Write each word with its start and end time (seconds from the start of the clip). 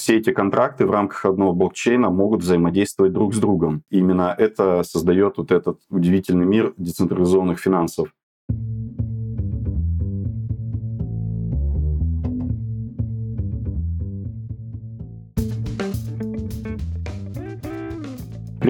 все 0.00 0.16
эти 0.16 0.32
контракты 0.32 0.86
в 0.86 0.90
рамках 0.90 1.26
одного 1.26 1.52
блокчейна 1.52 2.10
могут 2.10 2.42
взаимодействовать 2.42 3.12
друг 3.12 3.34
с 3.34 3.38
другом. 3.38 3.82
Именно 3.90 4.34
это 4.36 4.82
создает 4.82 5.36
вот 5.36 5.52
этот 5.52 5.78
удивительный 5.90 6.46
мир 6.46 6.72
децентрализованных 6.78 7.60
финансов. 7.60 8.08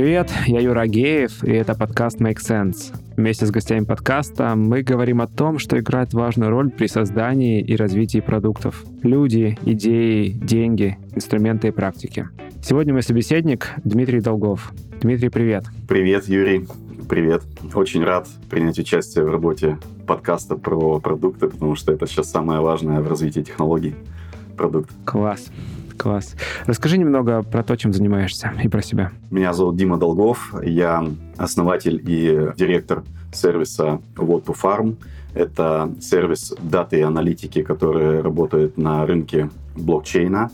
Привет, 0.00 0.32
я 0.46 0.60
Юра 0.60 0.86
Геев, 0.86 1.44
и 1.44 1.50
это 1.50 1.74
подкаст 1.74 2.22
Make 2.22 2.38
Sense. 2.38 2.96
Вместе 3.18 3.44
с 3.44 3.50
гостями 3.50 3.84
подкаста 3.84 4.54
мы 4.56 4.80
говорим 4.80 5.20
о 5.20 5.26
том, 5.26 5.58
что 5.58 5.78
играет 5.78 6.14
важную 6.14 6.50
роль 6.50 6.70
при 6.70 6.86
создании 6.86 7.60
и 7.60 7.76
развитии 7.76 8.20
продуктов. 8.20 8.82
Люди, 9.02 9.58
идеи, 9.66 10.30
деньги, 10.30 10.96
инструменты 11.14 11.68
и 11.68 11.70
практики. 11.70 12.30
Сегодня 12.62 12.94
мой 12.94 13.02
собеседник 13.02 13.72
Дмитрий 13.84 14.22
Долгов. 14.22 14.72
Дмитрий, 15.02 15.28
привет. 15.28 15.66
Привет, 15.86 16.28
Юрий. 16.28 16.66
Привет. 17.06 17.42
Очень 17.74 18.02
рад 18.02 18.27
принять 18.48 18.78
участие 18.78 19.27
в 19.27 19.30
работе 19.30 19.77
подкаста 20.06 20.56
про 20.56 20.98
продукты, 20.98 21.46
потому 21.46 21.77
что 21.77 21.92
это 21.92 22.06
сейчас 22.06 22.30
самое 22.30 22.60
важное 22.60 23.02
в 23.02 23.06
развитии 23.06 23.41
технологий 23.41 23.94
продукт. 24.56 24.91
Класс. 25.05 25.50
Класс. 26.00 26.34
Расскажи 26.64 26.96
немного 26.96 27.42
про 27.42 27.62
то, 27.62 27.77
чем 27.77 27.92
занимаешься 27.92 28.54
и 28.62 28.68
про 28.68 28.80
себя. 28.80 29.12
Меня 29.30 29.52
зовут 29.52 29.77
Дима 29.77 29.98
Долгов. 29.98 30.54
Я 30.62 31.04
основатель 31.36 32.02
и 32.06 32.48
директор 32.56 33.04
сервиса 33.34 34.00
What 34.16 34.46
to 34.46 34.56
Farm. 34.58 34.96
Это 35.34 35.92
сервис 36.00 36.55
даты 36.58 37.00
и 37.00 37.02
аналитики, 37.02 37.62
который 37.62 38.22
работает 38.22 38.78
на 38.78 39.05
рынке 39.05 39.50
блокчейна. 39.77 40.50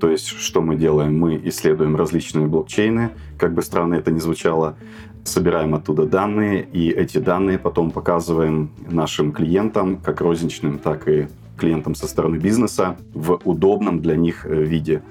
То 0.00 0.10
есть, 0.10 0.26
что 0.26 0.60
мы 0.60 0.76
делаем? 0.76 1.18
Мы 1.18 1.40
исследуем 1.44 1.96
различные 1.96 2.46
блокчейны, 2.46 3.12
как 3.38 3.54
бы 3.54 3.62
странно 3.62 3.94
это 3.94 4.10
ни 4.10 4.18
звучало, 4.18 4.76
собираем 5.24 5.74
оттуда 5.74 6.04
данные, 6.04 6.62
и 6.62 6.90
эти 6.90 7.16
данные 7.16 7.58
потом 7.58 7.90
показываем 7.90 8.70
нашим 8.86 9.32
клиентам, 9.32 9.96
как 9.96 10.20
розничным, 10.20 10.78
так 10.78 11.08
и 11.08 11.28
клиентам 11.64 11.94
со 11.94 12.06
стороны 12.06 12.36
бизнеса 12.36 12.96
в 13.14 13.40
удобном 13.44 14.00
для 14.00 14.16
них 14.16 14.46
э, 14.46 14.62
виде. 14.62 15.02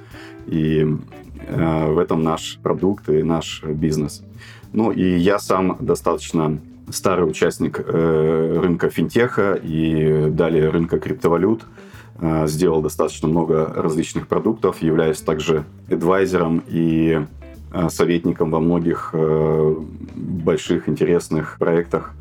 И 0.46 0.86
э, 1.48 1.92
в 1.92 1.98
этом 1.98 2.24
наш 2.24 2.60
продукт 2.62 3.10
и 3.10 3.24
наш 3.24 3.64
бизнес. 3.64 4.24
Ну 4.72 4.92
и 4.92 5.18
я 5.18 5.40
сам 5.40 5.78
достаточно 5.80 6.60
старый 6.90 7.28
участник 7.28 7.80
э, 7.80 8.60
рынка 8.62 8.90
финтеха 8.90 9.54
и 9.54 10.30
далее 10.30 10.70
рынка 10.70 11.00
криптовалют. 11.00 11.64
Э, 12.20 12.46
сделал 12.48 12.82
достаточно 12.82 13.28
много 13.28 13.66
различных 13.76 14.28
продуктов, 14.28 14.82
являюсь 14.82 15.22
также 15.22 15.64
адвайзером 15.90 16.64
и 16.68 17.26
э, 17.74 17.90
советником 17.90 18.52
во 18.52 18.60
многих 18.60 19.10
э, 19.14 19.76
больших 20.16 20.88
интересных 20.88 21.58
проектах 21.58 22.14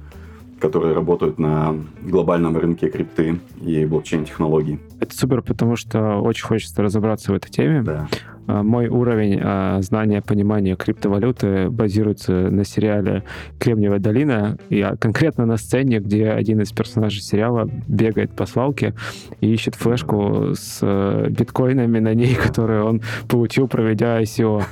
которые 0.63 0.95
работают 0.95 1.41
на 1.41 1.75
глобальном 2.03 2.57
рынке 2.57 2.89
крипты 2.89 3.41
и 3.61 3.85
блокчейн-технологий. 3.85 4.79
Это 5.01 5.13
супер, 5.17 5.43
потому 5.43 5.75
что 5.75 6.21
очень 6.21 6.45
хочется 6.45 6.81
разобраться 6.81 7.33
в 7.33 7.35
этой 7.35 7.51
теме. 7.51 7.83
Да. 7.83 8.07
А, 8.47 8.63
мой 8.63 8.87
уровень 8.87 9.41
а, 9.43 9.81
знания, 9.83 10.23
понимания 10.23 10.77
криптовалюты 10.77 11.69
базируется 11.69 12.33
на 12.33 12.65
сериале 12.65 13.25
«Кремниевая 13.59 13.99
долина». 13.99 14.57
Я 14.71 14.95
конкретно 14.97 15.47
на 15.47 15.57
сцене, 15.57 15.99
где 15.99 16.31
один 16.31 16.61
из 16.61 16.71
персонажей 16.71 17.23
сериала 17.23 17.69
бегает 17.89 18.31
по 18.31 18.47
свалке 18.47 18.95
и 19.41 19.53
ищет 19.53 19.75
флешку 19.75 20.55
с 20.55 20.79
э, 20.83 21.27
биткоинами 21.31 21.99
на 21.99 22.15
ней, 22.15 22.35
которые 22.47 22.85
он 22.85 23.03
получил, 23.29 23.67
проведя 23.67 24.23
ICO. 24.23 24.63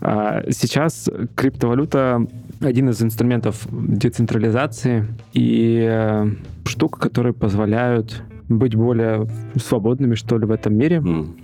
А 0.00 0.42
сейчас 0.50 1.08
криптовалюта 1.34 2.26
один 2.60 2.90
из 2.90 3.02
инструментов 3.02 3.66
децентрализации 3.70 5.06
и 5.32 5.86
э, 5.88 6.30
штук, 6.64 6.98
которые 6.98 7.32
позволяют 7.32 8.22
быть 8.48 8.74
более 8.74 9.28
свободными, 9.56 10.14
что 10.14 10.38
ли, 10.38 10.46
в 10.46 10.50
этом 10.50 10.74
мире. 10.74 10.98
Mm. 10.98 11.40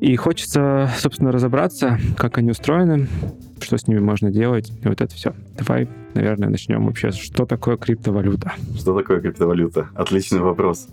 И 0.00 0.16
хочется, 0.16 0.90
собственно, 0.96 1.30
разобраться, 1.30 1.98
как 2.16 2.38
они 2.38 2.52
устроены, 2.52 3.06
что 3.60 3.76
с 3.76 3.86
ними 3.86 3.98
можно 3.98 4.30
делать, 4.30 4.72
и 4.82 4.88
вот 4.88 5.02
это 5.02 5.14
все. 5.14 5.34
Давай, 5.58 5.88
наверное, 6.14 6.48
начнем 6.48 6.86
вообще. 6.86 7.10
Что 7.10 7.44
такое 7.44 7.76
криптовалюта? 7.76 8.54
Что 8.76 8.96
такое 8.96 9.20
криптовалюта? 9.20 9.90
Отличный 9.94 10.40
вопрос. 10.40 10.88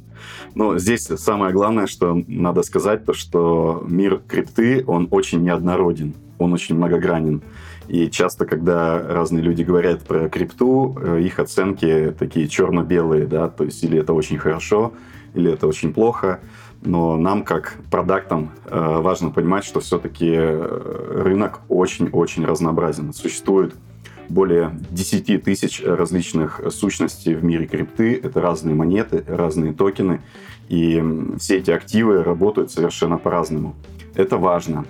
Ну, 0.55 0.77
здесь 0.77 1.03
самое 1.03 1.53
главное, 1.53 1.87
что 1.87 2.21
надо 2.27 2.63
сказать, 2.63 3.05
то, 3.05 3.13
что 3.13 3.85
мир 3.87 4.21
крипты, 4.27 4.83
он 4.85 5.07
очень 5.09 5.41
неоднороден, 5.41 6.13
он 6.37 6.51
очень 6.51 6.75
многогранен. 6.75 7.41
И 7.87 8.09
часто, 8.09 8.45
когда 8.45 9.01
разные 9.01 9.41
люди 9.41 9.63
говорят 9.63 10.03
про 10.03 10.29
крипту, 10.29 10.97
э, 11.01 11.21
их 11.21 11.39
оценки 11.39 12.13
такие 12.17 12.47
черно-белые, 12.47 13.25
да, 13.25 13.47
то 13.47 13.63
есть 13.63 13.83
или 13.83 13.99
это 13.99 14.13
очень 14.13 14.37
хорошо, 14.37 14.93
или 15.33 15.51
это 15.51 15.67
очень 15.67 15.93
плохо 15.93 16.39
но 16.81 17.17
нам, 17.17 17.43
как 17.43 17.77
продуктам, 17.89 18.51
э, 18.65 18.99
важно 18.99 19.29
понимать, 19.31 19.65
что 19.65 19.79
все-таки 19.79 20.31
э, 20.31 21.21
рынок 21.23 21.61
очень-очень 21.69 22.45
разнообразен. 22.45 23.13
Существует 23.13 23.73
более 24.29 24.77
10 24.91 25.43
тысяч 25.43 25.81
различных 25.83 26.61
сущностей 26.69 27.33
в 27.33 27.43
мире 27.43 27.65
крипты. 27.65 28.19
Это 28.21 28.41
разные 28.41 28.75
монеты, 28.75 29.23
разные 29.27 29.73
токены. 29.73 30.21
И 30.69 31.03
все 31.39 31.57
эти 31.57 31.71
активы 31.71 32.23
работают 32.23 32.71
совершенно 32.71 33.17
по-разному. 33.17 33.75
Это 34.15 34.37
важно. 34.37 34.85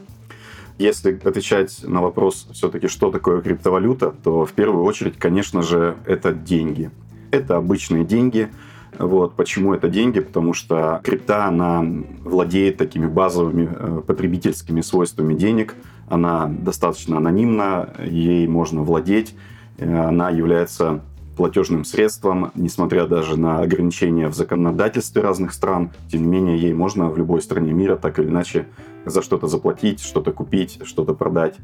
Если 0.78 1.20
отвечать 1.24 1.84
на 1.84 2.02
вопрос 2.02 2.48
все-таки, 2.54 2.88
что 2.88 3.12
такое 3.12 3.42
криптовалюта, 3.42 4.14
то 4.24 4.46
в 4.46 4.54
первую 4.54 4.84
очередь, 4.84 5.18
конечно 5.18 5.62
же, 5.62 5.98
это 6.06 6.34
деньги. 6.34 6.92
Это 7.32 7.58
обычные 7.58 8.06
деньги– 8.06 8.50
вот. 8.98 9.36
Почему 9.36 9.74
это 9.74 9.90
деньги? 9.90 10.20
Потому 10.20 10.54
что 10.54 11.02
крипта, 11.04 11.46
она 11.46 11.86
владеет 12.24 12.78
такими 12.78 13.06
базовыми 13.06 13.70
э, 13.72 14.02
потребительскими 14.06 14.82
свойствами 14.82 15.36
денег. 15.36 15.76
Она 16.08 16.48
достаточно 16.48 17.18
анонимна, 17.18 17.90
ей 18.04 18.48
можно 18.48 18.82
владеть. 18.82 19.36
Э, 19.78 20.08
она 20.08 20.30
является 20.30 21.02
платежным 21.38 21.86
средством, 21.86 22.52
несмотря 22.56 23.08
даже 23.08 23.40
на 23.40 23.60
ограничения 23.60 24.28
в 24.28 24.36
законодательстве 24.36 25.22
разных 25.22 25.54
стран. 25.54 25.92
Тем 26.12 26.24
не 26.24 26.28
менее, 26.28 26.58
ей 26.58 26.74
можно 26.74 27.10
в 27.10 27.18
любой 27.18 27.42
стране 27.42 27.72
мира 27.72 27.96
так 27.96 28.20
или 28.20 28.28
иначе 28.28 28.66
за 29.06 29.22
что-то 29.22 29.48
заплатить, 29.48 30.02
что-то 30.02 30.32
купить, 30.34 30.80
что-то 30.84 31.14
продать. 31.14 31.56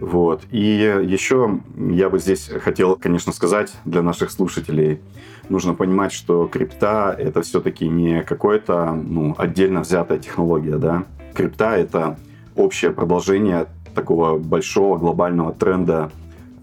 Вот. 0.00 0.42
И 0.50 0.58
еще 0.58 1.60
я 1.76 2.08
бы 2.08 2.18
здесь 2.18 2.48
хотел, 2.48 2.96
конечно, 2.96 3.32
сказать 3.32 3.72
для 3.84 4.02
наших 4.02 4.30
слушателей, 4.30 5.00
нужно 5.48 5.74
понимать, 5.74 6.12
что 6.12 6.46
крипта— 6.46 7.14
это 7.18 7.42
все-таки 7.42 7.88
не 7.88 8.22
какое-то 8.22 8.92
ну, 8.92 9.34
отдельно 9.36 9.80
взятая 9.80 10.18
технология. 10.18 10.76
Да? 10.76 11.04
Крипта— 11.34 11.76
это 11.76 12.18
общее 12.56 12.92
продолжение 12.92 13.66
такого 13.94 14.38
большого 14.38 14.98
глобального 14.98 15.52
тренда 15.52 16.10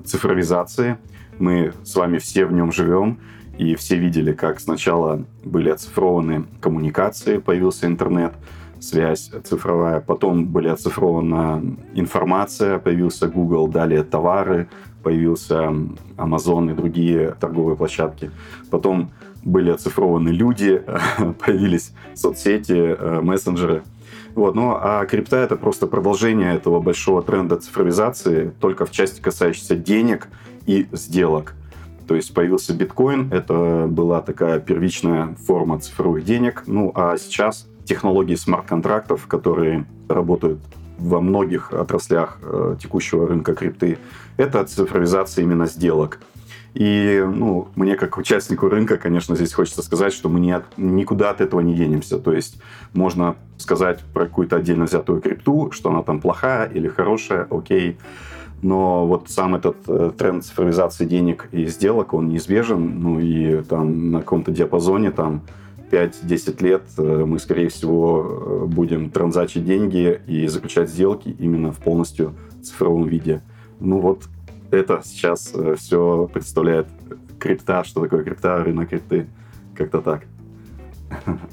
цифровизации. 0.03 0.97
Мы 1.39 1.73
с 1.83 1.95
вами 1.95 2.19
все 2.19 2.45
в 2.45 2.53
нем 2.53 2.71
живем, 2.71 3.19
и 3.57 3.75
все 3.75 3.97
видели, 3.97 4.33
как 4.33 4.59
сначала 4.59 5.25
были 5.43 5.69
оцифрованы 5.69 6.45
коммуникации, 6.61 7.37
появился 7.37 7.87
интернет— 7.87 8.33
связь 8.79 9.31
цифровая. 9.43 9.99
Потом 9.99 10.45
были 10.45 10.67
оцифрована 10.67 11.63
информация, 11.93 12.79
появился 12.79 13.27
Google, 13.27 13.67
далее 13.67 14.03
товары, 14.03 14.67
появился 15.03 15.73
Amazon 16.17 16.71
и 16.71 16.73
другие 16.73 17.35
торговые 17.39 17.77
площадки. 17.77 18.31
Потом 18.69 19.11
были 19.43 19.71
оцифрованы 19.71 20.29
люди, 20.29 20.83
появились 21.45 21.93
соцсети, 22.13 22.95
э, 22.97 23.21
мессенджеры. 23.21 23.83
Вот. 24.35 24.55
Ну, 24.55 24.75
а 24.79 25.05
крипта— 25.05 25.37
это 25.37 25.55
просто 25.55 25.87
продолжение 25.87 26.53
этого 26.53 26.79
большого 26.79 27.21
тренда 27.21 27.57
цифровизации, 27.57 28.53
только 28.59 28.85
в 28.85 28.91
части 28.91 29.21
касающейся 29.21 29.75
денег 29.75 30.27
и 30.65 30.87
сделок. 30.91 31.55
То 32.07 32.15
есть 32.15 32.33
появился 32.33 32.73
биткоин, 32.73 33.31
это 33.31 33.85
была 33.87 34.21
такая 34.21 34.59
первичная 34.59 35.35
форма 35.45 35.79
цифровых 35.79 36.25
денег. 36.25 36.63
Ну, 36.65 36.91
а 36.95 37.17
сейчас 37.17 37.67
технологии 37.85 38.35
смарт-контрактов, 38.35 39.27
которые 39.27 39.85
работают 40.07 40.59
во 40.97 41.21
многих 41.21 41.71
отраслях 41.71 42.39
э, 42.41 42.75
текущего 42.81 43.27
рынка 43.27 43.53
крипты, 43.53 43.99
это 44.37 44.63
цифровизация 44.65 45.43
именно 45.43 45.65
сделок. 45.65 46.19
И 46.73 47.23
ну, 47.25 47.69
мне 47.75 47.95
как 47.95 48.17
участнику 48.17 48.69
рынка, 48.69 48.97
конечно, 48.97 49.35
здесь 49.35 49.53
хочется 49.53 49.81
сказать, 49.81 50.13
что 50.13 50.29
мы 50.29 50.39
не 50.39 50.51
от, 50.51 50.65
никуда 50.77 51.31
от 51.31 51.41
этого 51.41 51.61
не 51.61 51.73
денемся. 51.73 52.19
То 52.19 52.33
есть 52.33 52.61
можно 52.93 53.35
сказать 53.57 53.99
про 54.13 54.25
какую-то 54.25 54.57
отдельно 54.57 54.85
взятую 54.85 55.21
крипту, 55.21 55.71
что 55.71 55.89
она 55.89 56.03
там 56.03 56.21
плохая 56.21 56.67
или 56.69 56.87
хорошая, 56.87 57.47
окей. 57.49 57.97
Но 58.61 59.07
вот 59.07 59.29
сам 59.29 59.55
этот 59.55 59.77
э, 59.87 60.11
тренд 60.17 60.43
цифровизации 60.43 61.05
денег 61.05 61.47
и 61.51 61.65
сделок, 61.67 62.13
он 62.13 62.29
неизбежен. 62.29 62.99
Ну 62.99 63.19
и 63.19 63.61
там 63.63 64.11
на 64.11 64.19
каком-то 64.19 64.51
диапазоне 64.51 65.11
там 65.11 65.41
5-10 65.91 66.63
лет 66.63 66.83
мы, 66.97 67.39
скорее 67.39 67.69
всего, 67.69 68.67
будем 68.67 69.09
транзачить 69.09 69.65
деньги 69.65 70.21
и 70.27 70.45
заключать 70.47 70.89
сделки 70.89 71.35
именно 71.39 71.71
в 71.71 71.77
полностью 71.77 72.35
цифровом 72.61 73.07
виде. 73.07 73.41
Ну 73.79 73.99
вот 73.99 74.23
это 74.69 75.01
сейчас 75.03 75.51
все 75.77 76.29
представляет 76.31 76.87
крипта, 77.39 77.83
что 77.83 78.01
такое 78.01 78.23
крипта, 78.23 78.63
рынок 78.63 78.89
крипты. 78.89 79.27
Как-то 79.75 80.01
так. 80.01 80.25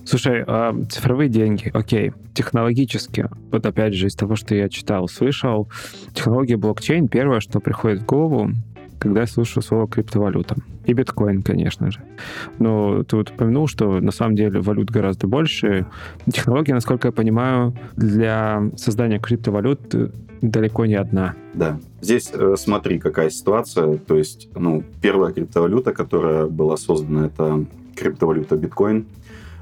Слушай, 0.05 0.45
а 0.47 0.75
цифровые 0.89 1.29
деньги, 1.29 1.71
окей, 1.73 2.13
технологически, 2.35 3.29
вот 3.51 3.67
опять 3.67 3.95
же 3.95 4.07
из 4.07 4.15
того, 4.15 4.37
что 4.37 4.55
я 4.55 4.69
читал, 4.69 5.09
слышал, 5.09 5.69
технология 6.13 6.57
блокчейн 6.57 7.09
первое, 7.09 7.41
что 7.41 7.61
приходит 7.61 8.03
в 8.03 8.07
голову, 8.07 8.51
когда 8.99 9.21
я 9.21 9.27
слышу 9.27 9.61
слово 9.63 9.89
криптовалюта. 9.89 10.57
И 10.85 10.93
биткоин, 10.93 11.43
конечно 11.43 11.91
же. 11.91 12.01
Но 12.59 13.03
ты 13.03 13.17
вот 13.17 13.31
упомянул, 13.31 13.67
что 13.67 14.01
на 14.01 14.13
самом 14.13 14.37
деле 14.37 14.61
валют 14.61 14.91
гораздо 14.91 15.27
больше. 15.27 15.87
Технология, 16.31 16.75
насколько 16.75 17.09
я 17.09 17.13
понимаю, 17.13 17.75
для 17.97 18.71
создания 18.77 19.19
криптовалют 19.19 19.95
далеко 20.41 20.87
не 20.87 20.95
одна. 20.95 21.35
Да. 21.55 21.79
Здесь 22.01 22.31
э, 22.33 22.55
смотри, 22.59 22.99
какая 22.99 23.31
ситуация. 23.31 23.97
То 23.97 24.17
есть, 24.17 24.49
ну, 24.55 24.85
первая 25.01 25.33
криптовалюта, 25.33 25.93
которая 25.93 26.47
была 26.47 26.77
создана, 26.77 27.27
это 27.27 27.65
криптовалюта 27.97 28.57
биткоин 28.57 29.07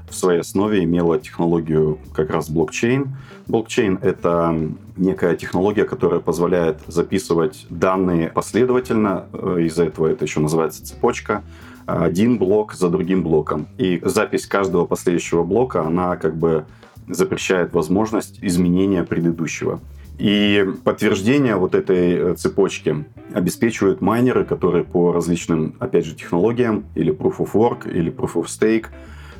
в 0.09 0.15
своей 0.15 0.41
основе 0.41 0.83
имела 0.83 1.19
технологию 1.19 1.99
как 2.13 2.29
раз 2.29 2.49
блокчейн. 2.49 3.15
Блокчейн— 3.47 3.99
это 4.01 4.55
некая 4.97 5.35
технология, 5.35 5.85
которая 5.85 6.19
позволяет 6.19 6.79
записывать 6.87 7.65
данные 7.69 8.29
последовательно. 8.29 9.25
Э, 9.33 9.57
из-за 9.61 9.85
этого 9.85 10.07
это 10.07 10.25
еще 10.25 10.39
называется 10.39 10.85
цепочка 10.85 11.43
один 11.85 12.37
блок 12.37 12.73
за 12.73 12.89
другим 12.89 13.23
блоком. 13.23 13.67
И 13.77 14.01
запись 14.03 14.47
каждого 14.47 14.85
последующего 14.85 15.43
блока, 15.43 15.81
она 15.85 16.15
как 16.17 16.35
бы 16.35 16.65
запрещает 17.07 17.73
возможность 17.73 18.39
изменения 18.41 19.03
предыдущего. 19.03 19.79
И 20.17 20.65
подтверждение 20.83 21.57
вот 21.57 21.75
этой 21.75 22.13
э, 22.13 22.35
цепочки 22.35 23.05
обеспечивают 23.33 24.01
майнеры, 24.01 24.45
которые 24.45 24.85
по 24.85 25.11
различным, 25.11 25.75
опять 25.79 26.05
же, 26.05 26.15
технологиям, 26.15 26.85
или 26.95 27.13
Proof 27.13 27.37
of 27.39 27.51
Work, 27.51 27.91
или 27.91 28.11
Proof 28.11 28.33
of 28.35 28.45
Stake, 28.45 28.87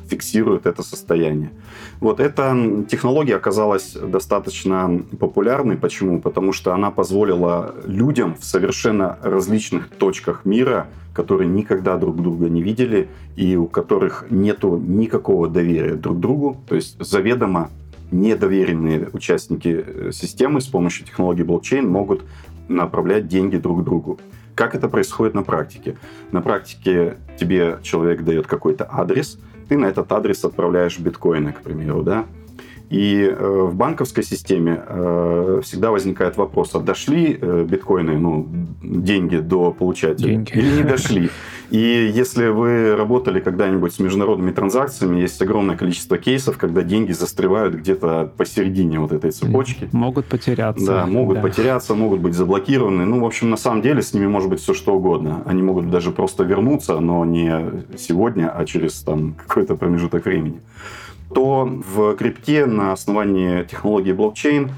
фиксируют 0.08 0.66
это 0.66 0.82
состояние. 0.82 1.50
Вот 2.00 2.20
эта 2.20 2.84
технология 2.88 3.36
оказалась 3.36 3.92
достаточно 3.92 5.02
популярной. 5.18 5.76
Почему? 5.76 6.20
Потому 6.20 6.52
что 6.52 6.74
она 6.74 6.90
позволила 6.90 7.74
людям 7.84 8.36
в 8.38 8.44
совершенно 8.44 9.18
различных 9.22 9.88
точках 9.88 10.44
мира, 10.44 10.86
которые 11.12 11.48
никогда 11.48 11.96
друг 11.96 12.20
друга 12.20 12.48
не 12.48 12.62
видели 12.62 13.08
и 13.36 13.56
у 13.56 13.66
которых 13.66 14.26
нету 14.30 14.76
никакого 14.76 15.48
доверия 15.48 15.94
друг 15.94 16.20
другу, 16.20 16.58
то 16.68 16.74
есть 16.74 17.02
заведомо 17.02 17.70
недоверенные 18.10 19.08
участники 19.12 19.84
э, 19.86 20.10
системы 20.12 20.60
с 20.60 20.66
помощью 20.66 21.06
технологии 21.06 21.42
блокчейн 21.42 21.88
могут 21.88 22.22
направлять 22.68 23.28
деньги 23.28 23.56
друг 23.56 23.84
другу. 23.84 24.18
Как 24.54 24.74
это 24.74 24.88
происходит 24.88 25.34
на 25.34 25.42
практике? 25.42 25.96
На 26.32 26.40
практике 26.40 27.18
тебе 27.38 27.78
человек 27.82 28.22
дает 28.22 28.46
какой-то 28.46 28.88
адрес, 28.90 29.38
ты 29.68 29.76
на 29.76 29.86
этот 29.86 30.10
адрес 30.12 30.44
отправляешь 30.44 30.98
биткоины, 30.98 31.52
к 31.52 31.60
примеру, 31.62 32.02
да? 32.02 32.24
И 32.88 33.22
э, 33.22 33.62
в 33.62 33.74
банковской 33.74 34.22
системе 34.22 34.80
э, 34.86 35.60
всегда 35.64 35.90
возникает 35.90 36.36
вопрос, 36.36 36.74
а 36.74 36.78
дошли 36.78 37.36
э, 37.40 37.66
биткоины, 37.68 38.16
ну, 38.16 38.48
деньги 38.80 39.38
до 39.38 39.72
получателя 39.72 40.28
деньги. 40.28 40.52
или 40.52 40.76
не 40.76 40.82
дошли? 40.84 41.30
И 41.70 42.12
если 42.14 42.48
вы 42.48 42.94
работали 42.96 43.40
когда-нибудь 43.40 43.92
с 43.92 43.98
международными 43.98 44.52
транзакциями, 44.52 45.20
есть 45.20 45.40
огромное 45.42 45.76
количество 45.76 46.16
кейсов, 46.18 46.58
когда 46.58 46.82
деньги 46.82 47.12
застревают 47.12 47.74
где-то 47.74 48.32
посередине 48.36 49.00
вот 49.00 49.12
этой 49.12 49.32
цепочки. 49.32 49.88
Могут 49.92 50.26
потеряться. 50.26 50.86
Да, 50.86 51.06
могут 51.06 51.36
да. 51.36 51.42
потеряться, 51.42 51.94
могут 51.94 52.20
быть 52.20 52.34
заблокированы. 52.34 53.04
Ну, 53.04 53.20
в 53.20 53.24
общем, 53.24 53.50
на 53.50 53.56
самом 53.56 53.82
деле 53.82 54.02
с 54.02 54.14
ними 54.14 54.26
может 54.26 54.48
быть 54.48 54.60
все 54.60 54.74
что 54.74 54.94
угодно. 54.94 55.42
Они 55.46 55.62
могут 55.62 55.90
даже 55.90 56.12
просто 56.12 56.44
вернуться, 56.44 57.00
но 57.00 57.24
не 57.24 57.84
сегодня, 57.98 58.48
а 58.48 58.64
через 58.64 59.00
там 59.02 59.34
какой-то 59.34 59.76
промежуток 59.76 60.24
времени 60.24 60.60
то 61.34 61.64
в 61.64 62.14
крипте 62.14 62.66
на 62.66 62.92
основании 62.92 63.64
технологии 63.64 64.12
блокчейн 64.12 64.70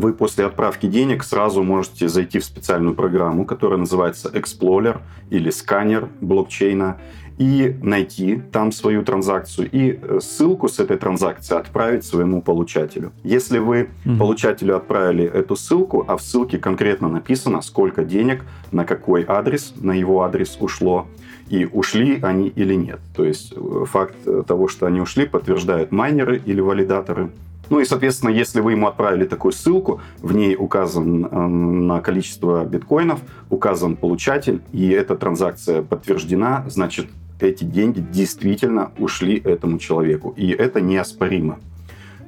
вы 0.00 0.12
после 0.12 0.44
отправки 0.44 0.86
денег 0.86 1.24
сразу 1.24 1.62
можете 1.62 2.08
зайти 2.08 2.38
в 2.38 2.44
специальную 2.44 2.94
программу, 2.94 3.44
которая 3.44 3.78
называется 3.78 4.28
Explorer 4.28 5.00
или 5.30 5.50
сканер 5.50 6.08
блокчейна, 6.20 6.98
и 7.38 7.76
найти 7.82 8.40
там 8.52 8.72
свою 8.72 9.02
транзакцию 9.02 9.68
и 9.70 9.98
э, 10.00 10.20
ссылку 10.20 10.68
с 10.68 10.78
этой 10.78 10.96
транзакции 10.96 11.56
отправить 11.56 12.04
своему 12.04 12.40
получателю. 12.40 13.12
Если 13.24 13.58
вы 13.58 13.90
mm-hmm. 14.04 14.18
получателю 14.18 14.76
отправили 14.76 15.24
эту 15.24 15.54
ссылку, 15.56 16.04
а 16.08 16.16
в 16.16 16.22
ссылке 16.22 16.58
конкретно 16.58 17.08
написано, 17.08 17.60
сколько 17.60 18.04
денег, 18.04 18.44
на 18.72 18.84
какой 18.84 19.24
адрес, 19.26 19.74
на 19.76 19.92
его 19.92 20.22
адрес 20.22 20.56
ушло, 20.60 21.06
и 21.48 21.64
ушли 21.64 22.18
они 22.22 22.48
или 22.48 22.74
нет. 22.74 23.00
То 23.14 23.24
есть 23.24 23.52
э, 23.54 23.84
факт 23.84 24.16
э, 24.24 24.42
того, 24.46 24.68
что 24.68 24.86
они 24.86 25.00
ушли, 25.00 25.26
подтверждают 25.26 25.92
майнеры 25.92 26.42
или 26.44 26.60
валидаторы. 26.60 27.30
Ну 27.70 27.80
и, 27.80 27.84
соответственно, 27.84 28.30
если 28.30 28.60
вы 28.60 28.72
ему 28.72 28.86
отправили 28.86 29.24
такую 29.24 29.52
ссылку, 29.52 30.00
в 30.18 30.34
ней 30.34 30.56
указан 30.56 31.26
э, 31.26 31.46
на 31.46 32.00
количество 32.00 32.64
биткоинов, 32.64 33.20
указан 33.50 33.96
получатель, 33.96 34.62
и 34.72 34.88
эта 34.88 35.16
транзакция 35.16 35.82
подтверждена, 35.82 36.64
значит, 36.68 37.06
эти 37.40 37.64
деньги 37.64 38.00
действительно 38.00 38.92
ушли 38.98 39.36
этому 39.36 39.78
человеку. 39.78 40.32
И 40.36 40.50
это 40.50 40.80
неоспоримо. 40.80 41.58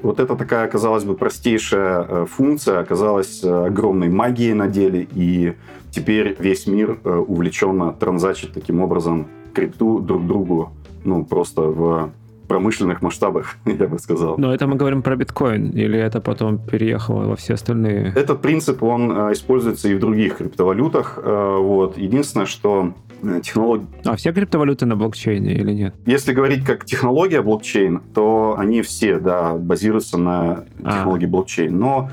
Вот 0.03 0.21
это 0.21 0.37
такая, 0.37 0.69
казалось 0.69 1.05
бы, 1.05 1.15
простейшая 1.15 2.27
функция 2.27 2.79
оказалась 2.79 3.43
огромной 3.43 4.09
магией 4.09 4.53
на 4.53 4.69
деле, 4.69 5.09
и 5.13 5.55
Теперь 5.91 6.37
весь 6.39 6.67
мир 6.67 6.99
э, 7.03 7.11
увлеченно 7.17 7.93
транзачит 7.93 8.53
таким 8.53 8.81
образом 8.81 9.27
крипту 9.55 10.01
друг 10.01 10.27
другу, 10.27 10.73
ну, 11.05 11.25
просто 11.25 11.63
в 11.63 12.11
промышленных 12.49 13.03
масштабах, 13.03 13.57
я 13.67 13.87
бы 13.87 13.99
сказал. 13.99 14.37
Но 14.39 14.53
это 14.53 14.67
мы 14.67 14.77
говорим 14.77 15.03
про 15.03 15.17
биткоин, 15.17 15.71
или 15.71 15.99
это 15.99 16.21
потом 16.21 16.59
переехало 16.59 17.27
во 17.27 17.37
все 17.37 17.55
остальные? 17.55 18.13
Этот 18.17 18.41
принцип, 18.43 18.83
он 18.83 19.13
э, 19.13 19.33
используется 19.33 19.89
и 19.89 19.95
в 19.95 20.01
других 20.01 20.39
криптовалютах. 20.39 21.19
Э, 21.23 21.57
вот. 21.59 21.97
Единственное, 21.99 22.47
что 22.47 22.95
технология... 23.43 23.87
А 24.05 24.17
все 24.17 24.33
криптовалюты 24.33 24.87
на 24.87 24.97
блокчейне 24.97 25.55
или 25.55 25.73
нет? 25.73 25.95
Если 26.07 26.33
говорить 26.33 26.65
как 26.65 26.85
технология 26.85 27.43
блокчейн, 27.43 28.01
то 28.15 28.57
они 28.59 28.83
все, 28.83 29.19
да, 29.19 29.55
базируются 29.55 30.19
на 30.19 30.65
а. 30.83 30.93
технологии 30.93 31.27
а. 31.27 31.29
блокчейн. 31.29 31.79
Но 31.79 32.11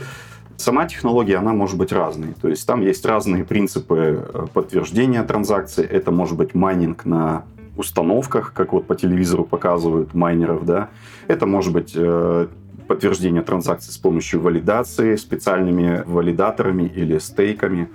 Сама 0.57 0.85
технология, 0.87 1.35
она 1.35 1.53
может 1.53 1.77
быть 1.77 1.91
разной. 1.91 2.33
То 2.41 2.47
есть 2.47 2.65
там 2.65 2.81
есть 2.81 3.05
разные 3.05 3.43
принципы 3.43 4.25
э, 4.33 4.45
подтверждения 4.53 5.21
транзакций. 5.23 5.83
Это 5.83 6.11
может 6.11 6.37
быть 6.37 6.55
майнинг 6.55 7.05
на 7.05 7.43
установках, 7.75 8.53
как 8.53 8.73
вот 8.73 8.87
по 8.87 8.95
телевизору 8.95 9.43
показывают 9.43 10.13
майнеров, 10.13 10.65
да. 10.65 10.89
Это 11.27 11.45
может 11.45 11.73
быть 11.73 11.93
э, 11.95 12.47
подтверждение 12.87 13.41
транзакций 13.41 13.91
с 13.91 13.97
помощью 13.97 14.41
валидации, 14.41 15.15
специальными 15.15 16.03
валидаторами 16.05 16.83
или 16.83 17.17
стейками. 17.17 17.89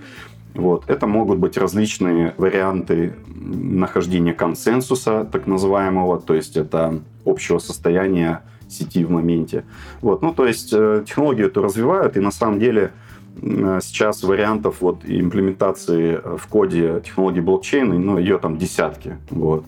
Вот. 0.54 0.84
Это 0.88 1.06
могут 1.06 1.38
быть 1.38 1.56
различные 1.56 2.34
варианты 2.37 3.14
нахождения 3.28 4.34
консенсуса, 4.34 5.25
так 5.30 5.46
называемого, 5.46 6.20
то 6.20 6.34
есть 6.34 6.56
это 6.56 7.00
общего 7.25 7.58
состояния 7.58 8.42
сети 8.68 9.04
в 9.04 9.10
моменте. 9.10 9.64
Вот. 10.00 10.22
Ну, 10.22 10.32
то 10.32 10.46
есть 10.46 10.72
э, 10.72 11.04
технологию 11.06 11.46
эту 11.46 11.62
развивают, 11.62 12.16
и 12.16 12.20
на 12.20 12.30
самом 12.30 12.58
деле 12.58 12.92
сейчас 13.40 14.22
вариантов 14.22 14.76
вот 14.80 15.04
имплементации 15.04 16.20
э, 16.22 16.37
в 16.37 16.46
коде 16.46 17.00
технологии 17.04 17.40
блокчейна, 17.40 17.99
ну, 17.99 18.18
ее 18.18 18.38
там 18.38 18.58
десятки. 18.58 19.16
Вот. 19.30 19.64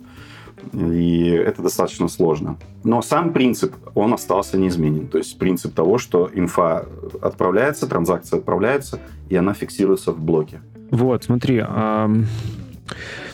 И 0.73 1.29
это 1.29 1.63
достаточно 1.63 2.09
сложно. 2.09 2.57
Но 2.85 3.03
сам 3.03 3.33
принцип, 3.33 3.75
он 3.95 4.15
остался 4.15 4.59
неизменен. 4.59 5.09
То 5.09 5.19
есть 5.19 5.39
принцип 5.39 5.75
того, 5.75 5.99
что 5.99 6.31
инфа 6.33 6.87
отправляется, 7.21 7.87
транзакция 7.87 8.39
отправляется, 8.39 9.01
и 9.29 9.37
она 9.37 9.55
фиксируется 9.55 10.13
в 10.13 10.21
блоке. 10.21 10.61
Вот, 10.91 11.25
смотри, 11.25 11.57
эм, 11.57 12.27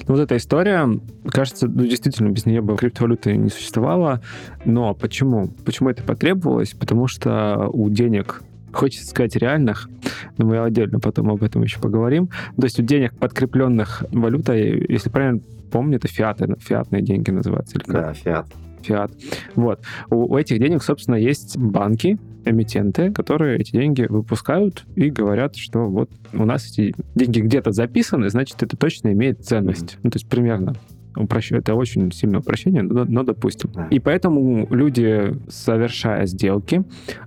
ну, 0.07 0.15
вот 0.15 0.21
эта 0.21 0.37
история, 0.37 0.89
кажется, 1.29 1.69
ну, 1.69 1.85
действительно, 1.85 2.31
без 2.31 2.47
нее 2.47 2.63
бы 2.63 2.77
криптовалюты 2.77 3.37
не 3.37 3.51
существовало. 3.51 4.23
Но 4.65 4.95
почему? 4.95 5.49
Почему 5.65 5.91
это 5.91 6.03
потребовалось? 6.03 6.73
Потому 6.73 7.09
что 7.09 7.69
у 7.73 7.91
денег 7.91 8.43
хочется 8.73 9.07
сказать 9.07 9.37
реальных, 9.37 9.89
но 10.37 10.47
мы 10.47 10.59
отдельно 10.59 11.01
потом 11.01 11.31
об 11.31 11.43
этом 11.43 11.63
еще 11.63 11.79
поговорим. 11.81 12.29
То 12.57 12.65
есть 12.65 12.79
у 12.79 12.83
денег, 12.83 13.15
подкрепленных 13.15 14.05
валютой, 14.11 14.87
если 14.89 15.11
правильно 15.11 15.41
помню, 15.71 15.97
это 15.97 16.09
фиаты, 16.09 16.55
фиатные 16.59 17.03
деньги 17.03 17.31
называются. 17.31 17.77
Или 17.77 17.85
как? 17.85 17.95
Да, 17.95 18.13
фиат. 18.15 18.47
Фиат. 18.83 19.13
Вот. 19.55 19.81
У, 20.11 20.33
у 20.33 20.39
этих 20.39 20.59
денег, 20.59 20.83
собственно, 20.83 21.17
есть 21.17 21.57
банки, 21.57 22.19
эмитенты, 22.45 23.13
которые 23.13 23.59
эти 23.59 23.73
деньги 23.73 24.07
выпускают 24.09 24.85
и 24.97 25.11
говорят, 25.11 25.57
что 25.57 25.85
вот 25.85 26.11
у 26.33 26.45
нас 26.45 26.71
эти 26.71 26.95
деньги 27.15 27.41
где-то 27.41 27.73
записаны, 27.73 28.31
значит, 28.31 28.63
это 28.63 28.77
точно 28.77 29.13
имеет 29.13 29.45
ценность. 29.45 29.95
Mm-hmm. 29.95 30.01
Ну, 30.05 30.11
то 30.11 30.17
есть 30.17 30.29
примерно 30.29 30.75
Упрощ... 31.19 31.53
Это 31.53 31.75
очень 31.75 32.13
сильное 32.13 32.41
упрощение, 32.41 32.83
но, 32.83 33.05
но 33.05 33.23
допустим. 33.23 33.71
И 33.91 33.99
поэтому 33.99 34.67
люди, 34.71 35.35
совершая 35.49 36.27
сделки 36.27 36.85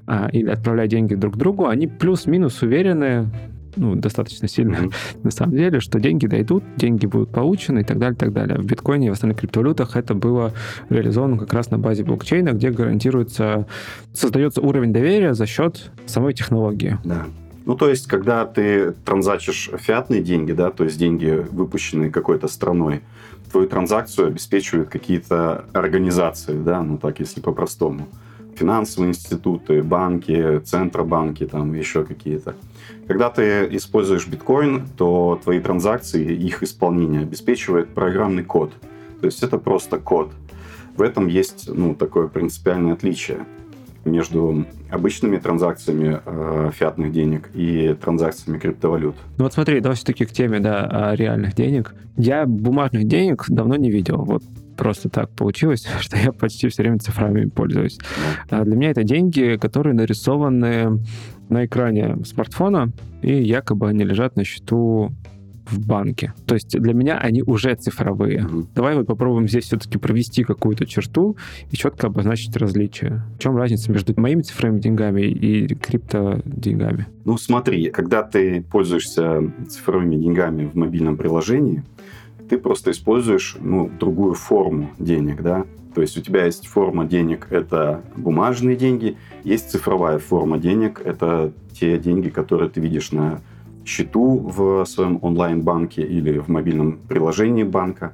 а, 0.08 0.30
или 0.32 0.50
отправляя 0.50 0.88
деньги 0.88 1.16
друг 1.16 1.38
другу, 1.38 1.68
они 1.68 1.88
плюс-минус 1.88 2.62
уверены, 2.62 3.30
ну, 3.76 3.96
достаточно 3.96 4.48
сильно, 4.48 4.76
mm-hmm. 4.76 4.94
на 5.24 5.32
самом 5.32 5.56
деле, 5.56 5.80
что 5.80 6.00
деньги 6.00 6.28
дойдут, 6.28 6.64
деньги 6.76 7.06
будут 7.06 7.32
получены 7.32 7.80
и 7.80 7.84
так 7.84 8.00
далее, 8.00 8.16
и 8.16 8.20
так 8.20 8.34
далее. 8.34 8.58
В 8.58 8.66
биткоине 8.66 9.08
и 9.08 9.10
в 9.10 9.14
остальных 9.14 9.40
криптовалютах 9.40 9.96
это 9.96 10.14
было 10.14 10.54
реализовано 10.90 11.38
как 11.38 11.54
раз 11.54 11.72
на 11.72 11.78
базе 11.78 12.04
блокчейна, 12.04 12.50
где 12.52 12.72
гарантируется, 12.72 13.68
создается 14.14 14.62
уровень 14.62 14.94
доверия 14.94 15.34
за 15.34 15.46
счет 15.46 15.92
самой 16.06 16.34
технологии. 16.34 16.98
Да. 17.04 17.26
Ну, 17.66 17.76
то 17.76 17.90
есть, 17.90 18.08
когда 18.08 18.46
ты 18.46 18.92
транзачишь 19.06 19.70
фиатные 19.78 20.22
деньги, 20.22 20.52
да, 20.52 20.72
то 20.72 20.84
есть 20.84 20.98
деньги, 20.98 21.46
выпущенные 21.52 22.10
какой-то 22.10 22.48
страной, 22.48 23.02
твою 23.52 23.68
транзакцию 23.68 24.28
обеспечивают 24.28 24.90
какие-то 24.90 25.66
организации, 25.74 26.58
да, 26.58 26.82
ну 26.82 26.98
так, 26.98 27.20
если 27.20 27.42
по-простому. 27.42 28.08
Финансовые 28.56 29.10
институты, 29.10 29.82
банки, 29.82 30.60
центробанки, 30.60 31.46
там 31.46 31.74
еще 31.74 32.04
какие-то. 32.04 32.56
Когда 33.08 33.30
ты 33.30 33.68
используешь 33.72 34.28
биткоин, 34.28 34.88
то 34.98 35.40
твои 35.44 35.60
транзакции, 35.60 36.34
их 36.34 36.64
исполнение 36.64 37.22
обеспечивает 37.22 37.90
программный 37.90 38.44
код. 38.44 38.72
То 39.20 39.26
есть 39.26 39.44
это 39.44 39.58
просто 39.58 39.98
код. 39.98 40.32
В 40.96 41.02
этом 41.02 41.28
есть 41.28 41.70
ну, 41.70 41.96
такое 41.96 42.28
принципиальное 42.28 42.94
отличие 42.94 43.46
между 44.06 44.66
обычными 44.90 45.38
транзакциями 45.38 46.20
э, 46.26 46.72
фиатных 46.74 47.12
денег 47.12 47.50
и 47.54 47.96
транзакциями 48.02 48.58
криптовалют. 48.58 49.16
Ну 49.38 49.44
вот 49.44 49.54
смотри, 49.54 49.80
давай 49.80 49.96
все-таки 49.96 50.26
к 50.26 50.32
теме 50.32 50.60
да, 50.60 51.16
реальных 51.16 51.54
денег. 51.54 51.94
Я 52.18 52.46
бумажных 52.46 53.08
денег 53.08 53.46
давно 53.48 53.76
не 53.76 53.92
видел. 53.92 54.24
Вот 54.24 54.44
просто 54.78 55.10
так 55.10 55.30
получилось, 55.32 55.88
что 56.00 56.18
я 56.18 56.32
почти 56.32 56.68
все 56.70 56.84
время 56.84 57.00
цифрами 57.00 57.46
пользуюсь. 57.46 58.00
А 58.50 58.64
для 58.64 58.76
меня 58.76 58.92
это 58.92 59.04
деньги, 59.04 59.58
которые 59.62 59.94
нарисованы 59.94 61.00
на 61.50 61.66
экране 61.66 62.24
смартфона, 62.26 62.92
и 63.22 63.34
якобы 63.34 63.90
они 63.90 64.04
лежат 64.04 64.36
на 64.36 64.44
счету 64.44 65.12
в 65.66 65.86
банке. 65.86 66.34
То 66.46 66.56
есть 66.56 66.78
для 66.78 66.94
меня 66.94 67.18
они 67.18 67.44
уже 67.44 67.76
цифровые. 67.76 68.40
Mm-hmm. 68.40 68.66
Давай 68.76 68.96
вот 68.96 69.08
попробуем 69.08 69.48
здесь 69.48 69.66
все-таки 69.66 69.98
провести 69.98 70.44
какую-то 70.44 70.86
черту 70.86 71.38
и 71.70 71.76
четко 71.76 72.08
обозначить 72.08 72.56
различия. 72.58 73.24
В 73.36 73.40
чем 73.40 73.58
разница 73.58 73.92
между 73.92 74.20
моими 74.20 74.42
цифровыми 74.42 74.80
деньгами 74.80 75.22
и 75.22 75.74
крипто 75.76 76.42
деньгами? 76.46 77.08
Ну 77.26 77.38
смотри, 77.38 77.90
когда 77.90 78.24
ты 78.24 78.62
пользуешься 78.62 79.52
цифровыми 79.70 80.16
деньгами 80.16 80.66
в 80.66 80.76
мобильном 80.76 81.18
приложении, 81.18 81.84
ты 82.50 82.58
просто 82.58 82.92
используешь 82.92 83.56
ну, 83.60 83.90
другую 84.00 84.34
форму 84.34 84.92
денег, 85.00 85.42
да, 85.42 85.66
то 85.94 86.02
есть 86.02 86.18
у 86.18 86.22
тебя 86.22 86.46
есть 86.46 86.68
форма 86.68 87.06
денег, 87.06 87.48
это 87.50 88.02
бумажные 88.16 88.76
деньги, 88.76 89.18
есть 89.44 89.72
цифровая 89.72 90.20
форма 90.20 90.58
денег, 90.58 91.02
это 91.04 91.54
те 91.74 91.98
деньги, 91.98 92.30
которые 92.30 92.70
ты 92.70 92.80
видишь 92.80 93.12
на 93.12 93.42
счету 93.86 94.38
в 94.38 94.86
своем 94.86 95.20
онлайн-банке 95.22 96.02
или 96.02 96.38
в 96.38 96.48
мобильном 96.48 97.00
приложении 97.08 97.64
банка. 97.64 98.14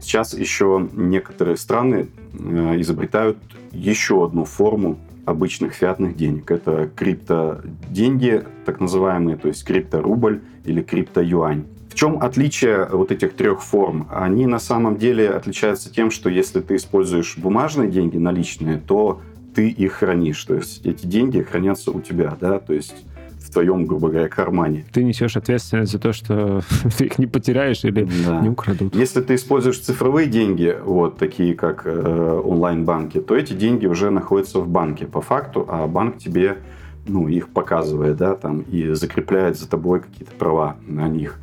Сейчас 0.00 0.34
еще 0.34 0.88
некоторые 0.92 1.56
страны 1.56 2.08
э, 2.32 2.80
изобретают 2.80 3.38
еще 3.72 4.24
одну 4.24 4.44
форму 4.44 4.98
обычных 5.24 5.72
фиатных 5.72 6.16
денег. 6.16 6.50
Это 6.50 6.90
крипто-деньги, 6.94 8.44
так 8.66 8.80
называемые, 8.80 9.36
то 9.36 9.48
есть 9.48 9.64
крипто-рубль 9.64 10.42
или 10.64 10.82
крипто-юань. 10.82 11.64
В 11.88 11.94
чем 11.94 12.20
отличие 12.20 12.86
вот 12.86 13.12
этих 13.12 13.34
трех 13.34 13.62
форм? 13.62 14.08
Они 14.10 14.46
на 14.46 14.58
самом 14.58 14.96
деле 14.96 15.30
отличаются 15.30 15.92
тем, 15.92 16.10
что 16.10 16.28
если 16.28 16.60
ты 16.60 16.76
используешь 16.76 17.38
бумажные 17.38 17.88
деньги, 17.88 18.18
наличные, 18.18 18.78
то 18.78 19.20
ты 19.54 19.68
их 19.68 19.92
хранишь. 19.92 20.42
То 20.44 20.56
есть 20.56 20.84
эти 20.84 21.06
деньги 21.06 21.40
хранятся 21.40 21.92
у 21.92 22.00
тебя, 22.00 22.36
да, 22.40 22.58
то 22.58 22.74
есть 22.74 23.06
твоем, 23.54 23.86
грубо 23.86 24.08
говоря, 24.08 24.28
кармане. 24.28 24.84
Ты 24.92 25.02
несешь 25.02 25.36
ответственность 25.36 25.92
за 25.92 25.98
то, 25.98 26.12
что 26.12 26.60
ты 26.98 27.06
их 27.06 27.18
не 27.18 27.26
потеряешь 27.26 27.84
или 27.84 28.06
да. 28.26 28.40
не 28.40 28.50
украдут. 28.50 28.94
Если 28.94 29.22
ты 29.22 29.36
используешь 29.36 29.78
цифровые 29.78 30.28
деньги, 30.28 30.76
вот 30.84 31.16
такие 31.16 31.54
как 31.54 31.82
э, 31.86 32.40
онлайн-банки, 32.44 33.20
то 33.20 33.34
эти 33.34 33.54
деньги 33.54 33.86
уже 33.86 34.10
находятся 34.10 34.58
в 34.60 34.68
банке 34.68 35.06
по 35.06 35.20
факту, 35.20 35.66
а 35.68 35.86
банк 35.86 36.18
тебе 36.18 36.58
ну, 37.06 37.28
их 37.28 37.48
показывает, 37.48 38.16
да, 38.16 38.34
там, 38.34 38.60
и 38.60 38.94
закрепляет 38.94 39.58
за 39.58 39.68
тобой 39.68 40.00
какие-то 40.00 40.32
права 40.32 40.76
на 40.86 41.08
них. 41.08 41.38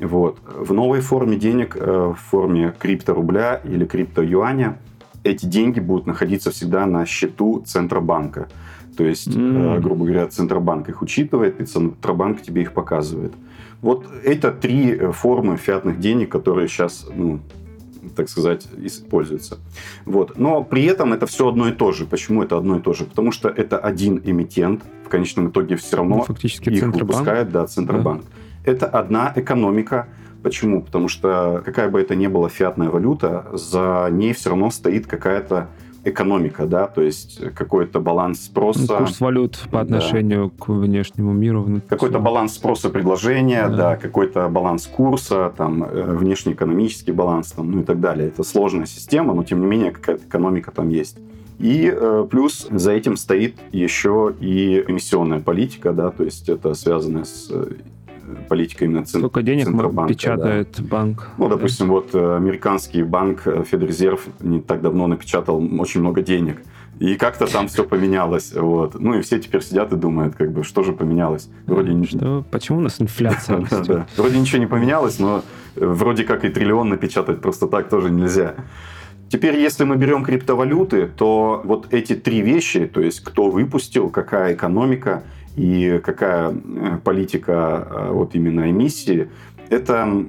Вот. 0.00 0.38
В 0.44 0.72
новой 0.72 1.00
форме 1.00 1.36
денег, 1.36 1.76
э, 1.76 2.12
в 2.16 2.18
форме 2.30 2.72
крипторубля 2.78 3.60
или 3.64 3.84
крипто-юаня, 3.84 4.78
эти 5.24 5.46
деньги 5.46 5.80
будут 5.80 6.06
находиться 6.06 6.50
всегда 6.50 6.86
на 6.86 7.04
счету 7.06 7.62
Центробанка. 7.66 8.48
То 8.98 9.04
есть, 9.04 9.28
mm. 9.28 9.78
грубо 9.78 10.06
говоря, 10.06 10.26
Центробанк 10.26 10.88
их 10.88 11.02
учитывает, 11.02 11.60
и 11.60 11.64
Центробанк 11.64 12.42
тебе 12.42 12.62
их 12.62 12.72
показывает. 12.72 13.32
Вот 13.80 14.04
это 14.24 14.50
три 14.50 14.90
э, 14.90 15.12
формы 15.12 15.56
фиатных 15.56 16.00
денег, 16.00 16.32
которые 16.32 16.66
сейчас, 16.66 17.06
ну, 17.14 17.38
так 18.16 18.28
сказать, 18.28 18.66
используются. 18.76 19.58
Вот. 20.04 20.36
Но 20.36 20.64
при 20.64 20.82
этом 20.82 21.12
это 21.12 21.26
все 21.26 21.48
одно 21.48 21.68
и 21.68 21.72
то 21.72 21.92
же. 21.92 22.06
Почему 22.06 22.42
это 22.42 22.58
одно 22.58 22.78
и 22.78 22.80
то 22.80 22.92
же? 22.92 23.04
Потому 23.04 23.30
что 23.30 23.48
это 23.48 23.78
один 23.78 24.20
эмитент, 24.24 24.82
в 25.04 25.08
конечном 25.08 25.50
итоге 25.50 25.76
все 25.76 25.98
равно 25.98 26.16
ну, 26.16 26.22
фактически 26.22 26.68
их 26.70 26.80
Центробанк. 26.80 27.12
выпускает 27.12 27.52
да, 27.52 27.68
Центробанк. 27.68 28.22
Да. 28.22 28.72
Это 28.72 28.86
одна 28.86 29.32
экономика. 29.36 30.08
Почему? 30.42 30.82
Потому 30.82 31.06
что 31.06 31.62
какая 31.64 31.88
бы 31.88 32.00
это 32.00 32.16
ни 32.16 32.26
была 32.26 32.48
фиатная 32.48 32.90
валюта, 32.90 33.46
за 33.52 34.08
ней 34.10 34.32
все 34.32 34.50
равно 34.50 34.72
стоит 34.72 35.06
какая-то 35.06 35.68
экономика, 36.04 36.66
да, 36.66 36.86
то 36.86 37.02
есть 37.02 37.40
какой-то 37.54 38.00
баланс 38.00 38.44
спроса. 38.44 38.86
Ну, 38.88 38.98
курс 38.98 39.20
валют 39.20 39.58
по 39.70 39.80
отношению 39.80 40.52
да. 40.56 40.64
к 40.64 40.68
внешнему 40.68 41.32
миру. 41.32 41.80
Какой-то 41.88 42.18
баланс 42.18 42.54
спроса 42.54 42.90
предложения, 42.90 43.68
да, 43.68 43.76
да 43.76 43.96
какой-то 43.96 44.48
баланс 44.48 44.86
курса, 44.86 45.52
там, 45.56 45.84
э, 45.84 46.14
внешнеэкономический 46.14 47.12
баланс, 47.12 47.52
там, 47.52 47.70
ну 47.70 47.80
и 47.80 47.84
так 47.84 48.00
далее. 48.00 48.28
Это 48.28 48.42
сложная 48.44 48.86
система, 48.86 49.34
но 49.34 49.44
тем 49.44 49.60
не 49.60 49.66
менее 49.66 49.90
какая-то 49.90 50.24
экономика 50.24 50.70
там 50.70 50.88
есть. 50.88 51.18
И 51.58 51.92
э, 51.92 52.26
плюс 52.30 52.68
за 52.70 52.92
этим 52.92 53.16
стоит 53.16 53.56
еще 53.72 54.32
и 54.38 54.84
эмиссионная 54.86 55.40
политика, 55.40 55.92
да, 55.92 56.10
то 56.10 56.22
есть 56.22 56.48
это 56.48 56.74
связано 56.74 57.24
с 57.24 57.48
э, 57.50 57.72
политика 58.48 58.84
именно 58.84 59.04
цент... 59.04 59.22
Сколько 59.22 59.42
денег 59.42 59.66
Центробанка, 59.66 60.12
печатает 60.12 60.74
да. 60.78 60.84
банк? 60.84 61.28
Ну, 61.38 61.48
допустим, 61.48 61.86
да. 61.86 61.92
вот 61.92 62.14
э, 62.14 62.36
американский 62.36 63.02
банк 63.02 63.46
э, 63.46 63.64
Федрезерв 63.64 64.26
не 64.40 64.60
так 64.60 64.82
давно 64.82 65.06
напечатал 65.06 65.62
очень 65.78 66.00
много 66.00 66.22
денег. 66.22 66.62
И 66.98 67.14
как-то 67.14 67.46
там 67.46 67.68
все 67.68 67.84
поменялось. 67.84 68.52
Вот. 68.52 68.98
Ну 68.98 69.14
и 69.14 69.22
все 69.22 69.38
теперь 69.38 69.62
сидят 69.62 69.92
и 69.92 69.96
думают, 69.96 70.34
как 70.34 70.52
бы, 70.52 70.64
что 70.64 70.82
же 70.82 70.92
поменялось. 70.92 71.48
Вроде 71.66 72.04
что? 72.04 72.44
Почему 72.50 72.78
у 72.78 72.80
нас 72.80 73.00
инфляция 73.00 73.60
растет? 73.70 74.08
Вроде 74.16 74.38
ничего 74.38 74.58
не 74.58 74.66
поменялось, 74.66 75.18
но 75.18 75.42
вроде 75.76 76.24
как 76.24 76.44
и 76.44 76.48
триллион 76.48 76.88
напечатать 76.88 77.40
просто 77.40 77.68
так 77.68 77.88
тоже 77.88 78.10
нельзя. 78.10 78.54
Теперь, 79.28 79.56
если 79.56 79.84
мы 79.84 79.96
берем 79.96 80.24
криптовалюты, 80.24 81.06
то 81.06 81.60
вот 81.62 81.92
эти 81.92 82.14
три 82.14 82.40
вещи, 82.40 82.86
то 82.86 83.00
есть 83.00 83.20
кто 83.20 83.50
выпустил, 83.50 84.08
какая 84.08 84.54
экономика– 84.54 85.22
и 85.56 86.00
какая 86.04 86.52
э, 86.52 86.98
политика 87.02 87.86
э, 87.90 88.10
вот 88.12 88.34
именно 88.34 88.70
эмиссии, 88.70 89.30
это 89.68 90.26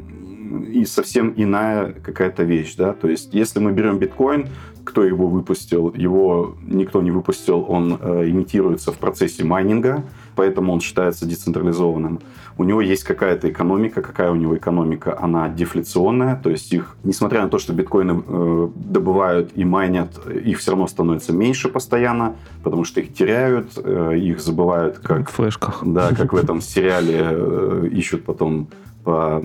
и 0.67 0.85
совсем 0.85 1.33
иная 1.35 1.93
какая-то 1.93 2.43
вещь, 2.43 2.75
да, 2.75 2.93
то 2.93 3.07
есть 3.07 3.33
если 3.33 3.59
мы 3.59 3.71
берем 3.71 3.99
биткоин, 3.99 4.47
кто 4.83 5.03
его 5.03 5.27
выпустил, 5.27 5.93
его 5.93 6.55
никто 6.65 7.01
не 7.01 7.11
выпустил, 7.11 7.65
он 7.67 7.99
э, 8.01 8.29
имитируется 8.29 8.91
в 8.91 8.97
процессе 8.97 9.43
майнинга, 9.43 10.03
поэтому 10.36 10.74
он 10.74 10.81
считается 10.81 11.25
децентрализованным. 11.25 12.19
У 12.57 12.65
него 12.65 12.81
есть 12.81 13.03
какая-то 13.03 13.50
экономика. 13.50 14.01
Какая 14.01 14.31
у 14.31 14.36
него 14.36 14.57
экономика? 14.57 15.17
Она 15.19 15.48
дефляционная, 15.48 16.36
то 16.36 16.50
есть 16.50 16.74
их, 16.74 16.98
несмотря 17.03 17.43
на 17.43 17.50
то, 17.50 17.57
что 17.57 17.74
биткоины 17.74 18.21
э, 18.27 18.69
добывают 18.75 19.51
и 19.55 19.63
майнят, 19.63 20.25
их 20.27 20.59
все 20.59 20.71
равно 20.71 20.88
становится 20.88 21.31
меньше 21.31 21.69
постоянно, 21.69 22.36
потому 22.63 22.83
что 22.83 23.00
их 23.00 23.13
теряют, 23.13 23.71
э, 23.77 24.17
их 24.17 24.41
забывают 24.41 25.00
как... 25.00 25.29
В 25.29 25.33
флешках. 25.33 25.83
Да, 25.86 26.09
как 26.17 26.33
в 26.33 26.36
этом 26.36 26.59
сериале 26.59 27.19
э, 27.21 27.89
ищут 27.91 28.25
потом 28.25 28.67
по 29.03 29.41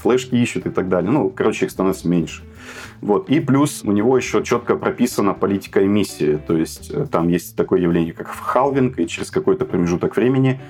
флешке 0.00 0.38
ищут 0.38 0.66
и 0.66 0.70
так 0.70 0.88
далее. 0.88 1.10
Ну, 1.10 1.28
короче, 1.28 1.66
их 1.66 1.70
становится 1.70 2.08
меньше. 2.08 2.42
Вот. 3.00 3.28
И 3.28 3.40
плюс 3.40 3.82
у 3.84 3.92
него 3.92 4.16
еще 4.16 4.42
четко 4.42 4.76
прописана 4.76 5.34
политика 5.34 5.84
эмиссии. 5.84 6.38
То 6.46 6.56
есть 6.56 6.90
э, 6.90 7.06
там 7.10 7.28
есть 7.28 7.56
такое 7.56 7.80
явление, 7.80 8.12
как 8.12 8.28
халвинг, 8.28 8.98
и 8.98 9.06
через 9.06 9.30
какой-то 9.30 9.64
промежуток 9.64 10.16
времени 10.16 10.60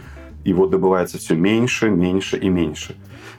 его 0.45 0.67
добывается 0.67 1.19
все 1.19 1.35
меньше, 1.35 1.91
меньше 1.91 2.37
и 2.37 2.49
меньше. 2.49 2.97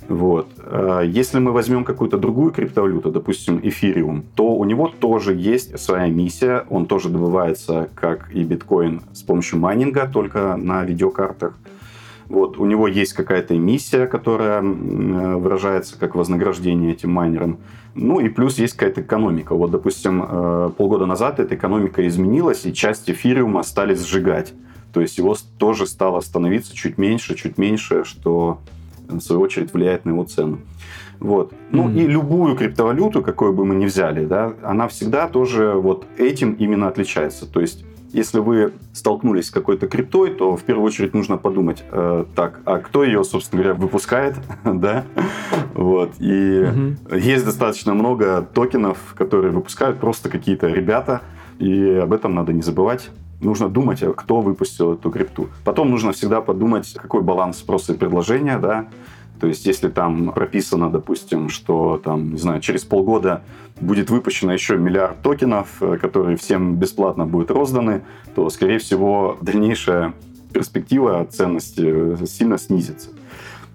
Вот. 0.07 0.47
Э, 0.57 1.03
если 1.05 1.39
мы 1.39 1.51
возьмем 1.51 1.83
какую-то 1.83 2.17
другую 2.17 2.51
криптовалюту, 2.51 3.11
допустим, 3.11 3.59
эфириум, 3.61 4.23
то 4.35 4.55
у 4.55 4.63
него 4.65 4.87
тоже 4.87 5.33
есть 5.33 5.79
своя 5.79 6.07
миссия. 6.07 6.65
Он 6.69 6.85
тоже 6.85 7.09
добывается, 7.09 7.89
как 7.95 8.31
и 8.33 8.43
биткоин, 8.43 9.01
с 9.13 9.23
помощью 9.23 9.59
майнинга, 9.59 10.07
только 10.07 10.55
на 10.55 10.83
видеокартах. 10.83 11.57
Вот, 12.27 12.57
у 12.57 12.65
него 12.65 12.87
есть 12.87 13.13
какая-то 13.13 13.53
миссия, 13.55 14.07
которая 14.07 14.61
выражается 14.61 15.97
как 15.99 16.15
вознаграждение 16.15 16.93
этим 16.93 17.11
майнерам. 17.11 17.59
Ну 17.93 18.19
и 18.19 18.29
плюс 18.29 18.57
есть 18.57 18.73
какая-то 18.73 19.01
экономика. 19.01 19.55
Вот, 19.55 19.71
допустим, 19.71 20.25
э, 20.27 20.71
полгода 20.77 21.05
назад 21.05 21.39
эта 21.39 21.55
экономика 21.55 22.05
изменилась, 22.07 22.65
и 22.65 22.73
часть 22.73 23.09
эфириума 23.09 23.63
стали 23.63 23.93
сжигать. 23.93 24.53
То 24.91 25.01
есть 25.01 25.17
его 25.17 25.35
тоже 25.57 25.87
стало 25.87 26.19
становиться 26.21 26.75
чуть 26.75 26.97
меньше, 26.97 27.35
чуть 27.35 27.57
меньше, 27.57 28.03
что 28.03 28.59
в 29.07 29.19
свою 29.19 29.41
очередь 29.41 29.73
влияет 29.73 30.05
на 30.05 30.11
его 30.11 30.23
цену. 30.23 30.59
Вот. 31.19 31.53
Ну 31.71 31.87
mm-hmm. 31.87 32.03
и 32.03 32.07
любую 32.07 32.55
криптовалюту, 32.55 33.21
какую 33.21 33.53
бы 33.53 33.65
мы 33.65 33.75
ни 33.75 33.85
взяли, 33.85 34.25
да, 34.25 34.53
она 34.63 34.87
всегда 34.87 35.27
тоже 35.27 35.73
вот 35.73 36.05
этим 36.17 36.53
именно 36.53 36.87
отличается. 36.87 37.45
То 37.45 37.61
есть 37.61 37.85
если 38.15 38.39
вы 38.39 38.73
столкнулись 38.93 39.47
с 39.47 39.51
какой-то 39.51 39.87
криптой, 39.87 40.31
то 40.31 40.55
в 40.55 40.63
первую 40.63 40.85
очередь 40.85 41.13
нужно 41.13 41.37
подумать, 41.37 41.83
э, 41.91 42.25
так, 42.33 42.61
а 42.65 42.79
кто 42.79 43.03
ее, 43.03 43.23
собственно 43.25 43.61
говоря, 43.61 43.77
выпускает, 43.77 44.35
да? 44.63 45.03
Вот. 45.73 46.13
И 46.19 46.63
угу. 46.63 47.15
есть 47.15 47.45
достаточно 47.45 47.93
много 47.93 48.41
токенов, 48.53 49.13
которые 49.17 49.51
выпускают 49.51 49.99
просто 49.99 50.29
какие-то 50.29 50.67
ребята, 50.67 51.21
и 51.59 51.99
об 52.01 52.13
этом 52.13 52.33
надо 52.33 52.53
не 52.53 52.61
забывать. 52.61 53.09
Нужно 53.41 53.67
думать, 53.67 54.01
а 54.01 54.13
кто 54.13 54.39
выпустил 54.39 54.93
эту 54.93 55.11
крипту. 55.11 55.49
Потом 55.65 55.91
нужно 55.91 56.13
всегда 56.13 56.39
подумать, 56.39 56.93
какой 56.93 57.21
баланс 57.21 57.57
спроса 57.57 57.93
и 57.93 57.97
предложения, 57.97 58.57
да, 58.59 58.87
то 59.39 59.47
есть, 59.47 59.65
если 59.65 59.89
там 59.89 60.31
прописано, 60.31 60.89
допустим, 60.89 61.49
что 61.49 62.01
там, 62.03 62.33
не 62.33 62.39
знаю, 62.39 62.61
через 62.61 62.83
полгода 62.83 63.43
будет 63.79 64.09
выпущено 64.09 64.53
еще 64.53 64.77
миллиард 64.77 65.21
токенов, 65.21 65.81
э, 65.81 65.97
которые 65.97 66.37
всем 66.37 66.75
бесплатно 66.75 67.25
будут 67.25 67.51
розданы, 67.51 68.03
то, 68.33 68.49
скорее 68.49 68.79
всего, 68.79 69.37
дальнейшая 69.41 70.13
перспектива 70.53 71.25
ценности 71.29 71.83
э, 71.85 72.25
сильно 72.25 72.57
снизится. 72.57 73.09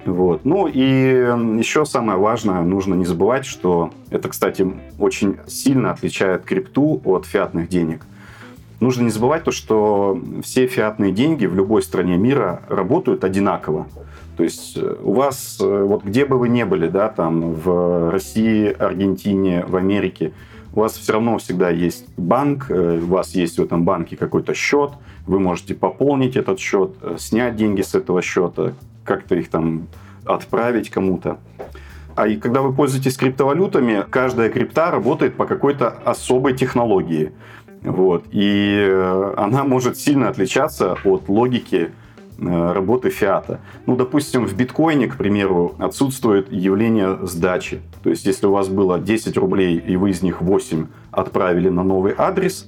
Вот. 0.06 0.46
Ну 0.46 0.66
и 0.66 0.80
еще 0.80 1.84
самое 1.84 2.18
важное, 2.18 2.62
нужно 2.62 2.94
не 2.94 3.04
забывать, 3.04 3.44
что 3.44 3.92
это, 4.08 4.30
кстати, 4.30 4.66
очень 4.98 5.36
сильно 5.46 5.90
отличает 5.90 6.44
крипту 6.44 7.00
от 7.04 7.26
фиатных 7.26 7.68
денег. 7.68 8.06
Нужно 8.80 9.02
не 9.02 9.10
забывать 9.10 9.44
то, 9.44 9.52
что 9.52 10.18
все 10.42 10.66
фиатные 10.66 11.12
деньги 11.12 11.44
в 11.44 11.54
любой 11.54 11.82
стране 11.82 12.16
мира 12.16 12.62
работают 12.68 13.24
одинаково. 13.24 13.86
То 14.38 14.44
есть 14.44 14.78
э, 14.78 14.96
у 15.02 15.12
вас, 15.12 15.58
э, 15.60 15.82
вот 15.84 16.02
где 16.02 16.24
бы 16.24 16.38
вы 16.38 16.48
ни 16.48 16.62
были, 16.62 16.88
да, 16.88 17.08
там 17.08 17.52
в 17.52 18.10
России, 18.10 18.72
Аргентине, 18.72 19.66
в 19.68 19.76
Америке, 19.76 20.32
у 20.72 20.80
вас 20.80 20.94
все 20.94 21.12
равно 21.12 21.36
всегда 21.36 21.68
есть 21.68 22.06
банк, 22.16 22.70
э, 22.70 23.00
у 23.02 23.06
вас 23.06 23.34
есть 23.34 23.58
в 23.58 23.62
этом 23.62 23.84
банке 23.84 24.16
какой-то 24.16 24.54
счет, 24.54 24.92
вы 25.26 25.40
можете 25.40 25.74
пополнить 25.74 26.36
этот 26.36 26.58
счет, 26.58 26.92
снять 27.18 27.56
деньги 27.56 27.82
с 27.82 27.94
этого 27.94 28.22
счета, 28.22 28.72
как-то 29.04 29.34
их 29.34 29.50
там 29.50 29.88
отправить 30.24 30.88
кому-то. 30.88 31.38
А 32.16 32.26
и 32.26 32.36
когда 32.36 32.62
вы 32.62 32.72
пользуетесь 32.72 33.16
криптовалютами, 33.16 34.04
каждая 34.08 34.48
крипта 34.48 34.90
работает 34.90 35.36
по 35.36 35.46
какой-то 35.46 35.88
особой 36.04 36.54
технологии. 36.56 37.32
Вот. 37.82 38.24
И 38.30 39.32
она 39.36 39.64
может 39.64 39.96
сильно 39.96 40.28
отличаться 40.28 40.96
от 41.04 41.28
логики 41.28 41.90
Э, 42.42 42.72
работы 42.72 43.10
фиата. 43.10 43.60
Ну, 43.84 43.96
допустим, 43.96 44.46
в 44.46 44.54
биткоине, 44.54 45.08
к 45.08 45.16
примеру, 45.16 45.74
отсутствует 45.78 46.50
явление 46.50 47.18
сдачи. 47.26 47.82
То 48.02 48.08
есть, 48.08 48.24
если 48.24 48.46
у 48.46 48.52
вас 48.52 48.68
было 48.68 48.98
10 48.98 49.36
рублей, 49.36 49.76
и 49.76 49.96
вы 49.96 50.10
из 50.10 50.22
них 50.22 50.40
8 50.40 50.86
отправили 51.10 51.68
на 51.68 51.82
новый 51.82 52.14
адрес, 52.16 52.66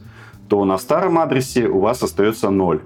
то 0.48 0.62
на 0.66 0.76
старом 0.76 1.18
адресе 1.18 1.68
у 1.68 1.80
вас 1.80 2.02
остается 2.02 2.50
0. 2.50 2.82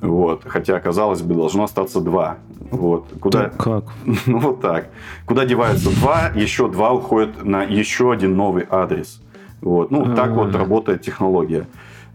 Вот. 0.00 0.44
Хотя, 0.46 0.80
казалось 0.80 1.20
бы, 1.20 1.34
должно 1.34 1.64
остаться 1.64 2.00
2. 2.00 2.38
Вот. 2.70 3.08
Куда... 3.20 3.50
Так 3.50 3.56
как? 3.58 3.84
Ну, 4.26 4.38
вот 4.38 4.62
так. 4.62 4.88
Куда 5.26 5.44
деваются 5.44 5.90
2, 5.90 6.32
еще 6.34 6.68
2 6.68 6.92
уходят 6.92 7.44
на 7.44 7.62
еще 7.62 8.10
один 8.10 8.36
новый 8.36 8.64
адрес. 8.70 9.21
Вот. 9.62 9.90
Ну, 9.90 10.14
так 10.14 10.32
вот 10.32 10.54
работает 10.54 11.02
технология. 11.02 11.66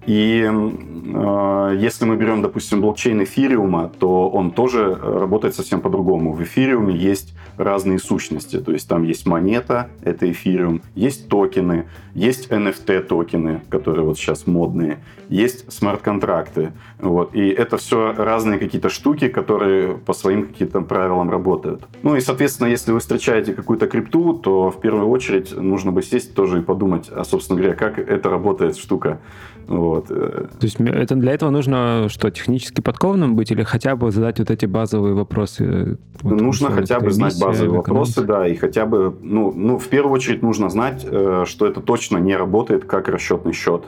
И 0.07 0.41
э, 0.49 1.77
если 1.79 2.05
мы 2.05 2.15
берем, 2.15 2.41
допустим, 2.41 2.79
блокчейн 2.79 3.23
эфириума, 3.23 3.91
то 3.99 4.29
он 4.29 4.51
тоже 4.51 4.95
работает 4.95 5.53
совсем 5.53 5.81
по-другому. 5.81 6.31
В 6.31 6.41
эфириуме 6.41 6.95
есть 6.95 7.35
разные 7.57 7.99
сущности. 7.99 8.59
То 8.59 8.71
есть 8.71 8.87
там 8.87 9.03
есть 9.03 9.25
монета, 9.25 9.89
это 10.01 10.31
эфириум, 10.31 10.81
есть 10.95 11.27
токены, 11.27 11.87
есть 12.13 12.49
NFT 12.49 13.01
токены, 13.01 13.61
которые 13.69 14.05
вот 14.05 14.17
сейчас 14.17 14.47
модные, 14.47 14.99
есть 15.29 15.71
смарт-контракты. 15.71 16.71
Вот. 16.99 17.35
И 17.35 17.49
это 17.49 17.77
все 17.77 18.13
разные 18.13 18.59
какие-то 18.59 18.89
штуки, 18.89 19.27
которые 19.27 19.97
по 19.97 20.13
своим 20.13 20.47
каким-то 20.47 20.81
правилам 20.81 21.29
работают. 21.29 21.83
Ну 22.03 22.15
и, 22.15 22.21
соответственно, 22.21 22.67
если 22.67 22.91
вы 22.91 22.99
встречаете 22.99 23.53
какую-то 23.53 23.87
крипту, 23.87 24.33
то 24.33 24.71
в 24.71 24.79
первую 24.79 25.09
очередь 25.09 25.55
нужно 25.55 25.91
бы 25.91 26.01
сесть 26.01 26.33
тоже 26.33 26.59
и 26.59 26.61
подумать, 26.61 27.09
а, 27.11 27.25
собственно 27.25 27.59
говоря, 27.59 27.75
как 27.75 27.99
это 27.99 28.29
работает 28.29 28.77
штука. 28.77 29.19
Вот. 29.67 30.07
То 30.07 30.47
есть 30.61 30.79
это 30.79 31.15
для 31.15 31.33
этого 31.33 31.49
нужно 31.49 32.07
что, 32.09 32.29
технически 32.31 32.81
подкованным 32.81 33.35
быть 33.35 33.51
или 33.51 33.63
хотя 33.63 33.95
бы 33.95 34.11
задать 34.11 34.39
вот 34.39 34.49
эти 34.49 34.65
базовые 34.65 35.13
вопросы? 35.13 35.97
Вот, 36.21 36.41
нужно 36.41 36.71
хотя 36.71 36.99
бы 36.99 37.11
знать 37.11 37.39
базовые 37.39 37.77
вопросы, 37.77 38.23
да, 38.23 38.47
и 38.47 38.55
хотя 38.55 38.85
бы, 38.85 39.15
ну, 39.21 39.51
ну, 39.51 39.77
в 39.77 39.87
первую 39.87 40.13
очередь 40.13 40.41
нужно 40.41 40.69
знать, 40.69 41.05
э, 41.09 41.43
что 41.45 41.67
это 41.67 41.81
точно 41.81 42.17
не 42.17 42.35
работает 42.35 42.85
как 42.85 43.07
расчетный 43.09 43.53
счет 43.53 43.83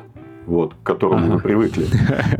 вот, 0.49 0.73
к 0.73 0.85
которому 0.85 1.25
ага. 1.25 1.33
вы 1.35 1.39
привыкли. 1.39 1.85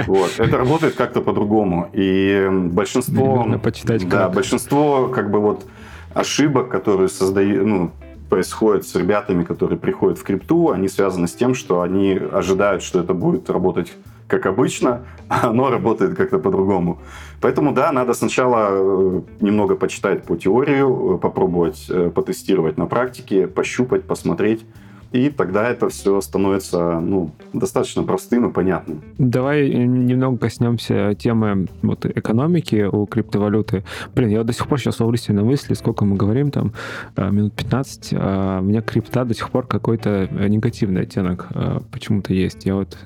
Вот. 0.08 0.32
Это 0.39 0.58
работает 0.58 0.95
как-то 0.95 1.21
по-другому. 1.21 1.89
И 1.93 2.49
большинство... 2.52 3.38
Нужно 3.38 3.60
почитать 3.60 4.08
да, 4.10 4.30
большинство 4.30 5.08
как 5.08 5.30
бы 5.30 5.39
вот 5.39 5.65
ошибок, 6.13 6.69
которые 6.69 7.10
создают, 7.10 7.65
ну, 7.65 7.91
происходит 8.30 8.86
с 8.86 8.96
ребятами, 8.96 9.44
которые 9.44 9.80
приходят 9.80 10.18
в 10.18 10.24
крипту, 10.24 10.70
они 10.70 10.88
связаны 10.88 11.28
с 11.28 11.34
тем, 11.34 11.56
что 11.56 11.82
они 11.82 12.20
ожидают, 12.32 12.84
что 12.84 13.00
это 13.00 13.13
будет 13.13 13.50
работать 13.50 13.92
как 14.28 14.46
обычно, 14.46 15.06
а 15.28 15.50
оно 15.50 15.70
работает 15.70 16.15
как-то 16.15 16.38
по-другому. 16.39 17.00
Поэтому, 17.42 17.74
да, 17.74 17.92
надо 17.92 18.13
сначала 18.13 18.70
э, 18.72 19.22
немного 19.42 19.76
почитать 19.76 20.24
по 20.24 20.38
теорию, 20.38 21.15
э, 21.15 21.18
попробовать 21.18 21.88
э, 21.89 22.12
потестировать 22.13 22.78
на 22.78 22.86
практике, 22.86 23.48
пощупать, 23.48 24.04
посмотреть, 24.06 24.65
и 25.12 25.30
тогда 25.30 25.69
это 25.69 25.89
все 25.89 26.22
становится 26.22 27.00
ну, 27.00 27.32
достаточно 27.54 28.04
простым 28.04 28.50
и 28.50 28.54
понятным. 28.54 29.02
Давай 29.17 29.69
немного 29.69 30.38
коснемся 30.38 31.15
темы 31.15 31.67
вот, 31.82 32.06
экономики 32.06 32.88
у 32.91 33.06
криптовалюты. 33.06 33.84
Блин, 34.15 34.30
я 34.30 34.43
до 34.43 34.54
сих 34.54 34.67
пор 34.67 34.80
сейчас 34.80 35.00
ловлюсь 35.00 35.28
на 35.30 35.43
мысли, 35.43 35.74
сколько 35.74 36.06
мы 36.06 36.15
говорим, 36.15 36.52
там, 36.52 36.74
э, 37.15 37.30
минут 37.32 37.54
15, 37.54 38.13
а 38.17 38.60
у 38.60 38.63
меня 38.63 38.82
крипта 38.82 39.26
до 39.26 39.34
сих 39.34 39.50
пор 39.50 39.65
какой-то 39.65 40.30
э, 40.30 40.48
негативный 40.48 41.02
оттенок 41.02 41.48
э, 41.52 41.80
почему-то 41.91 42.34
есть. 42.34 42.65
Я 42.65 42.76
вот... 42.76 42.98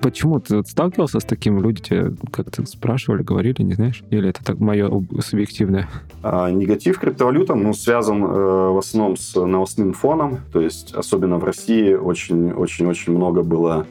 Почему 0.00 0.40
ты 0.40 0.56
вот 0.56 0.68
сталкивался 0.68 1.20
с 1.20 1.24
таким? 1.24 1.60
Люди 1.62 1.82
тебе 1.82 2.12
как-то 2.30 2.64
спрашивали, 2.66 3.22
говорили, 3.22 3.62
не 3.62 3.74
знаешь? 3.74 4.02
Или 4.10 4.30
это 4.30 4.42
так 4.42 4.58
мое 4.58 4.90
субъективное? 5.20 5.88
А, 6.22 6.50
негатив 6.50 6.98
криптовалютам 6.98 7.62
ну, 7.62 7.74
связан 7.74 8.24
э, 8.24 8.28
в 8.28 8.78
основном 8.78 9.16
с 9.16 9.34
новостным 9.34 9.92
фоном, 9.92 10.40
то 10.52 10.60
есть 10.60 10.94
особенно 10.94 11.38
в 11.42 11.44
России 11.44 11.94
очень-очень-очень 11.94 13.12
много 13.12 13.42
было 13.42 13.86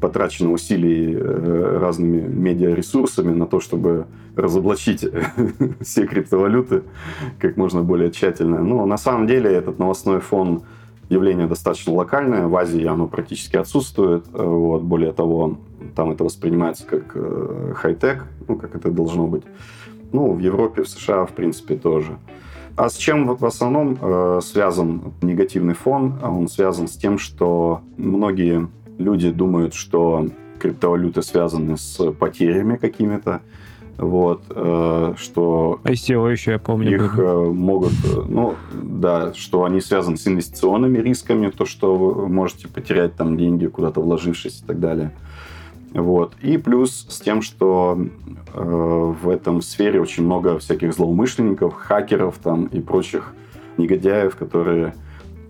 потрачено 0.00 0.52
усилий 0.52 1.12
э, 1.12 1.78
разными 1.80 2.20
медиаресурсами 2.20 3.34
на 3.34 3.46
то, 3.46 3.58
чтобы 3.58 4.06
разоблачить 4.36 5.04
все 5.80 6.06
криптовалюты 6.06 6.82
как 7.40 7.56
можно 7.56 7.82
более 7.82 8.12
тщательно. 8.12 8.62
Но 8.62 8.86
на 8.86 8.96
самом 8.96 9.26
деле 9.26 9.50
этот 9.50 9.80
новостной 9.80 10.20
фон 10.20 10.62
явление 11.08 11.48
достаточно 11.48 11.92
локальное. 11.94 12.46
В 12.46 12.56
Азии 12.56 12.84
оно 12.84 13.08
практически 13.08 13.56
отсутствует. 13.56 14.24
Вот. 14.32 14.82
Более 14.82 15.12
того, 15.12 15.58
там 15.96 16.12
это 16.12 16.22
воспринимается 16.22 16.86
как 16.86 17.10
э, 17.14 17.72
хай-тек, 17.74 18.24
ну, 18.46 18.54
как 18.54 18.76
это 18.76 18.92
должно 18.92 19.26
быть. 19.26 19.42
Ну, 20.12 20.32
в 20.32 20.38
Европе, 20.38 20.84
в 20.84 20.88
США, 20.88 21.26
в 21.26 21.32
принципе, 21.32 21.74
тоже. 21.74 22.18
А 22.78 22.88
с 22.90 22.96
чем 22.96 23.34
в 23.34 23.44
основном 23.44 23.98
э, 24.00 24.40
связан 24.40 25.12
негативный 25.20 25.74
фон? 25.74 26.14
Он 26.22 26.46
связан 26.46 26.86
с 26.86 26.92
тем, 26.92 27.18
что 27.18 27.80
многие 27.96 28.68
люди 28.98 29.32
думают, 29.32 29.74
что 29.74 30.28
криптовалюты 30.60 31.22
связаны 31.22 31.76
с 31.76 32.12
потерями 32.12 32.76
какими-то, 32.76 33.40
вот, 33.96 34.44
э, 34.50 35.14
что 35.16 35.80
ICO 35.82 36.30
еще, 36.30 36.52
я 36.52 36.58
помню. 36.60 36.94
Их 36.94 37.18
э, 37.18 37.50
могут, 37.52 37.94
ну, 38.28 38.54
да, 38.72 39.34
что 39.34 39.64
они 39.64 39.80
связаны 39.80 40.16
с 40.16 40.28
инвестиционными 40.28 40.98
рисками, 40.98 41.50
то, 41.50 41.64
что 41.66 41.96
вы 41.96 42.28
можете 42.28 42.68
потерять 42.68 43.16
там 43.16 43.36
деньги, 43.36 43.66
куда-то 43.66 44.00
вложившись 44.00 44.60
и 44.60 44.64
так 44.64 44.78
далее. 44.78 45.10
Вот. 45.92 46.34
И 46.42 46.58
плюс 46.58 47.06
с 47.08 47.20
тем, 47.20 47.42
что 47.42 47.98
э, 48.54 48.60
в 48.60 49.28
этом 49.28 49.62
сфере 49.62 50.00
очень 50.00 50.24
много 50.24 50.58
всяких 50.58 50.92
злоумышленников, 50.92 51.74
хакеров 51.74 52.38
там 52.38 52.66
и 52.66 52.80
прочих 52.80 53.34
негодяев, 53.78 54.36
которые 54.36 54.94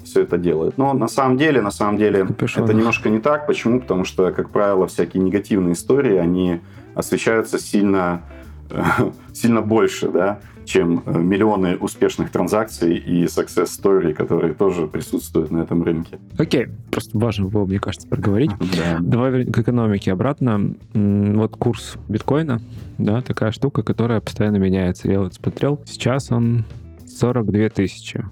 все 0.04 0.22
это 0.22 0.38
делают. 0.38 0.78
Но 0.78 0.94
на 0.94 1.08
самом 1.08 1.36
деле, 1.36 1.60
на 1.60 1.70
самом 1.70 1.98
деле, 1.98 2.24
Капюшонов. 2.24 2.70
это 2.70 2.78
немножко 2.78 3.10
не 3.10 3.18
так. 3.18 3.46
Почему? 3.46 3.80
Потому 3.80 4.04
что, 4.04 4.30
как 4.30 4.50
правило, 4.50 4.86
всякие 4.86 5.22
негативные 5.22 5.74
истории, 5.74 6.16
они 6.16 6.60
освещаются 6.94 7.58
сильно 7.58 8.22
сильно 9.32 9.62
больше, 9.62 10.08
да, 10.08 10.40
чем 10.68 11.02
э, 11.06 11.18
миллионы 11.18 11.76
успешных 11.76 12.30
транзакций 12.30 12.96
и 12.96 13.24
success 13.24 13.66
story, 13.66 14.12
которые 14.12 14.52
тоже 14.52 14.86
присутствуют 14.86 15.50
на 15.50 15.62
этом 15.62 15.82
рынке. 15.82 16.18
Окей, 16.36 16.66
просто 16.90 17.16
важно 17.18 17.46
было, 17.46 17.64
мне 17.64 17.80
кажется, 17.80 18.06
проговорить. 18.06 18.50
Да. 18.76 18.98
Давай 19.00 19.46
к 19.46 19.58
экономике 19.58 20.12
обратно. 20.12 20.74
Вот 20.92 21.52
курс 21.56 21.96
биткоина, 22.08 22.60
да, 22.98 23.22
такая 23.22 23.50
штука, 23.50 23.82
которая 23.82 24.20
постоянно 24.20 24.56
меняется. 24.56 25.10
Я 25.10 25.20
вот 25.20 25.34
смотрел, 25.34 25.80
сейчас 25.86 26.30
он 26.30 26.64
42 27.06 27.70
тысячи 27.70 28.24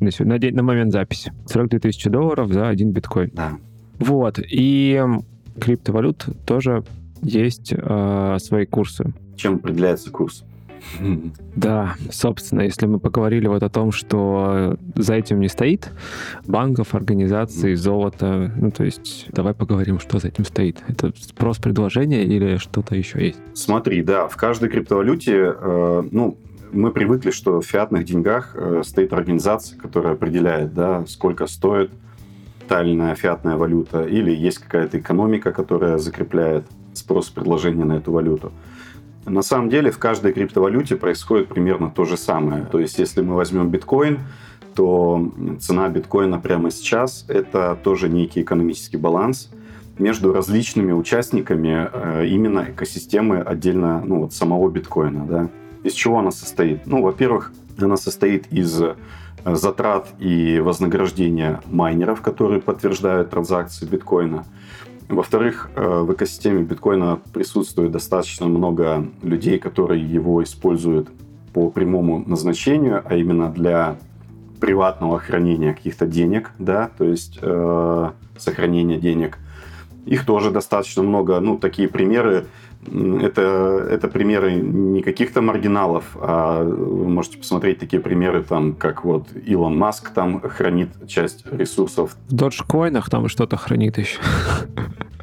на, 0.00 0.10
на, 0.18 0.38
день, 0.38 0.54
на 0.54 0.62
момент 0.62 0.92
записи. 0.92 1.32
42 1.46 1.80
тысячи 1.80 2.08
долларов 2.08 2.52
за 2.52 2.68
один 2.68 2.92
биткоин. 2.92 3.30
Да. 3.34 3.52
Вот. 3.98 4.38
И 4.38 5.00
криптовалют 5.60 6.26
тоже 6.46 6.82
есть 7.22 7.72
э, 7.76 8.36
свои 8.40 8.66
курсы. 8.66 9.12
Чем 9.36 9.56
определяется 9.56 10.10
курс? 10.10 10.44
Да, 11.56 11.94
собственно, 12.10 12.62
если 12.62 12.86
мы 12.86 12.98
поговорили 12.98 13.46
вот 13.46 13.62
о 13.62 13.68
том, 13.68 13.92
что 13.92 14.76
за 14.94 15.14
этим 15.14 15.40
не 15.40 15.48
стоит 15.48 15.90
банков, 16.46 16.94
организаций, 16.94 17.74
золото, 17.74 18.52
ну 18.56 18.70
то 18.70 18.84
есть 18.84 19.26
давай 19.30 19.54
поговорим, 19.54 20.00
что 20.00 20.18
за 20.18 20.28
этим 20.28 20.44
стоит. 20.44 20.82
Это 20.88 21.12
спрос 21.16 21.58
предложения 21.58 22.24
или 22.24 22.56
что-то 22.56 22.94
еще 22.94 23.24
есть? 23.26 23.38
Смотри, 23.54 24.02
да, 24.02 24.28
в 24.28 24.36
каждой 24.36 24.68
криптовалюте, 24.68 25.54
э, 25.56 26.02
ну, 26.10 26.38
мы 26.72 26.90
привыкли, 26.90 27.30
что 27.30 27.60
в 27.60 27.66
фиатных 27.66 28.04
деньгах 28.04 28.54
э, 28.54 28.82
стоит 28.84 29.12
организация, 29.12 29.78
которая 29.78 30.14
определяет, 30.14 30.74
да, 30.74 31.04
сколько 31.06 31.46
стоит 31.46 31.90
иная 32.68 33.14
фиатная 33.14 33.56
валюта, 33.56 34.04
или 34.04 34.34
есть 34.34 34.58
какая-то 34.58 34.98
экономика, 34.98 35.52
которая 35.52 35.98
закрепляет 35.98 36.64
спрос 36.94 37.30
и 37.30 37.34
предложение 37.34 37.84
на 37.84 37.94
эту 37.94 38.10
валюту. 38.12 38.52
На 39.26 39.42
самом 39.42 39.70
деле 39.70 39.90
в 39.90 39.98
каждой 39.98 40.32
криптовалюте 40.32 40.96
происходит 40.96 41.48
примерно 41.48 41.90
то 41.90 42.04
же 42.04 42.16
самое. 42.16 42.64
То 42.64 42.78
есть 42.78 42.98
если 42.98 43.22
мы 43.22 43.34
возьмем 43.34 43.70
биткоин, 43.70 44.20
то 44.74 45.32
цена 45.60 45.88
биткоина 45.88 46.38
прямо 46.38 46.70
сейчас– 46.70 47.24
это 47.28 47.78
тоже 47.82 48.08
некий 48.08 48.42
экономический 48.42 48.96
баланс 48.96 49.50
между 49.98 50.32
различными 50.32 50.92
участниками 50.92 51.88
э, 51.92 52.26
именно 52.26 52.66
экосистемы 52.68 53.38
отдельно 53.38 54.02
ну, 54.04 54.22
вот 54.22 54.32
самого 54.32 54.68
биткоина. 54.68 55.26
Да? 55.26 55.48
Из 55.84 55.92
чего 55.92 56.18
она 56.18 56.32
состоит? 56.32 56.86
Ну, 56.86 57.02
во-первых, 57.02 57.52
она 57.78 57.96
состоит 57.96 58.52
из 58.52 58.82
э, 58.82 58.94
затрат 59.44 60.08
и 60.18 60.58
вознаграждения 60.58 61.60
майнеров, 61.70 62.20
которые 62.20 62.60
подтверждают 62.60 63.30
транзакции 63.30 63.86
биткоина– 63.86 64.44
во-вторых, 65.08 65.70
э, 65.74 66.00
в 66.00 66.12
экосистеме 66.12 66.62
биткоина 66.62 67.20
присутствует 67.32 67.92
достаточно 67.92 68.46
много 68.46 69.06
людей, 69.22 69.58
которые 69.58 70.02
его 70.02 70.42
используют 70.42 71.08
по 71.52 71.70
прямому 71.70 72.24
назначению, 72.26 73.02
а 73.04 73.14
именно 73.14 73.50
для 73.50 73.96
приватного 74.60 75.18
хранения 75.18 75.74
каких-то 75.74 76.06
денег, 76.06 76.52
да, 76.58 76.90
то 76.96 77.04
есть 77.04 77.38
э, 77.40 78.10
сохранения 78.38 78.98
денег. 78.98 79.38
Их 80.06 80.24
тоже 80.24 80.50
достаточно 80.50 81.02
много. 81.02 81.40
Ну, 81.40 81.58
такие 81.58 81.88
примеры 81.88 82.46
это, 82.86 83.86
это 83.90 84.08
примеры 84.08 84.54
не 84.54 85.02
каких-то 85.02 85.40
маргиналов, 85.40 86.04
а 86.20 86.62
вы 86.62 87.08
можете 87.08 87.38
посмотреть 87.38 87.78
такие 87.78 88.00
примеры, 88.00 88.42
там, 88.42 88.74
как 88.74 89.04
вот 89.04 89.28
Илон 89.46 89.76
Маск 89.76 90.10
там 90.10 90.40
хранит 90.40 90.90
часть 91.08 91.44
ресурсов. 91.50 92.16
В 92.28 92.34
доджкоинах 92.34 93.10
там 93.10 93.28
что-то 93.28 93.56
хранит 93.56 93.98
еще. 93.98 94.20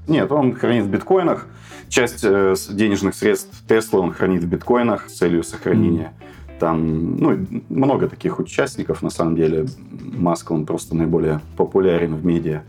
Нет, 0.08 0.32
он 0.32 0.56
хранит 0.56 0.86
в 0.86 0.90
биткоинах. 0.90 1.48
Часть 1.88 2.24
э, 2.24 2.56
денежных 2.70 3.16
средств 3.16 3.64
Тесла 3.68 4.00
он 4.00 4.14
хранит 4.14 4.44
в 4.44 4.48
биткоинах 4.48 5.10
с 5.10 5.18
целью 5.18 5.44
сохранения. 5.44 6.14
Mm. 6.18 6.60
Там 6.60 7.18
ну, 7.18 7.38
много 7.70 8.08
таких 8.08 8.40
участников, 8.40 9.02
на 9.02 9.10
самом 9.10 9.36
деле. 9.36 9.66
Маск, 9.90 10.52
он 10.52 10.66
просто 10.66 10.96
наиболее 10.96 11.42
популярен 11.58 12.16
в 12.16 12.26
медиа. 12.26 12.64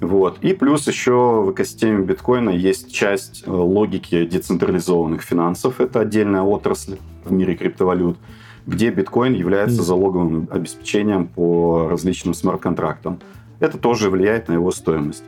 Вот. 0.00 0.38
И 0.42 0.52
плюс 0.52 0.86
еще 0.86 1.42
в 1.42 1.52
экосистеме 1.52 2.04
биткоина 2.04 2.50
есть 2.50 2.92
часть 2.92 3.42
э, 3.44 3.50
логики 3.50 4.24
децентрализованных 4.24 5.22
финансов. 5.22 5.80
Это 5.80 6.00
отдельная 6.00 6.42
отрасль 6.42 6.98
в 7.24 7.32
мире 7.32 7.56
криптовалют, 7.56 8.16
где 8.64 8.90
биткоин 8.90 9.34
является 9.34 9.82
залоговым 9.82 10.48
обеспечением 10.52 11.26
по 11.26 11.88
различным 11.90 12.34
смарт-контрактам. 12.34 13.18
Это 13.60 13.78
тоже 13.78 14.10
влияет 14.10 14.48
на 14.48 14.54
его 14.54 14.70
стоимость. 14.70 15.24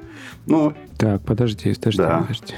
Ну, 0.46 0.72
так, 0.96 1.22
подожди, 1.22 1.74
подожди, 1.74 1.98
да. 1.98 2.20
подожди. 2.20 2.54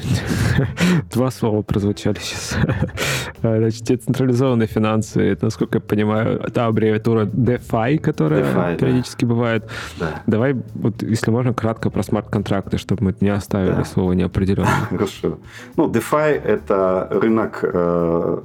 Два 1.12 1.30
слова 1.30 1.62
прозвучали 1.62 2.18
сейчас. 2.18 2.56
Значит, 3.40 3.84
децентрализованные 3.84 4.66
финансы, 4.66 5.20
это, 5.20 5.46
насколько 5.46 5.78
я 5.78 5.80
понимаю, 5.80 6.40
это 6.40 6.66
аббревиатура 6.66 7.26
DeFi, 7.26 7.98
которая 7.98 8.44
DeFi, 8.44 8.78
периодически 8.78 9.24
да. 9.24 9.28
бывает. 9.28 9.70
Да. 9.98 10.22
Давай, 10.26 10.56
вот, 10.74 11.02
если 11.02 11.30
можно, 11.30 11.52
кратко 11.52 11.90
про 11.90 12.02
смарт-контракты, 12.02 12.78
чтобы 12.78 13.04
мы 13.04 13.14
не 13.20 13.30
оставили 13.30 13.72
да. 13.72 13.84
слово 13.84 14.12
неопределенное. 14.12 14.86
Хорошо. 14.90 15.38
Ну, 15.76 15.90
DeFi— 15.90 16.42
это 16.44 17.08
рынок 17.10 17.60
э, 17.62 18.42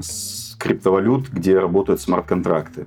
с 0.00 0.56
криптовалют, 0.58 1.28
где 1.28 1.58
работают 1.58 2.00
смарт-контракты. 2.00 2.86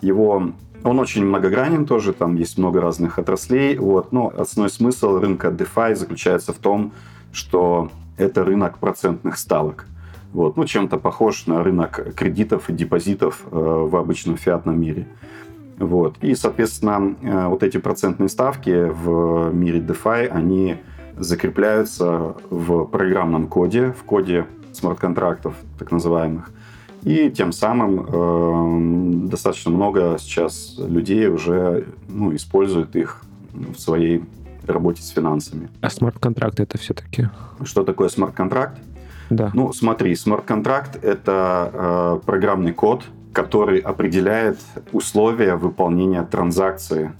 Его 0.00 0.52
он 0.86 1.00
очень 1.00 1.24
многогранен 1.24 1.84
тоже, 1.84 2.12
там 2.12 2.36
есть 2.36 2.58
много 2.58 2.80
разных 2.80 3.18
отраслей. 3.18 3.76
Вот. 3.76 4.12
Но 4.12 4.32
основной 4.36 4.70
смысл 4.70 5.18
рынка 5.18 5.48
DeFi 5.48 5.94
заключается 5.94 6.52
в 6.52 6.56
том, 6.56 6.92
что 7.32 7.90
это 8.16 8.44
рынок 8.44 8.78
процентных 8.78 9.36
ставок. 9.36 9.86
Вот. 10.32 10.56
Ну, 10.56 10.64
чем-то 10.64 10.98
похож 10.98 11.46
на 11.46 11.62
рынок 11.62 12.14
кредитов 12.14 12.70
и 12.70 12.72
депозитов 12.72 13.42
э, 13.50 13.56
в 13.56 13.96
обычном 13.96 14.36
фиатном 14.36 14.80
мире. 14.80 15.06
Вот. 15.78 16.16
И, 16.20 16.34
соответственно, 16.34 17.16
э, 17.20 17.46
вот 17.48 17.62
эти 17.62 17.78
процентные 17.78 18.28
ставки 18.28 18.88
в 18.88 19.52
мире 19.52 19.80
DeFi, 19.80 20.28
они 20.28 20.76
закрепляются 21.16 22.36
в 22.50 22.84
программном 22.84 23.48
коде, 23.48 23.92
в 23.92 24.04
коде 24.04 24.46
смарт-контрактов, 24.72 25.54
так 25.78 25.90
называемых. 25.90 26.50
И 27.06 27.30
тем 27.30 27.52
самым 27.52 28.00
э, 28.00 29.28
достаточно 29.28 29.70
много 29.70 30.16
сейчас 30.18 30.74
людей 30.76 31.28
уже 31.28 31.86
ну, 32.08 32.34
используют 32.34 32.96
их 32.96 33.22
в 33.52 33.78
своей 33.78 34.24
работе 34.66 35.02
с 35.02 35.10
финансами. 35.10 35.68
А 35.82 35.88
смарт-контракт 35.88 36.58
это 36.58 36.78
все-таки? 36.78 37.28
Что 37.62 37.84
такое 37.84 38.08
смарт-контракт? 38.08 38.80
Да. 39.30 39.52
Ну, 39.54 39.72
смотри, 39.72 40.16
смарт-контракт— 40.16 40.98
это 41.04 41.70
э, 41.72 42.26
программный 42.26 42.72
код, 42.72 43.04
который 43.32 43.78
определяет 43.78 44.58
условия 44.90 45.54
выполнения 45.54 46.24
транзакции 46.24 47.12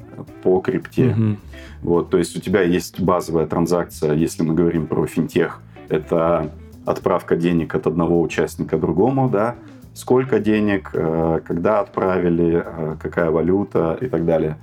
по 0.43 0.59
крипте. 0.59 1.11
Угу. 1.11 1.37
Вот, 1.83 2.11
то 2.11 2.19
есть 2.19 2.37
у 2.37 2.41
тебя 2.41 2.63
есть 2.63 2.99
базовая 2.99 3.47
транзакция, 3.47 4.15
если 4.15 4.43
мы 4.43 4.55
говорим 4.55 4.89
про 4.89 5.07
финтех, 5.07 5.61
это 5.89 6.51
отправка 6.85 7.37
денег 7.37 7.75
от 7.77 7.87
одного 7.87 8.21
участника 8.21 8.79
другому, 8.79 9.29
да, 9.29 9.55
сколько 9.97 10.39
денег, 10.41 10.91
э, 10.93 11.41
когда 11.45 11.81
отправили, 11.81 12.63
э, 12.65 12.97
какая 13.03 13.31
валюта 13.31 13.99
и 14.01 14.07
так 14.07 14.27
далее. 14.27 14.59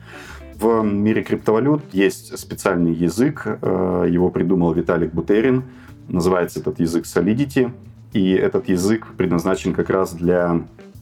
В 0.55 0.83
мире 0.83 1.23
криптовалют 1.23 1.81
есть 1.91 2.37
специальный 2.37 2.93
язык, 2.93 3.47
э, 3.47 4.07
его 4.09 4.29
придумал 4.29 4.73
Виталик 4.73 5.11
Бутерин, 5.11 5.63
называется 6.07 6.59
этот 6.59 6.79
язык 6.79 7.05
Solidity, 7.05 7.71
и 8.13 8.31
этот 8.33 8.69
язык 8.69 9.07
предназначен 9.17 9.73
как 9.73 9.89
раз 9.89 10.13
для 10.13 10.61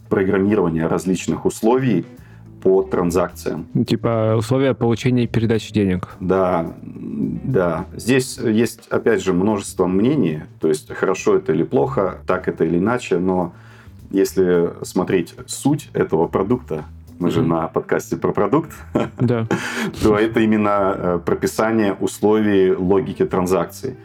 программирования 0.10 0.88
различных 0.88 1.46
условий 1.46 2.06
по 2.63 2.84
транзакциям. 2.84 3.65
Типа 3.86 4.36
условия 4.38 4.74
получения 4.74 5.26
и 5.26 5.28
передачи 5.28 5.74
денег. 5.74 6.08
Да, 6.22 6.74
да. 6.82 7.86
Здесь 7.98 8.38
есть, 8.38 8.88
опять 8.89 9.22
же, 9.22 9.34
множество 9.34 9.88
мнений, 9.88 10.44
то 10.62 10.70
есть 10.70 10.94
хорошо 10.94 11.36
это 11.36 11.52
или 11.52 11.63
плохо, 11.63 12.20
так 12.28 12.48
это 12.48 12.63
или 12.63 12.78
иначе, 12.78 13.17
но 13.17 13.54
если 14.12 14.74
смотреть 14.84 15.36
суть 15.47 15.89
этого 15.93 16.28
продукта, 16.28 16.86
мы 17.19 17.30
же 17.30 17.43
на 17.43 17.67
подкасте 17.67 18.17
про 18.17 18.32
продукт, 18.32 18.71
да. 19.19 19.47
то 20.04 20.15
это 20.15 20.39
именно 20.39 20.95
э, 20.95 21.19
прописание 21.24 21.93
условий 21.93 22.74
логики 22.74 23.24
транзакций. 23.26 23.95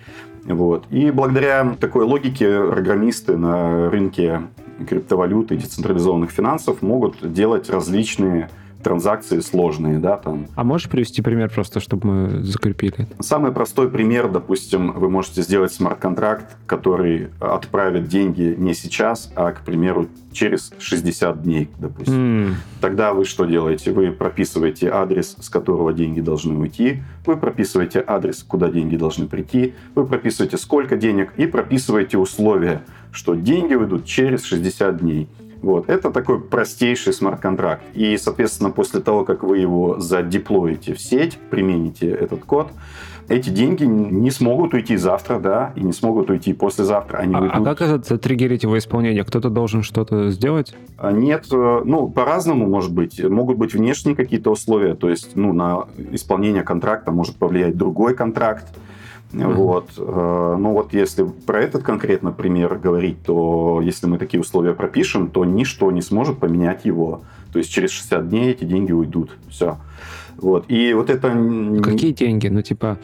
Вот. 0.45 0.85
И 0.91 1.11
благодаря 1.11 1.77
такой 1.81 2.05
логике 2.05 2.61
программисты 2.69 3.37
на 3.37 3.91
рынке 3.91 4.43
криптовалюты 4.87 5.55
и 5.55 5.59
децентрализованных 5.59 6.31
финансов 6.31 6.83
могут 6.83 7.33
делать 7.33 7.71
различные 7.71 8.51
транзакции 8.83 9.41
сложные, 9.41 9.99
да, 9.99 10.17
там. 10.17 10.47
А 10.55 10.65
можешь 10.65 10.89
привести 10.89 11.23
пример 11.23 11.51
просто, 11.51 11.81
чтобы 11.81 12.07
мы 12.07 12.43
закрепили? 12.43 13.07
Самый 13.21 13.53
простой 13.53 13.91
пример, 13.91 14.29
допустим, 14.31 14.93
вы 14.93 15.11
можете 15.11 15.43
сделать 15.43 15.73
смарт-контракт, 15.73 16.57
который 16.67 17.29
отправит 17.41 18.09
деньги 18.09 18.55
не 18.57 18.75
сейчас, 18.75 19.33
а, 19.35 19.53
к 19.53 19.65
примеру, 19.65 20.09
через 20.33 20.73
60 20.79 21.43
дней, 21.43 21.71
допустим. 21.79 22.15
Mm. 22.15 22.55
Тогда 22.81 23.15
вы 23.15 23.25
что 23.25 23.47
делаете? 23.47 23.93
Вы 23.93 24.13
прописываете 24.13 24.91
адрес, 24.91 25.37
с 25.41 25.49
которого 25.49 25.93
деньги 25.93 26.21
должны 26.21 26.57
уйти, 26.57 27.03
вы 27.25 27.37
прописываете 27.37 28.05
адрес, 28.07 28.43
куда 28.43 28.69
деньги 28.69 28.97
должны 28.97 29.27
прийти, 29.27 29.75
вы 29.95 30.07
прописываете 30.07 30.59
сколько 30.59 30.97
денег 30.97 31.33
и 31.37 31.47
прописываете 31.47 32.19
условия, 32.19 32.83
что 33.13 33.35
деньги 33.35 33.75
уйдут 33.75 34.05
через 34.05 34.45
60 34.45 34.99
дней. 34.99 35.29
Вот. 35.63 35.89
Это 35.89 36.11
такой 36.11 36.41
простейший 36.41 37.13
смарт-контракт. 37.13 37.83
И, 37.95 38.17
соответственно, 38.17 38.71
после 38.71 39.01
того, 39.01 39.25
как 39.25 39.43
вы 39.43 39.59
его 39.59 39.99
задеплоите 39.99 40.95
в 40.95 41.01
сеть, 41.01 41.39
примените 41.51 42.09
этот 42.11 42.45
код, 42.45 42.71
эти 43.29 43.51
деньги 43.51 43.85
не 43.85 44.31
смогут 44.31 44.73
уйти 44.75 44.97
завтра, 44.97 45.41
да, 45.41 45.73
и 45.75 45.81
не 45.81 45.93
смогут 45.93 46.31
уйти 46.31 46.53
послезавтра. 46.53 47.19
Они 47.19 47.35
а, 47.35 47.41
уйдут... 47.41 47.57
а 47.57 47.75
как 47.75 47.81
это 47.81 48.19
триггерить 48.19 48.63
его 48.63 48.79
исполнение? 48.79 49.25
Кто-то 49.25 49.51
должен 49.51 49.83
что-то 49.83 50.31
сделать? 50.31 50.77
А, 50.97 51.11
нет, 51.11 51.47
э, 51.51 51.83
ну, 51.85 52.09
по-разному 52.09 52.69
может 52.69 52.93
быть. 52.93 53.23
Могут 53.23 53.59
быть 53.59 53.75
внешние 53.75 54.15
какие-то 54.15 54.51
условия, 54.51 54.95
то 54.95 55.11
есть, 55.11 55.35
ну, 55.35 55.53
на 55.53 55.87
исполнение 56.13 56.63
контракта 56.63 57.11
может 57.11 57.37
повлиять 57.37 57.77
другой 57.77 58.15
контракт, 58.15 58.67
Mm-hmm. 59.33 59.55
Вот. 59.55 59.91
Э, 59.99 60.57
ну 60.59 60.73
вот 60.73 60.93
если 60.95 61.25
про 61.25 61.61
этот 61.61 61.83
конкретно 61.83 62.33
пример 62.33 62.77
говорить, 62.77 63.23
то 63.25 63.81
если 63.83 64.07
мы 64.07 64.19
такие 64.19 64.41
условия 64.41 64.73
пропишем, 64.73 65.29
то 65.29 65.45
ничто 65.45 65.91
не 65.91 66.03
сможет 66.03 66.39
поменять 66.39 66.85
его. 66.85 67.23
То 67.53 67.59
есть 67.59 67.71
через 67.71 67.91
60 67.91 68.29
дней 68.29 68.51
эти 68.51 68.65
деньги 68.65 68.93
уйдут. 68.93 69.31
Все. 69.49 69.79
Вот. 70.39 70.67
И 70.69 70.93
вот 70.95 71.11
это... 71.11 71.31
Какие 71.83 72.13
деньги? 72.13 72.49
Ну, 72.49 72.63
типа, 72.63 72.99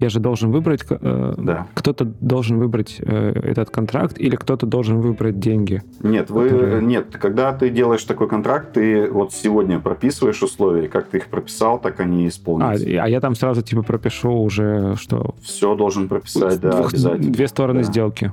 я 0.00 0.08
же 0.08 0.20
должен 0.20 0.50
выбрать... 0.50 0.84
Э, 0.88 1.34
да. 1.36 1.66
Кто-то 1.74 2.04
должен 2.04 2.58
выбрать 2.58 2.96
э, 3.00 3.32
этот 3.42 3.70
контракт 3.70 4.18
или 4.18 4.36
кто-то 4.36 4.66
должен 4.66 5.00
выбрать 5.00 5.38
деньги? 5.38 5.82
Нет, 6.02 6.30
вы, 6.30 6.48
которые... 6.48 6.82
нет, 6.82 7.16
когда 7.18 7.52
ты 7.52 7.70
делаешь 7.70 8.04
такой 8.04 8.28
контракт, 8.28 8.72
ты 8.74 9.10
вот 9.10 9.32
сегодня 9.32 9.80
прописываешь 9.80 10.42
условия, 10.42 10.88
как 10.88 11.08
ты 11.08 11.18
их 11.18 11.26
прописал, 11.26 11.78
так 11.78 12.00
они 12.00 12.24
и 12.24 12.28
исполнятся. 12.28 12.84
А, 12.84 13.04
а 13.04 13.08
я 13.08 13.20
там 13.20 13.34
сразу, 13.34 13.62
типа, 13.62 13.82
пропишу 13.82 14.32
уже, 14.32 14.94
что... 14.96 15.34
Все 15.42 15.74
должен 15.74 16.08
прописать, 16.08 16.60
да, 16.60 16.72
Двух, 16.72 16.92
обязательно. 16.92 17.32
Две 17.32 17.48
стороны 17.48 17.80
да. 17.80 17.86
сделки. 17.86 18.32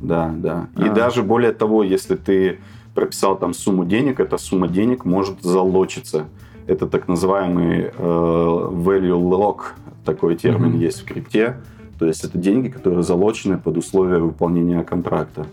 Да, 0.00 0.32
да. 0.36 0.68
А. 0.74 0.86
И 0.86 0.90
даже 0.90 1.22
более 1.22 1.52
того, 1.52 1.82
если 1.82 2.16
ты 2.16 2.58
прописал 2.94 3.36
там 3.36 3.54
сумму 3.54 3.84
денег, 3.84 4.20
эта 4.20 4.38
сумма 4.38 4.68
денег 4.68 5.04
может 5.04 5.42
залочиться. 5.42 6.26
Это 6.66 6.86
так 6.86 7.08
называемый 7.08 7.84
э, 7.84 7.90
value 7.96 9.20
lock, 9.20 9.60
такой 10.04 10.36
термин 10.36 10.72
mm-hmm. 10.72 10.84
есть 10.84 11.02
в 11.02 11.04
крипте. 11.04 11.56
То 11.98 12.06
есть 12.06 12.24
это 12.24 12.36
деньги, 12.38 12.68
которые 12.68 13.02
залочены 13.02 13.58
под 13.58 13.76
условия 13.76 14.18
выполнения 14.18 14.82
контракта. 14.84 15.46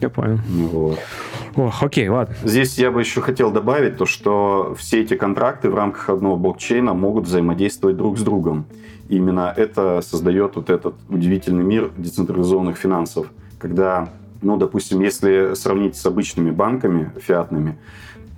Я 0.00 0.08
понял. 0.08 0.38
Вот. 0.48 0.98
Ох, 1.54 1.82
окей, 1.82 2.08
ладно. 2.08 2.34
Здесь 2.42 2.76
я 2.76 2.90
бы 2.90 3.00
еще 3.00 3.20
хотел 3.20 3.52
добавить 3.52 3.96
то, 3.96 4.04
что 4.04 4.74
все 4.76 5.00
эти 5.00 5.14
контракты 5.14 5.70
в 5.70 5.76
рамках 5.76 6.10
одного 6.10 6.36
блокчейна 6.36 6.92
могут 6.92 7.26
взаимодействовать 7.26 7.96
друг 7.96 8.18
с 8.18 8.22
другом. 8.22 8.64
И 9.08 9.16
именно 9.16 9.52
это 9.56 10.00
создает 10.02 10.56
вот 10.56 10.70
этот 10.70 10.96
удивительный 11.08 11.62
мир 11.62 11.90
децентрализованных 11.96 12.76
финансов, 12.76 13.28
когда, 13.60 14.08
ну, 14.40 14.56
допустим, 14.56 15.00
если 15.00 15.54
сравнить 15.54 15.94
с 15.94 16.04
обычными 16.04 16.50
банками 16.50 17.12
фиатными, 17.20 17.78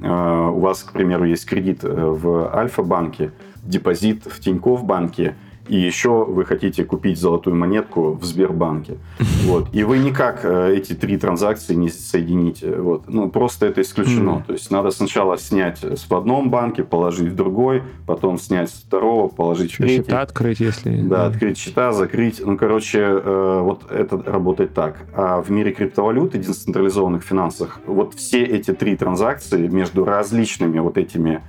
у 0.00 0.60
вас, 0.60 0.82
к 0.82 0.92
примеру, 0.92 1.24
есть 1.24 1.46
кредит 1.46 1.84
э, 1.84 1.88
в 1.88 2.54
Альфа-банке, 2.54 3.32
депозит 3.62 4.24
в 4.26 4.40
Тинькофф 4.40 4.84
банке, 4.84 5.34
и 5.68 5.76
еще 5.76 6.24
вы 6.24 6.44
хотите 6.44 6.84
купить 6.84 7.18
золотую 7.18 7.56
монетку 7.56 8.12
в 8.12 8.24
Сбербанке. 8.24 8.98
Вот. 9.44 9.68
И 9.74 9.84
вы 9.84 9.98
никак 9.98 10.40
э, 10.44 10.74
эти 10.74 10.94
три 10.94 11.18
транзакции 11.18 11.74
не 11.74 11.90
соедините. 11.90 12.76
Вот. 12.76 13.08
Ну, 13.08 13.28
просто 13.28 13.66
это 13.66 13.82
исключено. 13.82 14.30
Mm-hmm. 14.30 14.46
То 14.46 14.52
есть 14.54 14.70
надо 14.70 14.90
сначала 14.90 15.36
снять 15.36 15.80
в 15.82 16.14
одном 16.14 16.50
банке, 16.50 16.82
положить 16.82 17.28
в 17.28 17.36
другой, 17.36 17.82
потом 18.06 18.38
снять 18.38 18.70
с 18.70 18.72
второго, 18.72 19.28
положить 19.28 19.74
в 19.74 19.76
третий. 19.76 19.96
Счета 20.02 20.22
открыть, 20.22 20.60
если... 20.60 20.96
Да, 21.02 21.26
открыть 21.26 21.58
счета, 21.58 21.92
закрыть. 21.92 22.40
Ну, 22.44 22.56
короче, 22.56 23.00
э, 23.00 23.60
вот 23.62 23.90
это 23.90 24.22
работает 24.24 24.72
так. 24.72 25.04
А 25.14 25.42
в 25.42 25.50
мире 25.50 25.72
криптовалют 25.72 26.34
и 26.34 26.38
децентрализованных 26.38 27.22
финансах 27.22 27.80
вот 27.86 28.14
все 28.14 28.42
эти 28.44 28.72
три 28.72 28.96
транзакции 28.96 29.68
между 29.68 30.06
различными 30.06 30.78
вот 30.78 30.96
этими 30.96 31.42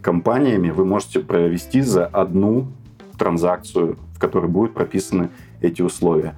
компаниями 0.00 0.70
вы 0.70 0.84
можете 0.84 1.20
провести 1.20 1.82
за 1.82 2.06
одну 2.06 2.68
транзакцию, 3.22 3.96
в 4.14 4.18
которой 4.18 4.48
будут 4.48 4.74
прописаны 4.74 5.30
эти 5.60 5.80
условия. 5.80 6.34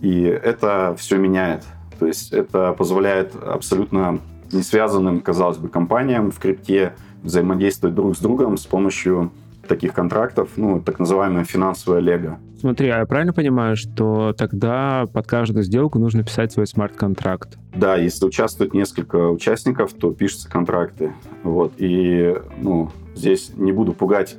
И 0.00 0.22
это 0.22 0.94
все 0.96 1.18
меняет. 1.18 1.64
То 1.98 2.06
есть 2.06 2.32
это 2.32 2.72
позволяет 2.74 3.34
абсолютно 3.34 4.20
не 4.52 4.62
связанным, 4.62 5.20
казалось 5.20 5.58
бы, 5.58 5.68
компаниям 5.68 6.30
в 6.30 6.38
крипте 6.38 6.94
взаимодействовать 7.24 7.96
друг 7.96 8.16
с 8.16 8.20
другом 8.20 8.56
с 8.56 8.66
помощью 8.66 9.32
таких 9.66 9.92
контрактов, 9.92 10.50
ну, 10.56 10.80
так 10.80 11.00
называемое 11.00 11.44
финансовое 11.44 11.98
лего. 11.98 12.38
Смотри, 12.60 12.88
а 12.88 13.00
я 13.00 13.06
правильно 13.06 13.32
понимаю, 13.32 13.76
что 13.76 14.32
тогда 14.32 15.06
под 15.12 15.26
каждую 15.26 15.64
сделку 15.64 15.98
нужно 15.98 16.22
писать 16.22 16.52
свой 16.52 16.66
смарт-контракт? 16.66 17.58
Да, 17.74 17.96
если 17.96 18.24
участвует 18.24 18.72
несколько 18.74 19.28
участников, 19.28 19.92
то 19.92 20.12
пишутся 20.12 20.48
контракты. 20.48 21.12
Вот. 21.42 21.74
И, 21.76 22.34
ну, 22.58 22.90
здесь 23.14 23.52
не 23.56 23.72
буду 23.72 23.92
пугать 23.92 24.36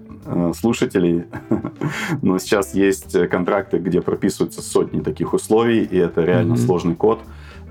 слушателей. 0.56 1.26
Но 2.22 2.40
сейчас 2.40 2.74
есть 2.74 3.30
контракты, 3.30 3.78
где 3.78 4.02
прописываются 4.02 4.62
сотни 4.62 5.02
таких 5.02 5.34
условий, 5.34 5.84
и 5.84 5.98
это 5.98 6.24
реально 6.24 6.54
mm-hmm. 6.54 6.66
сложный 6.66 6.96
код. 6.96 7.20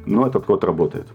Но 0.06 0.26
этот 0.26 0.46
код 0.46 0.64
работает. 0.64 1.06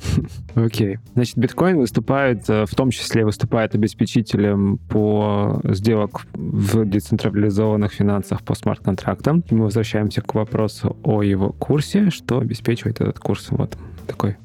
Окей. 0.54 0.94
Okay. 0.94 0.98
Значит, 1.14 1.38
биткоин 1.38 1.78
выступает, 1.78 2.48
э, 2.48 2.66
в 2.66 2.74
том 2.74 2.90
числе 2.90 3.24
выступает 3.24 3.74
обеспечителем 3.74 4.78
по 4.88 5.60
сделок 5.64 6.22
в 6.32 6.84
децентрализованных 6.84 7.92
финансах 7.92 8.42
по 8.42 8.54
смарт-контрактам. 8.54 9.44
Мы 9.50 9.64
возвращаемся 9.64 10.22
к 10.22 10.34
вопросу 10.34 10.96
о 11.02 11.22
его 11.22 11.50
курсе. 11.52 12.10
Что 12.10 12.38
обеспечивает 12.38 13.00
этот 13.00 13.18
курс? 13.18 13.48
Вот 13.50 13.76
такой 14.06 14.36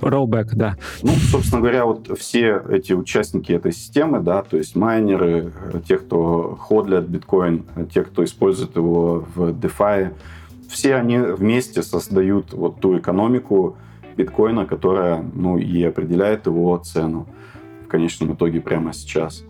Rollback, 0.00 0.50
да. 0.54 0.76
Ну, 1.02 1.10
собственно 1.30 1.60
говоря, 1.60 1.84
вот 1.84 2.18
все 2.18 2.62
эти 2.68 2.92
участники 2.92 3.52
этой 3.52 3.72
системы, 3.72 4.20
да, 4.20 4.42
то 4.42 4.56
есть 4.56 4.76
майнеры, 4.76 5.52
те, 5.86 5.98
кто 5.98 6.56
ходлят 6.60 7.06
биткоин, 7.06 7.64
те, 7.92 8.02
кто 8.02 8.24
использует 8.24 8.76
его 8.76 9.24
в 9.34 9.50
DeFi, 9.50 10.12
все 10.68 10.94
они 10.96 11.18
вместе 11.18 11.82
создают 11.82 12.52
вот 12.52 12.80
ту 12.80 12.98
экономику 12.98 13.76
биткоина, 14.16 14.66
которая, 14.66 15.24
ну, 15.34 15.58
и 15.58 15.82
определяет 15.82 16.46
его 16.46 16.76
цену 16.78 17.26
в 17.84 17.88
конечном 17.88 18.34
итоге 18.34 18.60
прямо 18.60 18.92
сейчас. 18.92 19.44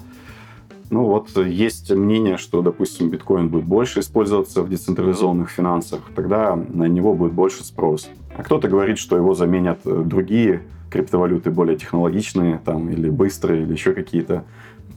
Ну 0.90 1.04
вот 1.04 1.36
есть 1.36 1.90
мнение, 1.90 2.38
что, 2.38 2.62
допустим, 2.62 3.10
биткоин 3.10 3.48
будет 3.48 3.64
больше 3.64 4.00
использоваться 4.00 4.62
в 4.62 4.70
децентрализованных 4.70 5.50
финансах, 5.50 6.00
тогда 6.14 6.56
на 6.56 6.84
него 6.84 7.14
будет 7.14 7.32
больше 7.32 7.64
спрос. 7.64 8.08
А 8.36 8.42
кто-то 8.42 8.68
говорит, 8.68 8.98
что 8.98 9.16
его 9.16 9.34
заменят 9.34 9.80
э, 9.84 10.02
другие 10.04 10.62
криптовалюты 10.90 11.50
более 11.50 11.76
технологичные 11.76 12.60
там, 12.64 12.88
или 12.88 13.10
быстрые, 13.10 13.62
или 13.62 13.72
еще 13.72 13.92
какие-то. 13.92 14.44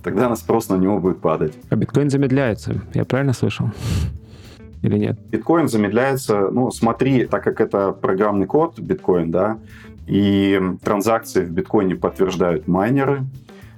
Тогда 0.04 0.30
на 0.30 0.36
спрос 0.36 0.70
на 0.70 0.76
него 0.76 1.00
будет 1.00 1.20
падать. 1.20 1.54
А 1.70 1.76
биткоин 1.76 2.10
замедляется, 2.10 2.82
я 2.94 3.06
правильно 3.06 3.34
слышал? 3.34 3.68
Или 4.82 4.98
нет? 4.98 5.20
Биткоин 5.30 5.68
замедляется, 5.68 6.50
ну, 6.50 6.72
смотри, 6.72 7.26
так 7.26 7.44
как 7.44 7.62
это 7.62 7.92
программный 7.92 8.48
код 8.48 8.80
биткоин, 8.80 9.30
да, 9.30 9.60
и 10.08 10.60
транзакции 10.84 11.46
в 11.46 11.52
биткоине 11.52 11.96
подтверждают 11.96 12.68
майнеры, 12.68 13.24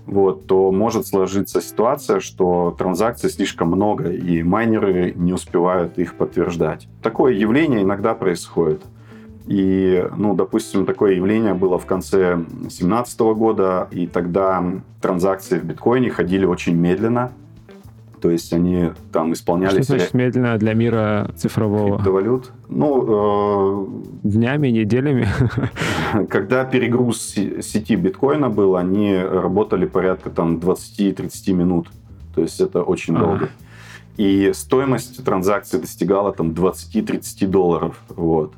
вот, 0.06 0.48
то 0.48 0.72
может 0.72 1.08
сложиться 1.08 1.62
ситуация, 1.62 2.20
что 2.20 2.76
транзакций 2.78 3.30
слишком 3.30 3.70
много, 3.70 4.12
и 4.12 4.44
майнеры 4.44 5.14
не 5.16 5.34
успевают 5.34 5.98
их 5.98 6.16
подтверждать. 6.16 6.88
Такое 7.02 7.34
явление 7.34 7.84
иногда 7.84 8.14
происходит. 8.14 8.82
И, 9.46 10.06
ну, 10.16 10.36
допустим, 10.36 10.86
такое 10.86 11.14
явление 11.14 11.54
было 11.54 11.78
в 11.78 11.86
конце 11.86 12.36
2017 12.36 13.20
года, 13.36 13.88
и 13.92 14.08
тогда 14.08 14.64
транзакции 15.02 15.60
в 15.60 15.66
биткоине 15.66 16.10
ходили 16.10 16.46
очень 16.46 16.76
медленно, 16.76 17.32
то 18.24 18.30
есть 18.30 18.54
они 18.54 18.92
там 19.12 19.34
исполнялись... 19.34 19.84
Что 19.84 19.98
значит 19.98 20.14
медленно 20.14 20.58
для 20.58 20.74
мира 20.74 21.30
цифрового? 21.36 21.96
Криптовалют? 21.96 22.52
Ну... 22.70 23.84
Э... 23.84 23.86
Днями, 24.24 24.70
неделями? 24.70 25.28
Когда 26.30 26.64
перегруз 26.64 27.20
сети 27.22 27.98
биткоина 27.98 28.50
был, 28.50 28.78
они 28.78 29.18
работали 29.18 29.86
порядка 29.86 30.30
там 30.30 30.56
20-30 30.56 31.52
минут. 31.52 31.90
То 32.34 32.40
есть 32.40 32.62
это 32.62 32.82
очень 32.82 33.14
долго. 33.14 33.50
И 34.16 34.52
стоимость 34.54 35.22
транзакции 35.26 35.80
достигала 35.80 36.32
там 36.32 36.52
20-30 36.52 37.46
долларов. 37.48 38.00
Вот. 38.08 38.54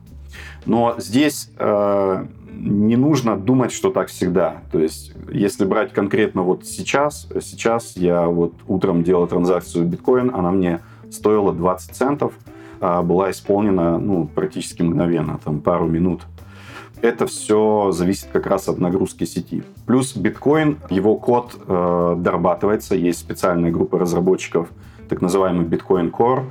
Но 0.68 0.94
здесь 1.00 1.50
э, 1.58 2.26
не 2.56 2.96
нужно 2.96 3.36
думать, 3.38 3.72
что 3.72 3.92
так 3.92 4.08
всегда. 4.08 4.62
То 4.72 4.80
есть, 4.80 5.14
если 5.32 5.66
брать 5.66 5.94
конкретно 5.94 6.42
вот 6.44 6.66
сейчас, 6.66 7.28
сейчас 7.42 7.96
я 7.98 8.28
вот 8.28 8.54
утром 8.68 9.04
делал 9.04 9.28
транзакцию 9.28 9.86
биткоин, 9.86 10.32
она 10.34 10.52
мне 10.52 10.80
стоила 11.12 11.54
20 11.54 11.96
центов, 11.96 12.34
а 12.82 13.02
была 13.02 13.32
исполнена 13.32 13.98
ну, 13.98 14.28
практически 14.28 14.82
мгновенно, 14.82 15.40
там 15.44 15.62
пару 15.62 15.88
минут. 15.88 16.22
Это 17.02 17.28
все 17.28 17.92
зависит 17.92 18.30
как 18.32 18.48
раз 18.48 18.68
от 18.68 18.80
нагрузки 18.80 19.26
сети. 19.26 19.64
Плюс 19.86 20.16
биткоин, 20.16 20.78
его 20.90 21.16
код 21.18 21.56
э, 21.68 22.16
дорабатывается, 22.18 22.96
есть 22.96 23.20
специальная 23.20 23.72
группа 23.72 24.00
разработчиков, 24.00 24.70
так 25.10 25.22
называемый 25.22 25.66
биткоин 25.66 26.10
Core, 26.10 26.46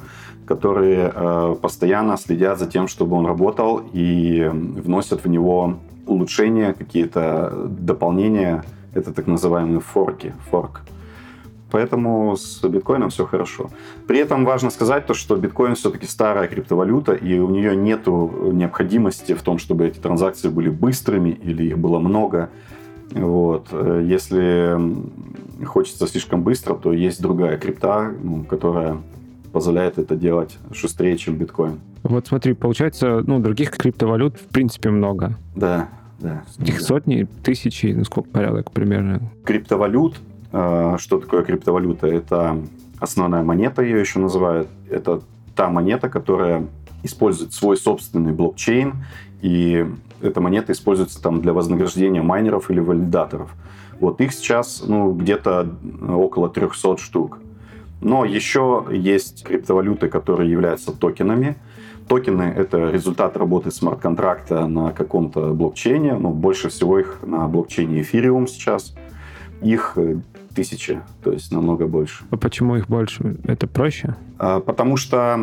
которые 0.47 1.11
э, 1.14 1.57
постоянно 1.61 2.17
следят 2.17 2.59
за 2.59 2.67
тем, 2.67 2.88
чтобы 2.88 3.17
он 3.17 3.27
работал 3.27 3.83
и 3.93 4.49
вносят 4.53 5.25
в 5.25 5.29
него 5.29 5.79
улучшения, 6.07 6.73
какие-то 6.73 7.69
дополнения. 7.69 8.64
Это 8.95 9.12
так 9.12 9.27
называемые 9.27 9.81
форки, 9.81 10.35
форк. 10.51 10.83
Поэтому 11.71 12.37
с 12.37 12.62
биткоином 12.62 13.11
все 13.11 13.27
хорошо. 13.27 13.69
При 14.07 14.21
этом 14.21 14.45
важно 14.45 14.71
сказать 14.71 15.07
то, 15.07 15.14
что 15.14 15.35
биткоин 15.37 15.75
все-таки 15.75 16.07
старая 16.07 16.47
криптовалюта, 16.47 17.14
и 17.14 17.40
у 17.40 17.51
нее 17.51 17.75
нет 17.75 18.07
необходимости 18.07 19.35
в 19.35 19.43
том, 19.43 19.59
чтобы 19.59 19.87
эти 19.87 19.99
транзакции 19.99 20.49
были 20.49 20.69
быстрыми 20.69 21.31
или 21.31 21.64
их 21.64 21.79
было 21.79 21.99
много. 21.99 22.51
Вот. 23.11 23.73
Если 23.73 24.79
хочется 25.64 26.07
слишком 26.07 26.43
быстро, 26.45 26.75
то 26.75 26.93
есть 26.93 27.21
другая 27.21 27.59
крипта, 27.59 28.12
которая 28.49 28.99
позволяет 29.55 29.99
это 29.99 30.17
делать 30.17 30.59
шустрее, 30.73 31.17
чем 31.17 31.37
биткоин. 31.37 31.79
Вот 32.03 32.27
смотри, 32.27 32.55
получается, 32.55 33.23
ну, 33.25 33.38
других 33.38 33.71
криптовалют 33.71 34.37
в 34.37 34.49
принципе 34.49 34.90
много. 34.90 35.38
Да, 35.55 35.88
да. 36.19 36.43
Их 36.59 36.81
да. 36.81 36.85
сотни, 36.85 37.29
тысячи, 37.45 37.87
ну 37.87 38.05
сколько 38.05 38.29
порядок 38.31 38.73
примерно? 38.73 39.23
Криптовалют, 39.45 40.17
э, 40.51 40.97
что 40.99 41.21
такое 41.21 41.45
криптовалюта? 41.45 42.09
Это 42.09 42.59
основная 42.99 43.45
монета, 43.45 43.83
ее 43.83 44.01
еще 44.01 44.19
называют. 44.19 44.67
Это 44.90 45.23
та 45.55 45.71
монета, 45.71 46.09
которая 46.09 46.67
использует 47.05 47.53
свой 47.53 47.77
собственный 47.77 48.33
блокчейн, 48.33 49.05
и 49.40 49.87
эта 50.21 50.40
монета 50.40 50.73
используется 50.73 51.23
там 51.23 51.40
для 51.40 51.53
вознаграждения 51.53 52.23
майнеров 52.23 52.73
или 52.73 52.81
валидаторов. 52.81 53.55
Вот 54.01 54.21
их 54.21 54.33
сейчас 54.33 54.83
ну, 54.85 55.12
где-то 55.12 55.69
около 56.09 56.49
300 56.49 56.97
штук. 56.97 57.38
Но 58.05 58.27
еще 58.27 58.87
есть 58.90 59.45
криптовалюты, 59.45 60.09
которые 60.09 60.51
являются 60.51 60.93
токенами. 60.93 61.57
Токены— 62.07 62.43
это 62.57 62.90
результат 62.90 63.35
работы 63.38 63.71
смарт-контракта 63.71 64.67
на 64.67 64.93
каком-то 64.93 65.55
блокчейне. 65.55 66.14
Ну, 66.14 66.29
больше 66.29 66.69
всего 66.69 66.99
их 66.99 67.21
на 67.23 67.49
блокчейне 67.49 68.03
Ethereum 68.03 68.47
сейчас. 68.47 68.95
Их 69.62 69.95
э, 69.97 70.17
тысячи, 70.55 71.01
то 71.23 71.33
есть 71.33 71.53
намного 71.53 71.87
больше. 71.87 72.25
А 72.31 72.37
почему 72.37 72.77
их 72.77 72.88
больше? 72.88 73.37
Это 73.45 73.67
проще? 73.67 74.17
А, 74.38 74.61
потому 74.61 74.97
что 74.97 75.38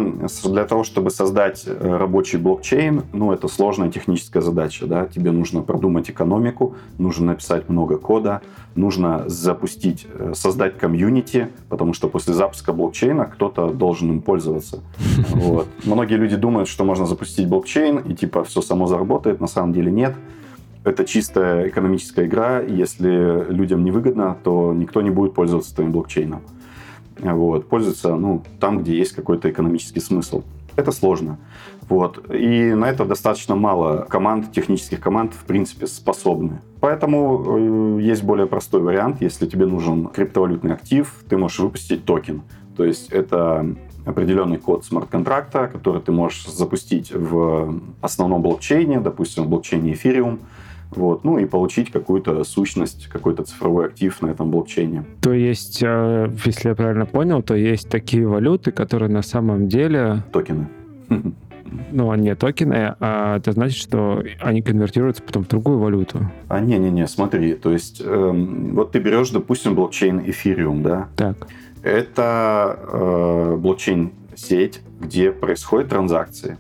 для 0.46 0.66
того, 0.66 0.84
чтобы 0.84 1.12
создать 1.12 1.64
э, 1.66 1.98
рабочий 1.98 2.38
блокчейн, 2.38 3.04
ну, 3.14 3.32
это 3.32 3.48
сложная 3.48 3.92
техническая 3.92 4.42
задача, 4.42 4.86
да, 4.86 5.06
тебе 5.06 5.32
нужно 5.32 5.62
продумать 5.62 6.10
экономику, 6.10 6.76
нужно 6.98 7.28
написать 7.28 7.70
много 7.70 7.98
кода, 7.98 8.42
нужно 8.76 9.28
запустить, 9.28 10.08
э, 10.14 10.34
создать 10.36 10.78
комьюнити, 10.78 11.50
потому 11.70 11.94
что 11.94 12.10
после 12.10 12.34
запуска 12.34 12.74
блокчейна 12.74 13.26
кто-то 13.26 13.70
должен 13.70 14.10
им 14.12 14.22
пользоваться. 14.22 14.82
Вот. 15.32 15.68
Многие 15.84 16.16
люди 16.16 16.36
думают, 16.36 16.70
что 16.70 16.84
можно 16.84 17.06
запустить 17.06 17.48
блокчейн 17.48 18.00
и 18.00 18.14
типа 18.14 18.44
все 18.44 18.62
само 18.62 18.88
заработает, 18.88 19.42
на 19.42 19.48
самом 19.48 19.74
деле 19.74 19.92
нет 19.92 20.16
это 20.84 21.06
чистая 21.06 21.68
экономическая 21.68 22.26
игра. 22.26 22.60
Если 22.60 23.52
людям 23.52 23.84
невыгодно, 23.84 24.38
то 24.44 24.74
никто 24.74 25.02
не 25.02 25.10
будет 25.10 25.34
пользоваться 25.34 25.76
твоим 25.76 25.92
блокчейном. 25.92 26.42
Вот. 27.20 27.68
Пользуются 27.68 28.16
ну, 28.16 28.44
там, 28.60 28.80
где 28.80 28.98
есть 28.98 29.14
какой-то 29.14 29.50
экономический 29.50 30.00
смысл. 30.00 30.44
Это 30.76 30.92
сложно. 30.92 31.38
Вот. 31.88 32.26
И 32.34 32.74
на 32.74 32.90
это 32.90 33.06
достаточно 33.06 33.56
мало 33.56 34.08
команд, 34.10 34.52
технических 34.52 35.02
команд, 35.02 35.34
в 35.34 35.44
принципе, 35.44 35.88
способны. 35.88 36.62
Поэтому 36.80 37.98
э, 37.98 38.02
есть 38.02 38.24
более 38.24 38.48
простой 38.48 38.82
вариант. 38.82 39.22
Если 39.22 39.46
тебе 39.46 39.66
нужен 39.66 40.08
криптовалютный 40.08 40.74
актив, 40.74 41.14
ты 41.30 41.38
можешь 41.38 41.60
выпустить 41.60 42.06
токен. 42.06 42.44
То 42.78 42.86
есть 42.86 43.10
это 43.12 43.76
определенный 44.06 44.58
код 44.58 44.86
смарт-контракта, 44.86 45.68
который 45.68 46.02
ты 46.02 46.12
можешь 46.12 46.48
запустить 46.48 47.12
в 47.14 47.80
основном 48.02 48.42
блокчейне, 48.42 49.00
допустим, 49.00 49.44
в 49.44 49.50
блокчейне 49.50 49.94
Ethereum, 49.94 50.40
вот, 50.92 51.24
ну 51.24 51.38
и 51.38 51.46
получить 51.46 51.92
какую-то 51.92 52.44
сущность, 52.44 53.08
какой-то 53.08 53.44
цифровой 53.44 53.88
актив 53.88 54.22
на 54.22 54.28
этом 54.28 54.52
блокчейне. 54.52 55.06
То 55.22 55.34
есть, 55.34 55.82
э, 55.82 56.30
если 56.46 56.70
я 56.70 56.76
правильно 56.76 57.06
понял, 57.06 57.42
то 57.42 57.56
есть 57.56 57.90
такие 57.90 58.28
валюты, 58.28 58.72
которые 58.72 59.10
на 59.10 59.22
самом 59.22 59.68
деле... 59.68 60.24
Токены. 60.32 60.68
Ну, 61.92 62.14
не 62.16 62.36
токены, 62.36 62.96
а 63.00 63.38
это 63.38 63.54
значит, 63.54 63.78
что 63.78 64.22
они 64.42 64.62
конвертируются 64.62 65.24
потом 65.24 65.46
в 65.46 65.48
другую 65.48 65.80
валюту. 65.80 66.20
А 66.50 66.60
не-не-не, 66.60 67.08
смотри, 67.08 67.54
то 67.54 67.72
есть 67.72 68.02
э, 68.04 68.32
вот 68.74 68.92
ты 68.92 69.00
берешь, 69.00 69.30
допустим, 69.30 69.76
блокчейн 69.76 70.20
Ethereum, 70.20 70.82
да? 70.82 71.08
Так. 71.16 71.48
Это 71.82 72.78
э, 72.92 73.56
блокчейн-сеть, 73.56 74.82
где 75.00 75.32
происходят 75.32 75.90
транзакции. 75.90 76.58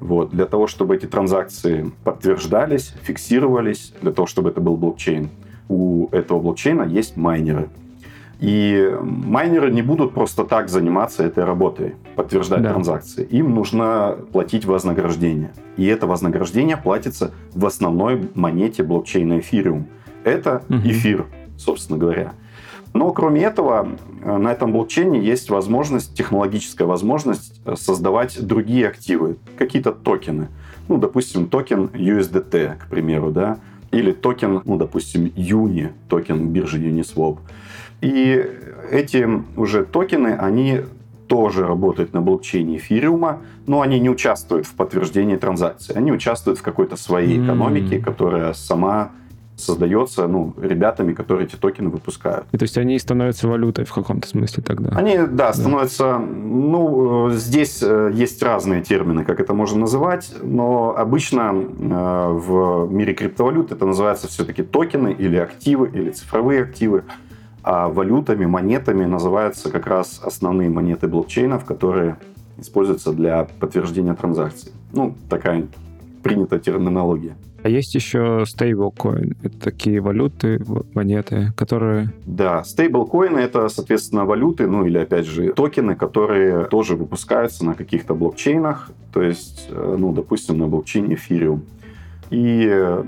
Вот. 0.00 0.30
Для 0.30 0.46
того, 0.46 0.66
чтобы 0.66 0.96
эти 0.96 1.06
транзакции 1.06 1.92
подтверждались, 2.04 2.94
фиксировались, 3.02 3.92
для 4.00 4.12
того, 4.12 4.26
чтобы 4.26 4.48
это 4.48 4.60
был 4.60 4.76
блокчейн, 4.76 5.28
у 5.68 6.08
этого 6.10 6.40
блокчейна 6.40 6.82
есть 6.82 7.16
майнеры. 7.16 7.68
И 8.40 8.90
майнеры 9.02 9.70
не 9.70 9.82
будут 9.82 10.14
просто 10.14 10.44
так 10.44 10.70
заниматься 10.70 11.22
этой 11.22 11.44
работой, 11.44 11.94
подтверждать 12.16 12.62
да. 12.62 12.72
транзакции. 12.72 13.24
Им 13.24 13.54
нужно 13.54 14.16
платить 14.32 14.64
вознаграждение. 14.64 15.52
И 15.76 15.84
это 15.84 16.06
вознаграждение 16.06 16.78
платится 16.78 17.32
в 17.54 17.66
основной 17.66 18.30
монете 18.34 18.82
блокчейна 18.82 19.40
эфириум. 19.40 19.86
Это 20.24 20.62
угу. 20.70 20.78
эфир, 20.78 21.26
собственно 21.58 21.98
говоря. 21.98 22.32
Но 22.92 23.12
кроме 23.12 23.42
этого, 23.42 23.88
э, 24.22 24.36
на 24.36 24.52
этом 24.52 24.72
блокчейне 24.72 25.20
есть 25.20 25.50
возможность, 25.50 26.14
технологическая 26.14 26.84
возможность 26.84 27.60
э, 27.64 27.76
создавать 27.76 28.44
другие 28.44 28.88
активы, 28.88 29.36
какие-то 29.56 29.92
токены. 29.92 30.48
Ну, 30.88 30.98
допустим, 30.98 31.48
токен 31.48 31.90
USDT, 31.92 32.78
к 32.78 32.88
примеру, 32.88 33.30
да, 33.30 33.58
или 33.92 34.12
токен, 34.12 34.62
ну, 34.64 34.76
допустим, 34.76 35.26
Uni, 35.36 35.92
токен 36.08 36.48
биржи 36.48 36.78
Uniswap. 36.78 37.38
И 38.00 38.44
эти 38.90 39.28
уже 39.56 39.84
токены, 39.84 40.34
они 40.34 40.80
тоже 41.28 41.64
работают 41.64 42.12
на 42.12 42.20
блокчейне 42.20 42.78
эфириума, 42.78 43.42
но 43.68 43.82
они 43.82 44.00
не 44.00 44.10
участвуют 44.10 44.66
в 44.66 44.74
подтверждении 44.74 45.36
транзакции. 45.36 45.96
Они 45.96 46.10
участвуют 46.10 46.58
в 46.58 46.62
какой-то 46.62 46.96
своей 46.96 47.40
экономике, 47.40 48.00
которая 48.00 48.52
сама 48.52 49.12
создается 49.60 50.26
ну, 50.26 50.54
ребятами, 50.60 51.12
которые 51.12 51.46
эти 51.46 51.56
токены 51.56 51.90
выпускают. 51.90 52.46
И, 52.52 52.58
то 52.58 52.64
есть 52.64 52.78
они 52.78 52.98
становятся 52.98 53.48
валютой 53.48 53.84
в 53.84 53.92
каком-то 53.92 54.28
смысле 54.28 54.62
тогда? 54.62 54.90
Они, 54.96 55.18
да, 55.30 55.52
становятся... 55.52 56.04
Да. 56.04 56.18
Ну, 56.18 57.30
здесь 57.30 57.82
э, 57.82 58.10
есть 58.12 58.42
разные 58.42 58.82
термины, 58.82 59.24
как 59.24 59.40
это 59.40 59.54
можно 59.54 59.80
называть, 59.80 60.32
но 60.42 60.94
обычно 60.96 61.52
э, 61.52 62.32
в 62.32 62.88
мире 62.90 63.14
криптовалют 63.14 63.72
это 63.72 63.86
называется 63.86 64.28
все-таки 64.28 64.62
токены 64.62 65.12
или 65.12 65.36
активы, 65.36 65.90
или 65.92 66.10
цифровые 66.10 66.62
активы. 66.62 67.04
А 67.62 67.88
валютами, 67.88 68.46
монетами 68.46 69.04
называются 69.04 69.70
как 69.70 69.86
раз 69.86 70.20
основные 70.24 70.70
монеты 70.70 71.08
блокчейнов, 71.08 71.64
которые 71.66 72.16
используются 72.58 73.12
для 73.12 73.46
подтверждения 73.58 74.14
транзакций. 74.14 74.72
Ну, 74.92 75.14
такая 75.28 75.66
принятая 76.22 76.58
терминология. 76.58 77.36
А 77.62 77.68
есть 77.68 77.94
еще 77.94 78.44
стейблкоин. 78.46 79.36
Это 79.42 79.58
такие 79.58 80.00
валюты, 80.00 80.60
монеты, 80.94 81.52
которые... 81.56 82.10
Да, 82.24 82.64
стейблкоины— 82.64 83.38
это, 83.40 83.68
соответственно, 83.68 84.24
валюты, 84.24 84.66
ну 84.66 84.86
или, 84.86 84.98
опять 84.98 85.26
же, 85.26 85.52
токены, 85.52 85.94
которые 85.94 86.64
тоже 86.64 86.96
выпускаются 86.96 87.64
на 87.64 87.74
каких-то 87.74 88.14
блокчейнах, 88.14 88.90
то 89.12 89.22
есть, 89.22 89.68
э, 89.70 89.96
ну, 89.98 90.12
допустим, 90.12 90.58
на 90.58 90.68
блокчейне 90.68 91.16
Ethereum. 91.16 91.60
И 92.30 92.66
э, 92.70 93.04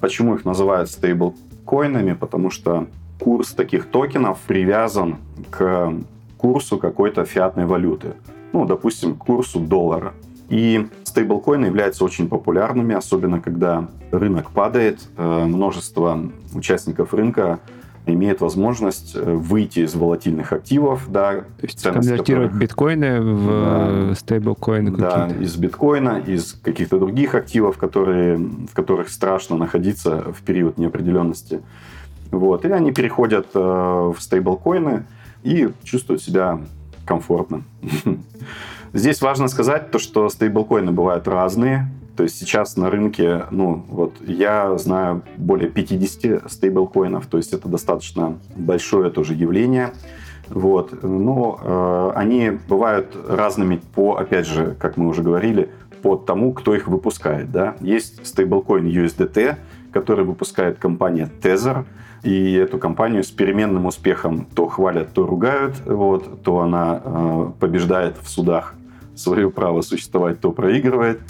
почему 0.00 0.36
их 0.36 0.44
называют 0.44 0.88
стейблкоинами? 0.90 2.12
Потому 2.12 2.50
что 2.50 2.86
курс 3.18 3.52
таких 3.52 3.86
токенов 3.86 4.38
привязан 4.46 5.16
к 5.50 5.92
курсу 6.36 6.78
какой-то 6.78 7.24
фиатной 7.24 7.66
валюты. 7.66 8.14
Ну, 8.52 8.66
допустим, 8.66 9.16
к 9.16 9.18
курсу 9.18 9.58
доллара. 9.58 10.14
И 10.48 10.86
стейблкоины 11.04 11.66
являются 11.66 12.04
очень 12.04 12.28
популярными, 12.28 12.94
особенно 12.94 13.40
когда 13.40 13.88
рынок 14.12 14.50
падает. 14.50 15.00
Э, 15.16 15.44
множество 15.44 16.30
участников 16.54 17.12
рынка 17.14 17.58
имеет 18.06 18.40
возможность 18.40 19.16
э, 19.16 19.20
выйти 19.20 19.80
из 19.80 19.94
волатильных 19.94 20.52
активов, 20.52 21.06
да, 21.08 21.40
То 21.40 21.46
есть 21.62 21.82
конвертировать 21.82 22.50
которых, 22.50 22.62
биткоины 22.62 23.20
в 23.20 24.08
да, 24.08 24.14
стейблкоины 24.14 24.90
Да, 24.92 25.28
из 25.40 25.56
биткоина, 25.56 26.22
из 26.24 26.52
каких-то 26.62 26.98
других 26.98 27.34
активов, 27.34 27.76
которые, 27.76 28.36
в 28.36 28.72
которых 28.74 29.08
страшно 29.08 29.56
находиться 29.56 30.32
в 30.32 30.42
период 30.42 30.78
неопределенности. 30.78 31.60
Вот. 32.30 32.64
И 32.64 32.68
они 32.68 32.92
переходят 32.92 33.48
э, 33.54 33.58
в 33.58 34.16
стейблкоины 34.20 35.04
и 35.42 35.70
чувствуют 35.82 36.22
себя 36.22 36.60
комфортно. 37.04 37.62
Здесь 38.96 39.20
важно 39.20 39.48
сказать 39.48 39.90
то, 39.90 39.98
что 39.98 40.26
стейблкоины 40.30 40.90
бывают 40.90 41.28
разные. 41.28 41.86
То 42.16 42.22
есть 42.22 42.38
сейчас 42.38 42.78
на 42.78 42.88
рынке, 42.88 43.44
ну, 43.50 43.84
вот 43.90 44.14
я 44.26 44.78
знаю 44.78 45.20
более 45.36 45.68
50 45.68 46.50
стейблкоинов, 46.50 47.26
то 47.26 47.36
есть 47.36 47.52
это 47.52 47.68
достаточно 47.68 48.38
большое 48.56 49.10
тоже 49.10 49.34
явление. 49.34 49.92
Вот. 50.48 51.02
Но 51.02 51.60
э, 51.62 52.12
они 52.18 52.52
бывают 52.70 53.14
разными 53.28 53.82
по, 53.94 54.16
опять 54.16 54.46
же, 54.46 54.74
как 54.80 54.96
мы 54.96 55.08
уже 55.08 55.22
говорили, 55.22 55.68
по 56.00 56.16
тому, 56.16 56.54
кто 56.54 56.74
их 56.74 56.88
выпускает. 56.88 57.52
Да? 57.52 57.76
Есть 57.80 58.26
стейблкоин 58.26 58.86
USDT, 58.86 59.56
который 59.92 60.24
выпускает 60.24 60.78
компания 60.78 61.30
Tether, 61.42 61.84
и 62.22 62.54
эту 62.54 62.78
компанию 62.78 63.24
с 63.24 63.30
переменным 63.30 63.84
успехом 63.84 64.46
то 64.54 64.68
хвалят, 64.68 65.12
то 65.12 65.26
ругают, 65.26 65.74
вот, 65.84 66.42
то 66.42 66.60
она 66.60 67.02
э, 67.04 67.50
побеждает 67.60 68.16
в 68.22 68.30
судах 68.30 68.72
свое 69.16 69.50
право 69.50 69.82
существовать, 69.82 70.40
то 70.40 70.52
проигрывает. 70.52 71.20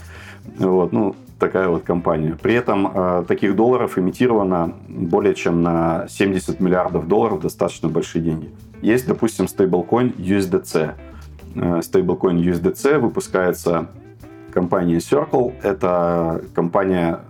Вот, 0.58 0.92
ну, 0.92 1.14
такая 1.38 1.68
вот 1.68 1.82
компания. 1.82 2.36
При 2.40 2.54
этом 2.54 2.90
э, 2.92 3.24
таких 3.26 3.56
долларов 3.56 3.98
имитировано 3.98 4.74
более 4.88 5.34
чем 5.34 5.62
на 5.62 6.06
70 6.08 6.60
миллиардов 6.60 7.08
долларов, 7.08 7.40
достаточно 7.40 7.88
большие 7.88 8.22
деньги. 8.22 8.50
Есть, 8.82 9.06
допустим, 9.06 9.48
стейблкоин 9.48 10.14
USDC. 10.18 10.94
Э, 11.56 11.82
стейблкоин 11.82 12.38
USDC 12.38 12.98
выпускается 12.98 13.88
компанией 14.52 14.98
Circle. 14.98 15.54
Это 15.62 16.42
компания, 16.54 17.20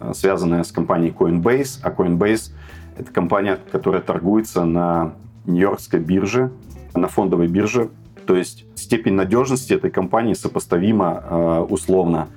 э, 0.00 0.12
связанная 0.14 0.62
с 0.62 0.70
компанией 0.70 1.12
Coinbase, 1.12 1.80
а 1.82 1.90
Coinbase— 1.90 2.52
это 2.98 3.12
компания, 3.12 3.58
которая 3.72 4.00
торгуется 4.00 4.64
на 4.64 5.14
Нью-Йоркской 5.46 6.00
бирже, 6.00 6.50
на 6.94 7.08
фондовой 7.08 7.48
бирже. 7.48 7.90
То 8.26 8.36
есть 8.36 8.64
степень 8.74 9.14
надежности 9.14 9.72
этой 9.72 9.90
компании 9.90 10.34
сопоставима 10.34 11.22
э, 11.28 11.66
условно 11.68 12.28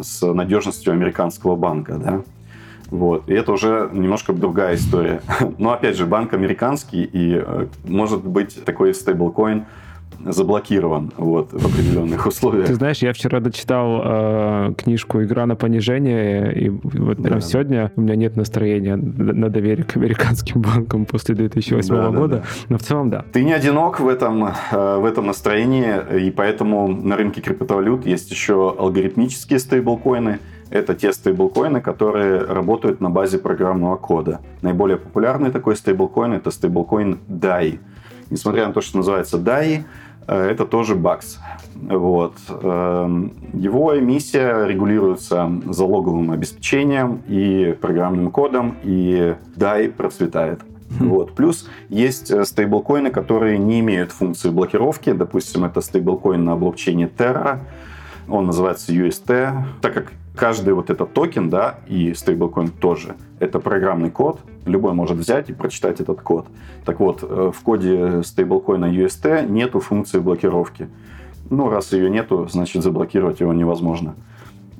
с 0.00 0.26
надежностью 0.32 0.92
американского 0.92 1.56
банка, 1.56 1.96
да. 1.96 2.22
Вот. 2.90 3.28
И 3.28 3.32
это 3.32 3.52
уже 3.52 3.90
немножко 3.92 4.32
другая 4.32 4.76
история. 4.76 5.20
Но, 5.58 5.72
опять 5.72 5.96
же, 5.96 6.06
банк 6.06 6.32
американский, 6.32 7.02
и 7.02 7.42
э, 7.44 7.66
может 7.84 8.24
быть 8.24 8.64
такой 8.64 8.94
стейблкоин 8.94 9.64
заблокирован 10.24 11.12
вот, 11.16 11.52
в 11.52 11.66
определенных 11.66 12.26
условиях. 12.26 12.66
Ты 12.66 12.74
знаешь, 12.74 12.98
я 12.98 13.12
вчера 13.12 13.40
дочитал 13.40 14.02
э, 14.04 14.74
книжку 14.76 15.22
«Игра 15.22 15.46
на 15.46 15.56
понижение», 15.56 16.52
и 16.54 16.68
вот 16.68 17.22
прям 17.22 17.38
да, 17.38 17.40
сегодня 17.40 17.92
у 17.96 18.00
меня 18.00 18.16
нет 18.16 18.36
настроения 18.36 18.96
на 18.96 19.48
доверие 19.48 19.84
к 19.84 19.96
американским 19.96 20.60
банкам 20.60 21.06
после 21.06 21.34
2008 21.34 21.94
да, 21.94 22.10
года, 22.10 22.36
да, 22.36 22.36
да. 22.36 22.44
но 22.68 22.78
в 22.78 22.82
целом 22.82 23.10
да. 23.10 23.24
Ты 23.32 23.44
не 23.44 23.52
одинок 23.52 24.00
в 24.00 24.08
этом, 24.08 24.44
э, 24.44 24.98
в 24.98 25.04
этом 25.04 25.26
настроении, 25.26 26.26
и 26.26 26.30
поэтому 26.30 26.88
на 26.88 27.16
рынке 27.16 27.40
криптовалют 27.40 28.06
есть 28.06 28.30
еще 28.30 28.74
алгоритмические 28.78 29.58
стейблкоины, 29.58 30.38
это 30.70 30.94
те 30.94 31.12
стейблкоины, 31.12 31.80
которые 31.80 32.42
работают 32.42 33.00
на 33.00 33.10
базе 33.10 33.38
программного 33.38 33.96
кода. 33.96 34.40
Наиболее 34.62 34.96
популярный 34.96 35.50
такой 35.50 35.76
стейблкоин– 35.76 36.32
это 36.34 36.50
стейблкоин 36.50 37.20
DAI. 37.28 37.78
Несмотря 38.30 38.66
на 38.66 38.72
то, 38.72 38.80
что 38.80 38.96
называется 38.96 39.36
DAI, 39.36 39.84
это 40.32 40.66
тоже 40.66 40.94
бакс. 40.94 41.38
Вот. 41.74 42.34
Эм, 42.48 43.32
его 43.52 43.98
эмиссия 43.98 44.64
регулируется 44.64 45.50
залоговым 45.66 46.30
обеспечением 46.30 47.22
и 47.28 47.76
программным 47.80 48.30
кодом, 48.30 48.76
и 48.82 49.36
DAI 49.56 49.90
процветает. 49.90 50.60
Хм. 50.98 51.08
Вот. 51.08 51.34
Плюс 51.34 51.68
есть 51.88 52.30
э, 52.30 52.44
стейблкоины, 52.44 53.10
которые 53.10 53.58
не 53.58 53.80
имеют 53.80 54.12
функции 54.12 54.50
блокировки. 54.50 55.12
Допустим, 55.12 55.64
это 55.64 55.80
стейблкоин 55.80 56.44
на 56.44 56.56
блокчейне 56.56 57.06
Terra. 57.06 57.60
Он 58.28 58.46
называется 58.46 58.92
UST. 58.92 59.52
Так 59.80 59.94
как 59.94 60.12
каждый 60.34 60.74
вот 60.74 60.90
этот 60.90 61.12
токен, 61.12 61.50
да, 61.50 61.80
и 61.86 62.14
стейблкоин 62.14 62.68
тоже, 62.68 63.16
это 63.38 63.60
программный 63.60 64.10
код, 64.10 64.40
любой 64.66 64.92
может 64.92 65.18
взять 65.18 65.50
и 65.50 65.52
прочитать 65.52 66.00
этот 66.00 66.20
код. 66.20 66.46
Так 66.84 67.00
вот, 67.00 67.22
э, 67.22 67.52
в 67.54 67.60
коде 67.62 68.22
стейблкоина 68.22 68.86
UST 68.86 69.48
нету 69.48 69.80
функции 69.80 70.18
блокировки. 70.18 70.88
Ну, 71.50 71.68
раз 71.68 71.92
ее 71.92 72.10
нету, 72.10 72.48
значит 72.50 72.82
заблокировать 72.82 73.40
его 73.40 73.52
невозможно. 73.52 74.14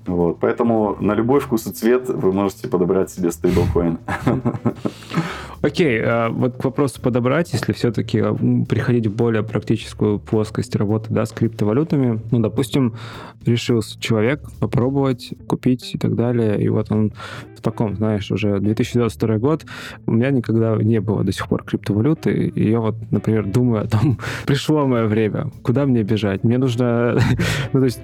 Вот, 0.06 0.38
поэтому 0.38 0.96
на 1.00 1.12
любой 1.12 1.40
вкус 1.40 1.66
и 1.66 1.72
цвет 1.72 2.08
вы 2.08 2.32
можете 2.32 2.68
подобрать 2.68 3.10
себе 3.10 3.30
стейблкоин. 3.30 3.98
Окей, 5.64 5.98
а 6.04 6.28
вот 6.28 6.58
к 6.58 6.64
вопросу 6.64 7.00
подобрать, 7.00 7.54
если 7.54 7.72
все-таки 7.72 8.18
а, 8.18 8.34
приходить 8.68 9.06
в 9.06 9.16
более 9.16 9.42
практическую 9.42 10.18
плоскость 10.18 10.76
работы 10.76 11.06
да, 11.08 11.24
с 11.24 11.32
криптовалютами, 11.32 12.20
ну, 12.30 12.40
допустим, 12.40 12.96
решил 13.46 13.82
человек 13.98 14.42
попробовать, 14.60 15.32
купить 15.48 15.94
и 15.94 15.98
так 15.98 16.16
далее, 16.16 16.62
и 16.62 16.68
вот 16.68 16.92
он 16.92 17.14
в 17.56 17.62
таком, 17.62 17.96
знаешь, 17.96 18.30
уже 18.30 18.60
2022 18.60 19.38
год, 19.38 19.64
у 20.04 20.12
меня 20.12 20.30
никогда 20.30 20.76
не 20.76 21.00
было 21.00 21.24
до 21.24 21.32
сих 21.32 21.48
пор 21.48 21.64
криптовалюты, 21.64 22.48
и 22.48 22.70
я 22.70 22.80
вот, 22.80 22.96
например, 23.10 23.46
думаю 23.46 23.84
о 23.84 23.88
том, 23.88 24.18
пришло 24.46 24.86
мое 24.86 25.06
время, 25.06 25.50
куда 25.62 25.86
мне 25.86 26.02
бежать? 26.02 26.44
Мне 26.44 26.58
нужно, 26.58 27.18
ну, 27.72 27.80
то 27.80 27.86
есть, 27.86 28.00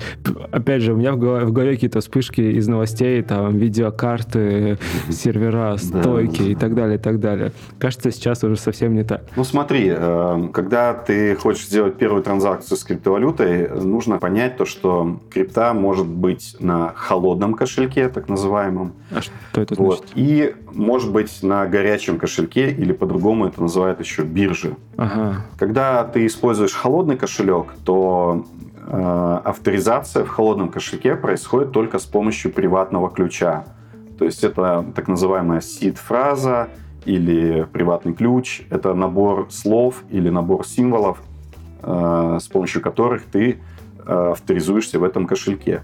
опять 0.51 0.81
же, 0.81 0.95
у 0.95 0.97
меня 0.97 1.13
в 1.13 1.19
голове, 1.19 1.45
в 1.45 1.53
голове 1.53 1.75
какие-то 1.75 2.01
вспышки 2.01 2.41
из 2.41 2.69
новостей, 2.69 3.21
там, 3.21 3.59
видеокарты, 3.59 4.79
сервера, 5.11 5.77
стойки 5.77 6.43
и 6.43 6.55
так 6.55 6.75
далее, 6.75 6.97
и 6.97 7.01
так 7.01 7.21
далее. 7.21 7.50
Кажется, 7.79 8.11
сейчас 8.11 8.45
уже 8.45 8.57
совсем 8.57 8.95
не 8.95 9.05
так. 9.05 9.23
Ну 9.37 9.45
смотри, 9.45 9.93
э, 9.95 10.49
когда 10.53 10.95
ты 10.95 11.35
хочешь 11.37 11.67
сделать 11.67 11.97
первую 11.97 12.23
транзакцию 12.23 12.77
с 12.77 12.85
криптовалютой, 12.85 13.69
нужно 13.69 14.19
понять 14.19 14.57
то, 14.57 14.65
что 14.65 15.21
крипта 15.31 15.73
может 15.75 16.07
быть 16.07 16.57
на 16.61 16.93
холодном 16.95 17.55
кошельке, 17.55 18.09
так 18.09 18.29
называемом. 18.29 18.93
А 19.11 19.21
что 19.21 19.33
это 19.61 19.75
значит? 19.75 20.01
Вот. 20.01 20.07
И 20.15 20.55
может 20.73 21.13
быть 21.13 21.43
на 21.43 21.67
горячем 21.67 22.19
кошельке, 22.19 22.71
или 22.71 22.93
по-другому 22.93 23.47
это 23.47 23.63
называют 23.63 24.01
еще 24.01 24.23
биржи. 24.23 24.77
Ага. 24.97 25.45
Когда 25.59 26.05
ты 26.05 26.27
используешь 26.27 26.73
холодный 26.73 27.17
кошелек, 27.17 27.75
то 27.85 28.47
э, 28.87 29.41
авторизация 29.45 30.25
в 30.25 30.29
холодном 30.29 30.69
кошельке 30.69 31.17
происходит 31.17 31.73
только 31.73 31.99
с 31.99 32.05
помощью 32.05 32.53
приватного 32.53 33.11
ключа. 33.11 33.65
То 34.19 34.27
есть 34.27 34.45
это 34.45 34.85
так 34.95 35.09
называемая 35.09 35.61
сид-фраза 35.63 36.69
или 37.05 37.67
приватный 37.73 38.13
ключ. 38.13 38.63
Это 38.71 38.95
набор 38.95 39.47
слов 39.51 40.03
или 40.11 40.29
набор 40.29 40.67
символов, 40.67 41.23
э, 41.83 42.39
с 42.41 42.49
помощью 42.49 42.83
которых 42.83 43.25
ты 43.25 43.59
э, 44.07 44.31
авторизуешься 44.33 44.99
в 44.99 45.05
этом 45.05 45.27
кошельке. 45.27 45.83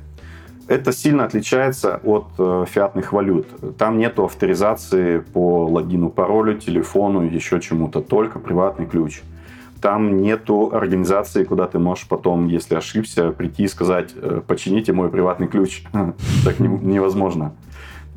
Это 0.69 0.93
сильно 0.93 1.25
отличается 1.25 2.01
от 2.03 2.27
э, 2.39 2.65
фиатных 2.69 3.13
валют. 3.13 3.47
Там 3.79 3.99
нет 3.99 4.19
авторизации 4.19 5.19
по 5.19 5.67
логину, 5.67 6.11
паролю, 6.11 6.59
телефону, 6.59 7.23
еще 7.23 7.61
чему-то, 7.61 8.01
только 8.01 8.39
приватный 8.39 8.87
ключ. 8.87 9.23
Там 9.81 10.17
нету 10.17 10.71
организации, 10.73 11.45
куда 11.45 11.67
ты 11.67 11.79
можешь 11.79 12.09
потом, 12.09 12.49
если 12.49 12.75
ошибся, 12.75 13.31
прийти 13.31 13.65
и 13.65 13.69
сказать, 13.69 14.15
почините 14.47 14.93
мой 14.93 15.11
приватный 15.11 15.47
ключ. 15.47 15.85
Так 16.45 16.59
невозможно. 16.59 17.53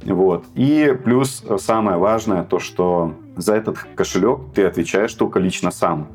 Вот. 0.04 0.45
И 0.56 0.95
плюс 1.04 1.43
э, 1.47 1.58
самое 1.60 1.97
важное, 1.97 2.43
то, 2.43 2.60
что 2.60 3.16
за 3.36 3.56
этот 3.56 3.78
кошелек 3.95 4.39
ты 4.54 4.66
отвечаешь 4.66 5.14
только 5.14 5.39
лично 5.39 5.72
сам. 5.72 6.08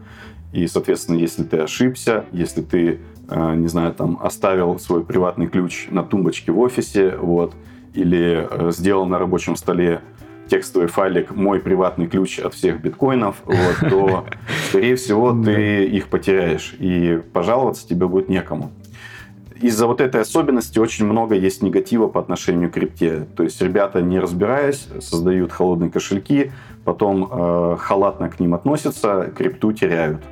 И, 0.53 0.67
соответственно, 0.67 1.17
если 1.17 1.43
ты 1.43 1.59
ошибся, 1.59 2.25
если 2.33 2.63
ты, 2.63 3.01
э, 3.29 3.55
не 3.57 3.69
знаю, 3.69 3.93
там 3.93 4.19
оставил 4.23 4.79
свой 4.79 5.05
приватный 5.05 5.49
ключ 5.49 5.89
на 5.91 6.03
тумбочке 6.03 6.53
в 6.53 6.59
офисе, 6.61 7.17
вот, 7.17 7.55
или 7.93 8.47
э, 8.51 8.71
сделал 8.73 9.07
на 9.07 9.19
рабочем 9.19 9.57
столе 9.57 10.01
текстовый 10.47 10.89
файлик 10.89 11.35
«Мой 11.35 11.59
приватный 11.59 12.07
ключ 12.07 12.39
от 12.39 12.55
всех 12.55 12.81
биткоинов», 12.81 13.37
вот, 13.45 13.91
то, 13.91 14.27
скорее 14.69 14.97
всего, 14.97 15.33
ты 15.33 15.87
их 15.87 16.09
потеряешь, 16.09 16.75
и 16.79 17.21
пожаловаться 17.33 17.89
тебе 17.89 18.07
будет 18.07 18.29
некому 18.29 18.71
из-за 19.61 19.87
вот 19.87 20.01
этой 20.01 20.21
особенности 20.21 20.79
очень 20.79 21.07
много 21.07 21.35
есть 21.35 21.63
негатива 21.63 22.09
по 22.09 22.21
отношению 22.21 22.71
к 22.71 22.75
крипте. 22.75 23.27
То 23.37 23.43
есть 23.43 23.61
ребята, 23.63 24.03
не 24.03 24.19
разбираясь, 24.19 24.89
создают 25.01 25.53
холодные 25.53 25.91
кошельки, 25.91 26.53
потом 26.85 27.29
э, 27.31 27.77
халатно 27.79 28.29
к 28.31 28.41
ним 28.41 28.55
относятся, 28.55 29.33
крипту 29.37 29.73
теряют. 29.73 30.23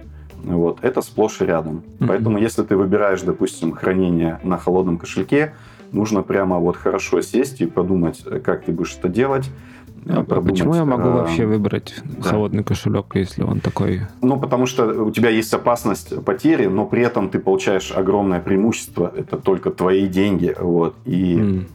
Вот. 0.42 0.78
Это 0.82 1.02
сплошь 1.02 1.40
и 1.40 1.44
рядом. 1.44 1.82
Mm-hmm. 1.98 2.06
Поэтому 2.08 2.38
если 2.38 2.62
ты 2.62 2.76
выбираешь, 2.76 3.22
допустим, 3.22 3.72
хранение 3.72 4.40
на 4.42 4.58
холодном 4.58 4.98
кошельке, 4.98 5.54
нужно 5.92 6.22
прямо 6.22 6.58
вот 6.58 6.76
хорошо 6.76 7.20
сесть 7.20 7.60
и 7.60 7.66
подумать, 7.66 8.24
как 8.44 8.64
ты 8.64 8.72
будешь 8.72 8.96
это 8.98 9.08
делать 9.08 9.48
а 10.06 10.24
почему 10.24 10.74
я 10.74 10.84
могу 10.84 11.08
э, 11.08 11.12
вообще 11.12 11.46
выбрать 11.46 11.94
да. 12.04 12.30
холодный 12.30 12.64
кошелек, 12.64 13.06
если 13.14 13.42
он 13.42 13.60
такой? 13.60 14.02
Ну, 14.20 14.38
потому 14.38 14.66
что 14.66 14.86
у 15.04 15.10
тебя 15.10 15.30
есть 15.30 15.52
опасность 15.54 16.24
потери, 16.24 16.66
но 16.66 16.86
при 16.86 17.02
этом 17.02 17.28
ты 17.28 17.38
получаешь 17.38 17.92
огромное 17.94 18.40
преимущество. 18.40 19.12
Это 19.16 19.36
только 19.36 19.70
твои 19.70 20.08
деньги. 20.08 20.54
Вот. 20.58 20.96
И 21.04 21.36
mm. 21.36 21.66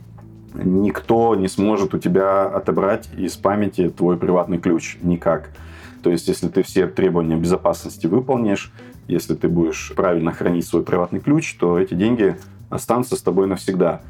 никто 0.64 1.36
не 1.36 1.48
сможет 1.48 1.94
у 1.94 2.00
тебя 2.00 2.46
отобрать 2.48 3.10
из 3.18 3.36
памяти 3.38 3.90
твой 3.90 4.18
приватный 4.18 4.58
ключ. 4.58 4.98
Никак. 5.02 5.50
То 6.04 6.12
есть, 6.12 6.28
если 6.28 6.48
ты 6.48 6.64
все 6.64 6.88
требования 6.88 7.38
безопасности 7.38 8.08
выполнишь, 8.08 8.72
если 9.08 9.36
ты 9.36 9.48
будешь 9.48 9.94
правильно 9.96 10.32
хранить 10.32 10.68
свой 10.68 10.84
приватный 10.84 11.20
ключ, 11.20 11.56
то 11.56 11.80
эти 11.80 11.94
деньги 11.94 12.38
останутся 12.70 13.16
с 13.16 13.22
тобой 13.22 13.48
навсегда. 13.48 14.02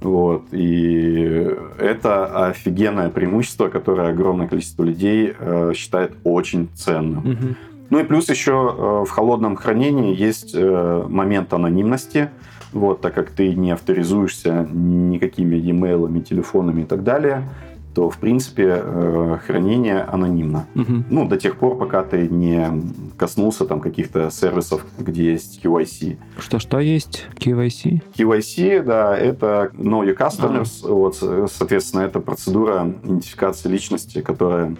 Вот. 0.00 0.44
И 0.52 1.48
это 1.78 2.48
офигенное 2.48 3.10
преимущество, 3.10 3.68
которое 3.68 4.10
огромное 4.10 4.48
количество 4.48 4.82
людей 4.82 5.34
э, 5.38 5.72
считает 5.74 6.12
очень 6.24 6.68
ценным. 6.74 7.18
Угу. 7.18 7.54
Ну 7.90 7.98
и 8.00 8.04
плюс 8.04 8.28
еще 8.28 8.52
э, 8.52 9.04
в 9.04 9.10
холодном 9.10 9.56
хранении 9.56 10.14
есть 10.14 10.54
э, 10.54 11.04
момент 11.08 11.52
анонимности, 11.52 12.30
вот, 12.72 13.00
так 13.00 13.14
как 13.14 13.30
ты 13.30 13.54
не 13.54 13.70
авторизуешься 13.70 14.66
никакими 14.72 15.56
e-mail, 15.56 16.20
телефонами 16.22 16.82
и 16.82 16.84
так 16.84 17.04
далее, 17.04 17.48
то, 17.94 18.10
в 18.10 18.18
принципе, 18.18 18.82
э, 18.82 19.38
хранение 19.46 20.00
анонимно. 20.00 20.66
Угу. 20.74 21.04
Ну, 21.10 21.28
до 21.28 21.36
тех 21.36 21.56
пор, 21.56 21.78
пока 21.78 22.02
ты 22.02 22.28
не 22.28 22.82
коснулся 23.16 23.64
там 23.66 23.80
каких-то 23.80 24.30
сервисов, 24.30 24.84
где 24.98 25.32
есть 25.32 25.64
QIC. 25.64 26.18
Что-что 26.38 26.80
есть 26.80 27.26
KYC? 27.36 28.02
KYC, 28.16 28.82
да, 28.82 29.16
это 29.16 29.70
Know 29.74 30.04
Your 30.04 30.16
Customers. 30.16 30.80
Ага. 30.82 30.92
Вот, 30.92 31.16
соответственно, 31.50 32.02
это 32.02 32.18
процедура 32.20 32.92
идентификации 33.04 33.68
личности, 33.68 34.20
которая 34.20 34.76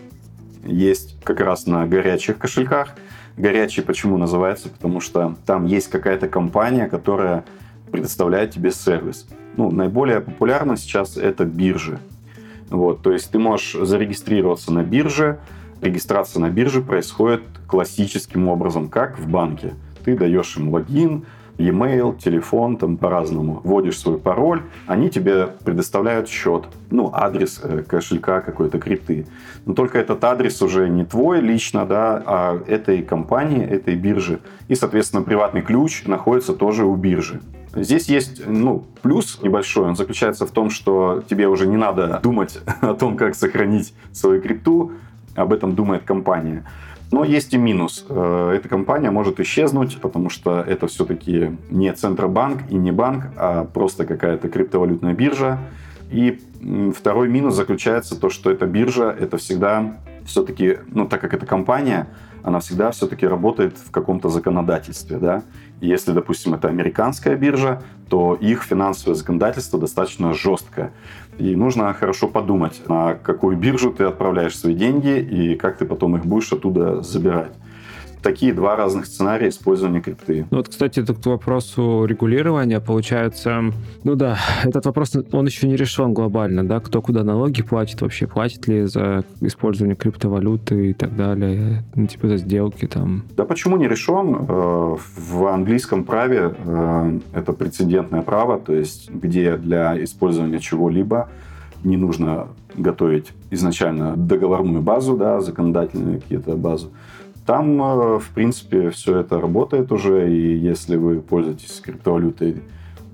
есть 0.64 1.16
как 1.22 1.40
раз 1.40 1.66
на 1.66 1.86
горячих 1.86 2.38
кошельках. 2.38 2.94
Горячий 3.36 3.82
почему 3.82 4.18
называется? 4.18 4.68
Потому 4.68 5.00
что 5.00 5.36
там 5.46 5.66
есть 5.66 5.88
какая-то 5.88 6.28
компания, 6.28 6.88
которая 6.88 7.44
предоставляет 7.92 8.50
тебе 8.50 8.72
сервис. 8.72 9.26
Ну, 9.56 9.70
наиболее 9.70 10.20
популярно 10.20 10.76
сейчас 10.76 11.16
это 11.16 11.44
биржи. 11.44 12.00
Вот, 12.70 13.02
то 13.02 13.12
есть 13.12 13.30
ты 13.30 13.38
можешь 13.38 13.74
зарегистрироваться 13.74 14.72
на 14.72 14.82
бирже. 14.82 15.38
Регистрация 15.80 16.40
на 16.40 16.50
бирже 16.50 16.80
происходит 16.80 17.42
классическим 17.66 18.48
образом, 18.48 18.88
как 18.88 19.18
в 19.18 19.28
банке. 19.28 19.74
Ты 20.04 20.16
даешь 20.16 20.56
им 20.56 20.70
логин, 20.70 21.24
e-mail, 21.58 22.18
телефон, 22.18 22.76
там 22.76 22.96
по-разному. 22.96 23.60
Вводишь 23.64 23.98
свой 23.98 24.18
пароль, 24.18 24.62
они 24.86 25.10
тебе 25.10 25.48
предоставляют 25.64 26.28
счет, 26.28 26.64
ну, 26.90 27.10
адрес 27.12 27.60
э, 27.62 27.82
кошелька 27.86 28.40
какой-то 28.40 28.78
крипты. 28.78 29.26
Но 29.66 29.74
только 29.74 29.98
этот 29.98 30.22
адрес 30.24 30.60
уже 30.62 30.88
не 30.88 31.04
твой 31.04 31.40
лично, 31.40 31.86
да, 31.86 32.22
а 32.26 32.62
этой 32.66 33.02
компании, 33.02 33.64
этой 33.64 33.94
биржи. 33.94 34.40
И, 34.68 34.74
соответственно, 34.74 35.22
приватный 35.22 35.62
ключ 35.62 36.04
находится 36.06 36.54
тоже 36.54 36.84
у 36.84 36.94
биржи. 36.96 37.40
Здесь 37.76 38.08
есть 38.08 38.46
ну, 38.46 38.84
плюс 39.02 39.40
небольшой, 39.42 39.88
он 39.88 39.96
заключается 39.96 40.46
в 40.46 40.50
том, 40.50 40.70
что 40.70 41.22
тебе 41.28 41.48
уже 41.48 41.66
не 41.66 41.76
надо 41.76 42.20
думать 42.22 42.60
о 42.80 42.94
том, 42.94 43.16
как 43.16 43.34
сохранить 43.34 43.94
свою 44.12 44.40
крипту, 44.40 44.92
об 45.34 45.52
этом 45.52 45.74
думает 45.74 46.04
компания. 46.04 46.64
Но 47.10 47.24
есть 47.24 47.54
и 47.54 47.58
минус. 47.58 48.04
Э, 48.08 48.52
эта 48.56 48.68
компания 48.68 49.10
может 49.10 49.38
исчезнуть, 49.40 50.00
потому 50.00 50.30
что 50.30 50.60
это 50.60 50.86
все-таки 50.86 51.56
не 51.70 51.92
Центробанк 51.92 52.62
и 52.70 52.76
не 52.76 52.92
банк, 52.92 53.26
а 53.36 53.64
просто 53.64 54.04
какая-то 54.06 54.48
криптовалютная 54.48 55.14
биржа. 55.14 55.58
И 56.10 56.40
второй 56.96 57.28
минус 57.28 57.54
заключается 57.54 58.14
в 58.14 58.18
том, 58.18 58.30
что 58.30 58.50
эта 58.50 58.66
биржа, 58.66 59.10
это 59.10 59.36
всегда 59.36 59.96
все-таки, 60.24 60.78
ну, 60.88 61.06
так 61.06 61.20
как 61.20 61.34
это 61.34 61.46
компания, 61.46 62.08
она 62.42 62.60
всегда 62.60 62.90
все-таки 62.90 63.26
работает 63.26 63.78
в 63.78 63.90
каком-то 63.90 64.28
законодательстве, 64.28 65.18
да. 65.18 65.42
Если, 65.84 66.12
допустим, 66.12 66.54
это 66.54 66.68
американская 66.68 67.36
биржа, 67.36 67.82
то 68.08 68.34
их 68.34 68.62
финансовое 68.62 69.14
законодательство 69.14 69.78
достаточно 69.78 70.32
жесткое. 70.32 70.92
И 71.38 71.54
нужно 71.54 71.92
хорошо 71.92 72.26
подумать, 72.26 72.80
на 72.88 73.14
какую 73.14 73.58
биржу 73.58 73.92
ты 73.92 74.04
отправляешь 74.04 74.56
свои 74.56 74.74
деньги 74.74 75.18
и 75.18 75.56
как 75.56 75.76
ты 75.76 75.84
потом 75.84 76.16
их 76.16 76.24
будешь 76.24 76.52
оттуда 76.52 77.02
забирать 77.02 77.52
такие 78.24 78.54
два 78.54 78.74
разных 78.74 79.06
сценария 79.06 79.50
использования 79.50 80.00
крипты. 80.00 80.46
Ну 80.50 80.56
вот, 80.56 80.68
кстати, 80.68 81.00
это 81.00 81.14
к 81.14 81.24
вопросу 81.26 82.06
регулирования. 82.06 82.80
Получается, 82.80 83.64
ну 84.02 84.16
да, 84.16 84.38
этот 84.64 84.86
вопрос, 84.86 85.14
он 85.30 85.46
еще 85.46 85.68
не 85.68 85.76
решен 85.76 86.14
глобально, 86.14 86.66
да, 86.66 86.80
кто 86.80 87.02
куда 87.02 87.22
налоги 87.22 87.62
платит, 87.62 88.00
вообще 88.00 88.26
платит 88.26 88.66
ли 88.66 88.86
за 88.86 89.24
использование 89.40 89.94
криптовалюты 89.94 90.90
и 90.90 90.94
так 90.94 91.14
далее, 91.14 91.84
ну, 91.94 92.06
типа 92.06 92.28
за 92.28 92.38
сделки 92.38 92.86
там. 92.86 93.24
Да 93.36 93.44
почему 93.44 93.76
не 93.76 93.86
решен? 93.86 94.34
Э, 94.48 94.96
в 95.16 95.46
английском 95.46 96.04
праве 96.04 96.54
э, 96.56 97.18
это 97.34 97.52
прецедентное 97.52 98.22
право, 98.22 98.58
то 98.58 98.72
есть 98.72 99.10
где 99.10 99.56
для 99.58 100.02
использования 100.02 100.60
чего-либо 100.60 101.28
не 101.84 101.98
нужно 101.98 102.48
готовить 102.74 103.32
изначально 103.50 104.16
договорную 104.16 104.82
базу, 104.82 105.16
да, 105.16 105.40
законодательную 105.40 106.20
какие-то 106.22 106.56
базу. 106.56 106.90
Там, 107.46 107.82
э, 107.82 108.18
в 108.18 108.30
принципе, 108.30 108.90
все 108.90 109.18
это 109.18 109.40
работает 109.40 109.92
уже, 109.92 110.32
и 110.32 110.56
если 110.56 110.96
вы 110.96 111.20
пользуетесь 111.20 111.80
криптовалютой 111.80 112.62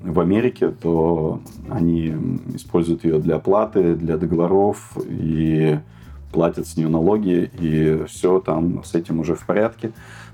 в 0.02 0.20
Америке, 0.20 0.68
то 0.68 1.40
они 1.68 2.14
используют 2.54 3.04
ее 3.04 3.18
для 3.18 3.36
оплаты, 3.36 3.94
для 3.94 4.16
договоров 4.16 4.96
и 5.08 5.78
платят 6.32 6.68
с 6.68 6.76
нее 6.76 6.88
налоги, 6.88 7.50
и 7.58 8.04
все 8.06 8.38
там 8.38 8.84
с 8.84 8.94
этим 8.94 9.18
уже 9.18 9.34
в 9.34 9.44
порядке. 9.44 9.90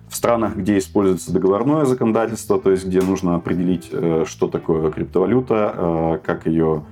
В 0.09 0.14
странах, 0.14 0.57
где 0.57 0.78
используется 0.78 1.32
договорное 1.32 1.84
законодательство, 1.84 2.61
то 2.61 2.70
есть 2.70 2.86
где 2.86 3.01
нужно 3.01 3.34
определить, 3.34 3.88
э, 3.90 4.24
что 4.26 4.47
такое 4.49 4.90
криптовалюта, 4.90 5.74
э, 5.74 6.18
как 6.22 6.47
ее 6.47 6.84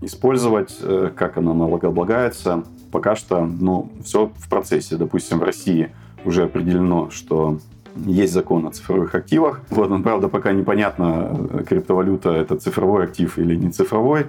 использовать, 0.00 0.78
как 1.16 1.38
она 1.38 1.54
налогооблагается, 1.54 2.62
пока 2.92 3.16
что 3.16 3.44
ну, 3.44 3.90
все 4.04 4.30
в 4.36 4.48
процессе. 4.48 4.96
Допустим, 4.96 5.38
в 5.38 5.42
России– 5.42 5.90
уже 6.28 6.44
определено, 6.44 7.10
что 7.10 7.58
есть 7.96 8.32
закон 8.32 8.66
о 8.66 8.70
цифровых 8.70 9.14
активах. 9.14 9.60
Вот, 9.70 9.90
он, 9.90 10.02
правда, 10.02 10.28
пока 10.28 10.52
непонятно, 10.52 11.64
криптовалюта 11.66 12.30
это 12.30 12.56
цифровой 12.56 13.04
актив 13.04 13.38
или 13.38 13.56
не 13.56 13.70
цифровой. 13.70 14.26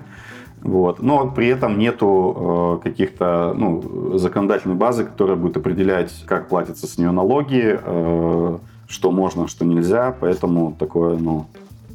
Вот. 0.61 1.01
Но 1.01 1.29
при 1.29 1.47
этом 1.47 1.77
нету 1.77 2.79
э, 2.81 2.83
каких-то 2.83 3.53
ну, 3.55 4.17
законодательной 4.17 4.75
базы, 4.75 5.05
которая 5.05 5.37
будет 5.37 5.57
определять, 5.57 6.11
как 6.25 6.49
платятся 6.49 6.87
с 6.87 6.97
нее 6.97 7.11
налоги, 7.11 7.79
э, 7.81 8.57
что 8.87 9.11
можно, 9.11 9.47
что 9.47 9.65
нельзя. 9.65 10.15
Поэтому 10.19 10.75
такое 10.77 11.17
ну, 11.17 11.45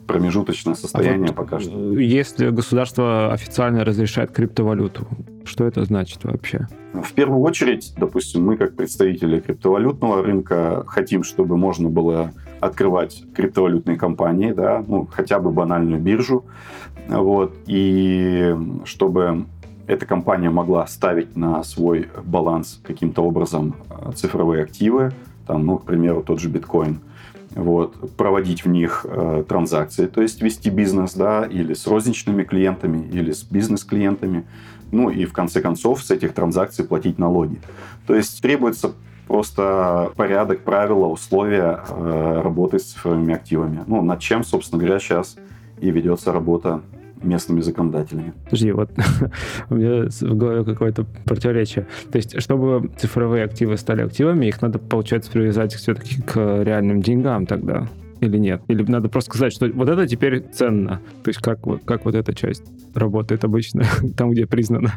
промежуточное 0.06 0.74
состояние 0.74 1.26
а 1.26 1.28
вот 1.28 1.36
пока 1.36 1.60
что. 1.60 1.98
Если 1.98 2.50
государство 2.50 3.32
официально 3.32 3.84
разрешает 3.84 4.30
криптовалюту, 4.30 5.06
что 5.44 5.64
это 5.64 5.84
значит 5.84 6.24
вообще? 6.24 6.66
В 6.92 7.12
первую 7.12 7.40
очередь, 7.40 7.92
допустим, 7.96 8.44
мы 8.44 8.56
как 8.56 8.76
представители 8.76 9.40
криптовалютного 9.40 10.22
рынка 10.22 10.84
хотим, 10.86 11.22
чтобы 11.22 11.56
можно 11.56 11.88
было 11.88 12.32
открывать 12.60 13.24
криптовалютные 13.34 13.96
компании, 13.96 14.52
да, 14.52 14.82
ну, 14.86 15.06
хотя 15.10 15.38
бы 15.38 15.50
банальную 15.50 16.00
биржу, 16.00 16.44
вот, 17.08 17.54
и 17.66 18.56
чтобы 18.84 19.44
эта 19.86 20.06
компания 20.06 20.48
могла 20.48 20.86
ставить 20.86 21.36
на 21.36 21.62
свой 21.62 22.08
баланс 22.24 22.80
каким-то 22.82 23.22
образом 23.22 23.76
э, 23.90 24.12
цифровые 24.14 24.62
активы, 24.62 25.12
там, 25.46 25.66
ну, 25.66 25.76
к 25.76 25.84
примеру, 25.84 26.22
тот 26.22 26.40
же 26.40 26.48
биткоин– 26.48 27.00
вот, 27.54 28.16
проводить 28.16 28.64
в 28.64 28.68
них 28.68 29.06
э, 29.08 29.44
транзакции, 29.48 30.06
то 30.06 30.22
есть 30.22 30.42
вести 30.42 30.70
бизнес, 30.70 31.14
да, 31.14 31.44
или 31.44 31.74
с 31.74 31.86
розничными 31.86 32.42
клиентами, 32.44 33.08
или 33.12 33.32
с 33.32 33.44
бизнес-клиентами, 33.44 34.44
ну 34.90 35.10
и 35.10 35.24
в 35.24 35.32
конце 35.32 35.60
концов 35.60 36.02
с 36.02 36.10
этих 36.10 36.34
транзакций 36.34 36.84
платить 36.84 37.18
налоги. 37.18 37.60
То 38.06 38.14
есть 38.14 38.40
требуется 38.42 38.92
просто 39.26 40.12
порядок, 40.16 40.60
правила, 40.60 41.06
условия 41.06 41.80
э, 41.88 42.40
работы 42.42 42.78
с 42.78 42.92
цифровыми 42.92 43.34
активами. 43.34 43.84
Ну, 43.86 44.02
над 44.02 44.20
чем, 44.20 44.44
собственно 44.44 44.82
говоря, 44.82 44.98
сейчас 44.98 45.36
и 45.80 45.90
ведется 45.90 46.32
работа 46.32 46.82
местными 47.24 47.60
законодателями. 47.60 48.34
Подожди, 48.44 48.72
вот 48.72 48.90
у 49.70 49.74
меня 49.74 50.08
в 50.08 50.36
голове 50.36 50.64
какое-то 50.64 51.04
противоречие. 51.24 51.86
То 52.10 52.16
есть, 52.16 52.40
чтобы 52.40 52.90
цифровые 52.96 53.44
активы 53.44 53.76
стали 53.76 54.02
активами, 54.02 54.46
их 54.46 54.62
надо, 54.62 54.78
получается, 54.78 55.30
привязать 55.30 55.74
все-таки 55.74 56.22
к 56.22 56.62
реальным 56.62 57.02
деньгам 57.02 57.46
тогда 57.46 57.88
или 58.20 58.38
нет? 58.38 58.62
Или 58.68 58.82
надо 58.82 59.08
просто 59.08 59.30
сказать, 59.30 59.52
что 59.52 59.66
вот 59.68 59.88
это 59.88 60.06
теперь 60.06 60.44
ценно? 60.52 61.00
То 61.22 61.28
есть 61.28 61.40
как, 61.40 61.60
как 61.84 62.04
вот 62.04 62.14
эта 62.14 62.34
часть 62.34 62.64
работает 62.94 63.44
обычно, 63.44 63.84
там, 64.16 64.30
где 64.30 64.46
признано? 64.46 64.94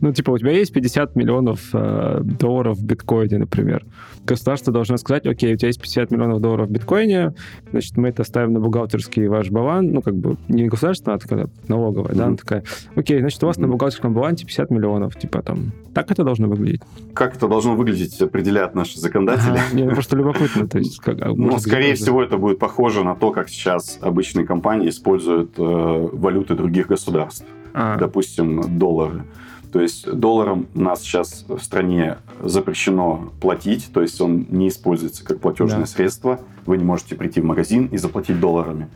Ну, 0.00 0.12
типа, 0.12 0.32
у 0.32 0.38
тебя 0.38 0.52
есть 0.52 0.72
50 0.72 1.16
миллионов 1.16 1.70
э, 1.72 2.20
долларов 2.22 2.78
в 2.78 2.84
биткоине, 2.84 3.38
например. 3.38 3.84
Государство 4.24 4.72
должно 4.72 4.96
сказать, 4.96 5.26
окей, 5.26 5.54
у 5.54 5.56
тебя 5.56 5.68
есть 5.68 5.80
50 5.80 6.10
миллионов 6.10 6.40
долларов 6.40 6.68
в 6.68 6.72
биткоине, 6.72 7.34
значит, 7.70 7.96
мы 7.96 8.08
это 8.08 8.24
ставим 8.24 8.52
на 8.52 8.60
бухгалтерский 8.60 9.26
ваш 9.28 9.50
баланс, 9.50 9.90
ну, 9.90 10.02
как 10.02 10.14
бы, 10.14 10.36
не 10.48 10.66
государство, 10.66 11.14
а 11.14 11.18
такая 11.18 11.48
налоговая, 11.68 12.12
mm-hmm. 12.12 12.16
да, 12.16 12.26
она 12.26 12.36
такая, 12.36 12.64
окей, 12.94 13.20
значит, 13.20 13.42
у 13.42 13.46
вас 13.46 13.56
mm-hmm. 13.56 13.62
на 13.62 13.68
бухгалтерском 13.68 14.14
балансе 14.14 14.44
50 14.44 14.70
миллионов, 14.70 15.18
типа, 15.18 15.42
там, 15.42 15.72
так 15.94 16.10
это 16.10 16.24
должно 16.24 16.48
выглядеть? 16.48 16.82
Как 17.14 17.36
это 17.36 17.48
должно 17.48 17.74
выглядеть, 17.74 18.20
определяют 18.20 18.74
наши 18.74 19.00
законодатели. 19.00 19.50
Ага, 19.50 19.60
мне 19.72 19.88
просто 19.88 20.16
любопытно, 20.16 20.68
то 20.68 20.78
есть, 20.78 20.98
как, 20.98 21.20
а 21.22 21.32
ну, 21.34 21.58
скорее 21.58 21.94
всего, 21.94 22.22
это 22.22 22.36
будет 22.36 22.58
похоже 22.58 23.04
на 23.04 23.14
то, 23.14 23.30
как 23.30 23.48
сейчас 23.48 23.98
обычные 24.00 24.46
компании 24.46 24.88
используют 24.88 25.58
э, 25.58 25.62
валюты 25.62 26.54
других 26.54 26.88
государств. 26.88 27.27
А. 27.74 27.96
Допустим, 27.96 28.78
доллары. 28.78 29.24
То 29.72 29.80
есть 29.80 30.10
долларом 30.10 30.66
нас 30.74 31.02
сейчас 31.02 31.44
в 31.46 31.58
стране 31.58 32.16
запрещено 32.42 33.30
платить, 33.40 33.90
то 33.92 34.00
есть 34.00 34.20
он 34.20 34.46
не 34.48 34.68
используется 34.68 35.24
как 35.24 35.40
платежное 35.40 35.80
да. 35.80 35.86
средство. 35.86 36.40
Вы 36.64 36.78
не 36.78 36.84
можете 36.84 37.14
прийти 37.16 37.40
в 37.40 37.44
магазин 37.44 37.86
и 37.86 37.98
заплатить 37.98 38.40
долларами. 38.40 38.88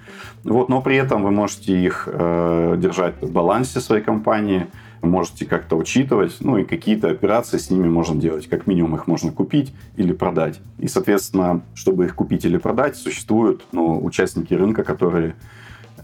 Вот, 0.44 0.68
но 0.68 0.80
при 0.80 0.96
этом 0.96 1.22
вы 1.22 1.30
можете 1.30 1.78
их 1.78 2.08
э, 2.10 2.76
держать 2.78 3.20
в 3.20 3.30
балансе 3.30 3.80
своей 3.80 4.02
компании, 4.02 4.66
можете 5.02 5.46
как-то 5.46 5.76
учитывать, 5.76 6.36
ну 6.40 6.58
и 6.58 6.64
какие-то 6.64 7.10
операции 7.10 7.58
с 7.58 7.70
ними 7.70 7.88
можно 7.88 8.18
делать. 8.18 8.48
Как 8.48 8.66
минимум 8.66 8.96
их 8.96 9.06
можно 9.06 9.32
купить 9.32 9.74
или 9.96 10.12
продать. 10.12 10.60
И, 10.78 10.88
соответственно, 10.88 11.62
чтобы 11.74 12.06
их 12.06 12.14
купить 12.14 12.44
или 12.44 12.56
продать, 12.56 12.96
существуют 12.96 13.64
ну, 13.72 14.02
участники 14.02 14.54
рынка, 14.54 14.84
которые 14.84 15.34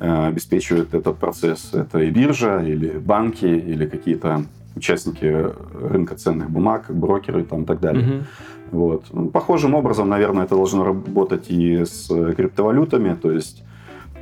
э, 0.00 0.26
обеспечивают 0.26 0.94
этот 0.94 1.16
процесс. 1.18 1.70
Это 1.72 2.00
и 2.00 2.10
биржа, 2.10 2.62
или 2.62 2.98
банки, 2.98 3.46
или 3.46 3.86
какие-то 3.86 4.44
участники 4.76 5.46
рынка 5.74 6.14
ценных 6.14 6.50
бумаг, 6.50 6.86
брокеры 6.88 7.44
там, 7.44 7.62
и 7.62 7.66
так 7.66 7.80
далее. 7.80 8.06
Угу. 8.06 8.24
Вот. 8.70 9.04
Ну, 9.12 9.28
похожим 9.28 9.74
образом, 9.74 10.08
наверное, 10.08 10.44
это 10.44 10.54
должно 10.54 10.84
работать 10.84 11.46
и 11.48 11.84
с 11.84 12.06
криптовалютами, 12.34 13.14
то 13.14 13.30
есть 13.32 13.64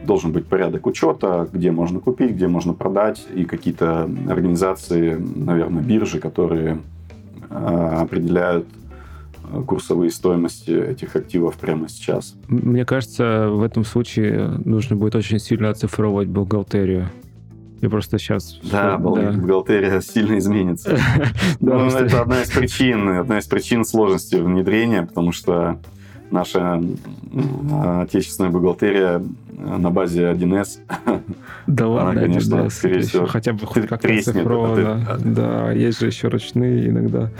должен 0.05 0.33
быть 0.33 0.47
порядок 0.47 0.87
учета, 0.87 1.49
где 1.53 1.73
можно 1.73 2.01
купить, 2.01 2.33
где 2.33 2.49
можно 2.49 2.73
продать, 2.73 3.27
и 3.35 3.45
какие-то 3.45 4.09
организации, 4.29 5.15
наверное, 5.15 5.83
биржи, 5.83 6.21
которые 6.21 6.79
э, 7.51 7.99
определяют 8.01 8.67
курсовые 9.67 10.11
стоимости 10.11 10.71
этих 10.71 11.17
активов 11.17 11.57
прямо 11.57 11.89
сейчас. 11.89 12.35
Мне 12.49 12.85
кажется, 12.85 13.49
в 13.51 13.63
этом 13.63 13.85
случае 13.85 14.61
нужно 14.65 14.97
будет 14.97 15.15
очень 15.15 15.39
сильно 15.39 15.71
оцифровывать 15.71 16.29
бухгалтерию. 16.29 17.09
Я 17.81 17.91
просто 17.91 18.19
сейчас... 18.19 18.59
Да, 18.63 18.97
бухгалтерия 18.99 20.01
сильно 20.03 20.39
изменится. 20.39 20.99
Ну, 21.61 21.87
это 21.87 22.23
одна 22.23 22.43
из 22.43 22.51
причин, 22.51 23.09
одна 23.09 23.39
из 23.39 23.47
причин 23.47 23.85
сложности 23.85 24.37
внедрения, 24.37 25.03
потому 25.03 25.33
что 25.33 25.79
наша 26.31 26.83
отечественная 28.03 28.51
бухгалтерия 28.51 29.23
на 29.57 29.91
базе 29.91 30.33
1С. 30.33 30.79
Да 31.67 31.89
ладно, 31.89 32.11
она, 32.13 32.21
конечно, 32.21 32.55
1С, 32.55 32.71
скорее 32.71 33.01
всего, 33.01 33.27
хотя 33.27 33.53
бы 33.53 33.67
хоть 33.67 33.87
как-то 33.87 34.23
цифровано. 34.23 35.19
Да, 35.25 35.73
есть 35.73 36.01
же 36.01 36.07
еще 36.07 36.29
ручные 36.29 36.89
иногда. 36.89 37.31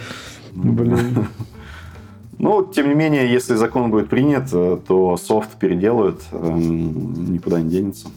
Блин. 0.53 1.27
Ну, 2.39 2.65
тем 2.65 2.89
не 2.89 2.95
менее, 2.95 3.31
если 3.33 3.55
закон 3.55 3.91
будет 3.91 4.09
принят, 4.09 4.51
то 4.51 5.17
софт 5.17 5.57
переделают, 5.59 6.23
эм, 6.33 7.33
никуда 7.33 7.61
не 7.61 7.71
денется. 7.71 8.09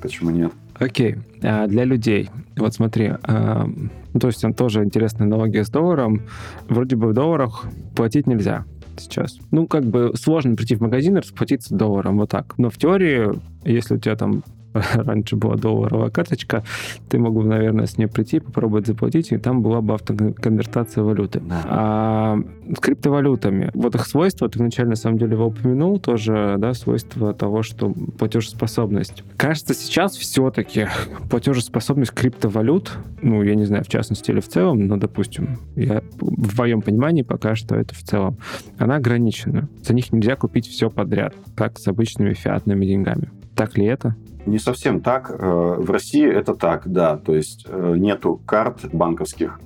Почему 0.00 0.30
нет? 0.30 0.52
Окей. 0.78 1.16
А 1.42 1.66
для 1.66 1.84
людей. 1.84 2.30
Вот 2.56 2.74
смотри, 2.74 3.12
а, 3.22 3.66
ну, 4.12 4.20
то 4.20 4.28
есть 4.28 4.44
он 4.44 4.54
тоже 4.54 4.82
интересная 4.82 5.26
аналогия 5.26 5.64
с 5.64 5.70
долларом. 5.70 6.22
Вроде 6.68 6.96
бы 6.96 7.08
в 7.08 7.12
долларах 7.12 7.66
платить 7.94 8.26
нельзя 8.26 8.64
сейчас. 8.96 9.38
Ну, 9.50 9.66
как 9.66 9.84
бы 9.84 10.12
сложно 10.14 10.56
прийти 10.56 10.76
в 10.76 10.80
магазин 10.80 11.16
и 11.16 11.20
расплатиться 11.20 11.74
долларом, 11.74 12.18
вот 12.18 12.30
так. 12.30 12.54
Но 12.58 12.70
в 12.70 12.78
теории, 12.78 13.30
если 13.64 13.96
у 13.96 13.98
тебя 13.98 14.16
там 14.16 14.42
раньше 14.94 15.36
была 15.36 15.56
долларовая 15.56 16.10
карточка, 16.10 16.64
ты 17.08 17.18
мог 17.18 17.34
бы, 17.34 17.44
наверное, 17.44 17.86
с 17.86 17.98
ней 17.98 18.06
прийти, 18.06 18.40
попробовать 18.40 18.86
заплатить, 18.86 19.32
и 19.32 19.38
там 19.38 19.62
была 19.62 19.80
бы 19.80 19.94
автоконвертация 19.94 21.02
валюты. 21.02 21.40
Да. 21.40 21.62
А 21.66 22.38
с 22.74 22.78
криптовалютами, 22.78 23.70
вот 23.74 23.94
их 23.94 24.06
свойства, 24.06 24.48
ты 24.48 24.58
вначале, 24.58 24.90
на 24.90 24.96
самом 24.96 25.18
деле, 25.18 25.32
его 25.32 25.46
упомянул, 25.46 25.98
тоже, 25.98 26.56
да, 26.58 26.74
свойство 26.74 27.34
того, 27.34 27.62
что 27.62 27.92
платежеспособность. 28.18 29.24
Кажется, 29.36 29.74
сейчас 29.74 30.16
все-таки 30.16 30.88
платежеспособность 31.28 32.12
криптовалют, 32.12 32.92
ну, 33.22 33.42
я 33.42 33.54
не 33.54 33.64
знаю, 33.64 33.84
в 33.84 33.88
частности 33.88 34.30
или 34.30 34.40
в 34.40 34.48
целом, 34.48 34.86
но, 34.86 34.96
допустим, 34.96 35.58
я 35.76 36.02
в 36.20 36.58
моем 36.58 36.82
понимании 36.82 37.22
пока 37.22 37.54
что 37.54 37.74
это 37.74 37.94
в 37.94 38.02
целом, 38.02 38.36
она 38.78 38.96
ограничена. 38.96 39.68
За 39.82 39.94
них 39.94 40.12
нельзя 40.12 40.36
купить 40.36 40.66
все 40.66 40.90
подряд, 40.90 41.34
как 41.54 41.78
с 41.78 41.88
обычными 41.88 42.34
фиатными 42.34 42.86
деньгами. 42.86 43.30
Так 43.60 43.76
ли 43.76 43.84
это? 43.84 44.16
Не 44.46 44.58
совсем 44.58 45.02
так. 45.02 45.30
Э, 45.30 45.34
в 45.34 45.90
России 45.90 46.26
это 46.26 46.54
так, 46.54 46.90
да. 46.90 47.18
То 47.18 47.34
есть 47.34 47.66
э, 47.68 47.94
нету 47.98 48.40
карт 48.46 48.86
банковских, 48.90 49.60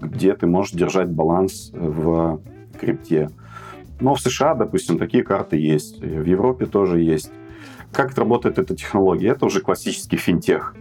где 0.00 0.32
ты 0.34 0.46
можешь 0.46 0.74
держать 0.74 1.10
баланс 1.10 1.72
в 1.74 2.40
крипте. 2.78 3.30
Но 3.98 4.14
в 4.14 4.20
США, 4.20 4.54
допустим, 4.54 4.96
такие 4.96 5.24
карты 5.24 5.56
есть. 5.56 6.00
В 6.00 6.24
Европе 6.24 6.66
тоже 6.66 7.00
есть. 7.00 7.32
Как 7.90 8.16
работает 8.16 8.60
эта 8.60 8.76
технология? 8.76 9.30
Это 9.30 9.44
уже 9.44 9.60
классический 9.60 10.18
финтех. 10.18 10.76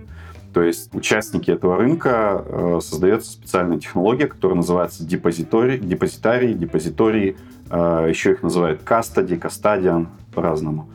То 0.53 0.62
есть 0.62 0.93
участники 0.93 1.49
этого 1.49 1.78
рынка 1.78 2.45
э, 2.45 2.80
создается 2.80 3.32
специальная 3.32 3.80
технология, 3.80 4.28
которая 4.28 4.57
называется 4.57 5.03
депозиторий, 5.03 5.80
депозитарий, 5.80 6.53
депозитории. 6.53 7.38
Э, 7.72 8.05
еще 8.07 8.34
их 8.34 8.43
называют 8.43 8.84
кастади, 8.84 9.36
кастадиан 9.36 10.09
по-разному. 10.36 10.89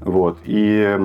Вот. 0.00 0.38
И 0.44 0.98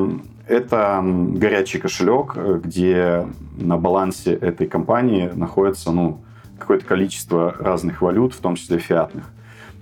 это 0.47 1.01
горячий 1.03 1.79
кошелек, 1.79 2.33
э, 2.35 2.59
где 2.63 3.27
на 3.57 3.77
балансе 3.77 4.33
этой 4.33 4.67
компании 4.67 5.29
находится 5.33 5.91
ну, 5.91 6.19
какое-то 6.59 6.85
количество 6.85 7.55
разных 7.59 8.01
валют, 8.01 8.33
в 8.33 8.39
том 8.39 8.55
числе 8.55 8.77
фиатных. 8.77 9.25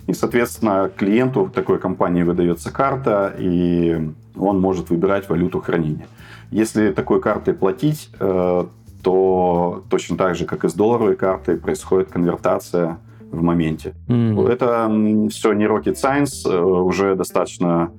И, 0.06 0.12
соответственно, 0.12 0.90
клиенту 0.94 1.50
такой 1.52 1.78
компании 1.78 2.22
выдается 2.22 2.72
карта, 2.72 3.34
и 3.38 4.10
он 4.36 4.60
может 4.60 4.90
выбирать 4.90 5.28
валюту 5.28 5.60
хранения. 5.60 6.06
Если 6.50 6.92
такой 6.92 7.20
картой 7.20 7.54
платить, 7.54 8.10
э, 8.18 8.64
то 9.02 9.84
точно 9.88 10.16
так 10.16 10.36
же, 10.36 10.44
как 10.44 10.64
и 10.64 10.68
с 10.68 10.74
долларовой 10.74 11.16
картой, 11.16 11.56
происходит 11.56 12.10
конвертация 12.10 12.98
в 13.30 13.42
моменте. 13.42 13.94
Mm. 14.08 14.48
Это 14.48 15.28
все 15.30 15.52
не 15.54 15.64
rocket 15.64 15.94
science, 15.94 16.48
э, 16.48 16.60
уже 16.60 17.14
достаточно 17.16 17.90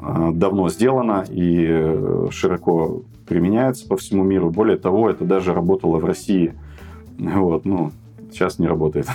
давно 0.00 0.68
сделано 0.68 1.24
и 1.28 1.66
э, 1.68 2.28
широко 2.30 3.02
применяется 3.26 3.86
по 3.86 3.96
всему 3.96 4.24
миру. 4.24 4.50
Более 4.50 4.76
того, 4.76 5.10
это 5.10 5.24
даже 5.24 5.52
работало 5.54 5.98
в 5.98 6.04
России. 6.04 6.54
Вот, 7.18 7.64
ну, 7.64 7.92
сейчас 8.30 8.58
не 8.58 8.66
работает. 8.66 9.06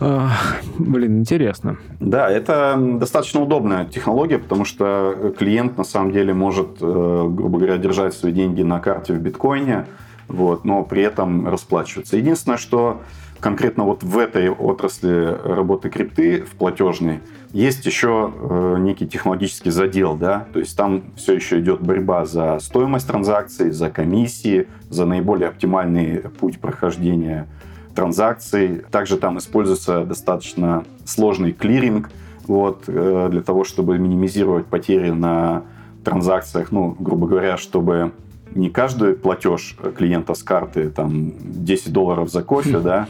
Блин, 0.00 1.18
интересно. 1.18 1.76
Да, 1.98 2.30
это 2.30 2.76
достаточно 2.78 3.40
удобная 3.40 3.84
технология, 3.84 4.38
потому 4.38 4.64
что 4.64 5.34
клиент 5.36 5.76
на 5.76 5.84
самом 5.84 6.12
деле 6.12 6.32
может, 6.32 6.78
э, 6.80 7.26
грубо 7.28 7.58
говоря, 7.58 7.78
держать 7.78 8.14
свои 8.14 8.32
деньги 8.32 8.62
на 8.62 8.78
карте 8.78 9.12
в 9.12 9.18
биткоине, 9.18 9.86
вот, 10.28 10.64
но 10.64 10.84
при 10.84 11.02
этом 11.02 11.48
расплачиваться. 11.48 12.16
Единственное, 12.16 12.58
что 12.58 13.00
конкретно 13.40 13.84
вот 13.84 14.04
в 14.04 14.18
этой 14.18 14.50
отрасли 14.50 15.36
работы 15.44 15.90
крипты, 15.90 16.42
в 16.42 16.50
платежной, 16.50 17.20
есть 17.52 17.86
еще 17.86 18.32
э, 18.34 18.76
некий 18.78 19.06
технологический 19.06 19.70
задел, 19.70 20.16
да, 20.16 20.46
то 20.52 20.58
есть 20.58 20.76
там 20.76 21.04
все 21.16 21.34
еще 21.34 21.60
идет 21.60 21.80
борьба 21.80 22.26
за 22.26 22.58
стоимость 22.60 23.06
транзакций, 23.06 23.70
за 23.70 23.90
комиссии, 23.90 24.68
за 24.90 25.06
наиболее 25.06 25.48
оптимальный 25.48 26.18
путь 26.40 26.60
прохождения 26.60 27.46
транзакций. 27.94 28.82
Также 28.90 29.16
там 29.16 29.38
используется 29.38 30.04
достаточно 30.04 30.84
сложный 31.04 31.52
клиринг, 31.52 32.10
вот, 32.46 32.84
э, 32.86 33.28
для 33.30 33.42
того, 33.42 33.64
чтобы 33.64 33.98
минимизировать 33.98 34.66
потери 34.66 35.10
на 35.10 35.62
транзакциях, 36.04 36.70
ну, 36.70 36.96
грубо 36.98 37.26
говоря, 37.26 37.56
чтобы 37.56 38.12
не 38.54 38.70
каждый 38.70 39.14
платеж 39.14 39.76
клиента 39.96 40.34
с 40.34 40.42
карты, 40.42 40.90
там, 40.90 41.32
10 41.38 41.92
долларов 41.92 42.30
за 42.30 42.42
кофе, 42.42 42.78
да, 42.84 43.08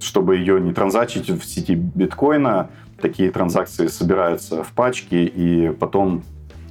чтобы 0.00 0.36
ее 0.36 0.60
не 0.60 0.72
транзачить 0.72 1.28
в 1.28 1.44
сети 1.44 1.74
биткоина, 1.74 2.70
такие 3.00 3.30
транзакции 3.30 3.86
собираются 3.86 4.62
в 4.62 4.72
пачки, 4.72 5.14
и 5.14 5.70
потом 5.70 6.22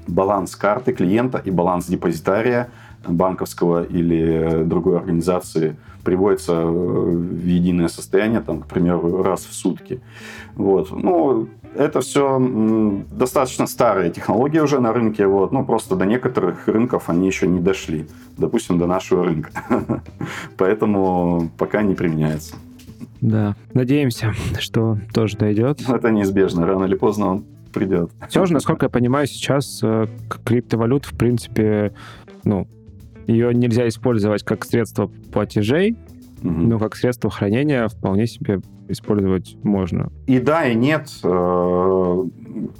баланс 0.07 0.55
карты 0.55 0.93
клиента 0.93 1.41
и 1.43 1.51
баланс 1.51 1.87
депозитария 1.87 2.69
банковского 3.05 3.83
или 3.83 4.63
другой 4.63 4.97
организации 4.97 5.77
приводится 6.03 6.65
в 6.65 7.45
единое 7.45 7.89
состояние, 7.89 8.41
там, 8.41 8.61
к 8.61 8.67
примеру, 8.67 9.23
раз 9.23 9.45
в 9.45 9.53
сутки. 9.53 10.01
Вот. 10.55 10.91
Ну, 10.91 11.49
это 11.75 11.99
все 11.99 12.39
достаточно 13.11 13.67
старые 13.67 14.09
технологии 14.09 14.59
уже 14.59 14.79
на 14.79 14.93
рынке, 14.93 15.27
вот, 15.27 15.51
ну, 15.51 15.65
просто 15.65 15.95
до 15.95 16.05
некоторых 16.05 16.67
рынков 16.67 17.09
они 17.09 17.27
еще 17.27 17.47
не 17.47 17.59
дошли, 17.59 18.07
допустим, 18.37 18.79
до 18.79 18.87
нашего 18.87 19.25
рынка. 19.25 19.51
Поэтому 20.57 21.49
пока 21.57 21.81
не 21.81 21.93
применяется. 21.93 22.55
Да, 23.21 23.55
надеемся, 23.73 24.33
что 24.59 24.97
тоже 25.13 25.37
дойдет. 25.37 25.81
Это 25.87 26.11
неизбежно, 26.11 26.65
рано 26.65 26.85
или 26.85 26.95
поздно 26.95 27.27
он 27.27 27.45
придет. 27.73 28.11
Все 28.29 28.45
же, 28.45 28.53
насколько 28.53 28.85
я 28.85 28.89
понимаю, 28.89 29.27
сейчас 29.27 29.81
э, 29.83 30.07
криптовалют, 30.45 31.05
в 31.05 31.17
принципе, 31.17 31.93
ну, 32.43 32.67
ее 33.27 33.53
нельзя 33.53 33.87
использовать 33.87 34.43
как 34.43 34.65
средство 34.65 35.11
платежей, 35.31 35.95
угу. 36.41 36.49
но 36.49 36.79
как 36.79 36.95
средство 36.95 37.29
хранения 37.29 37.87
вполне 37.87 38.25
себе 38.25 38.61
использовать 38.87 39.57
можно. 39.63 40.11
И 40.27 40.39
да, 40.39 40.65
и 40.65 40.75
нет. 40.75 41.09
Э, 41.23 42.23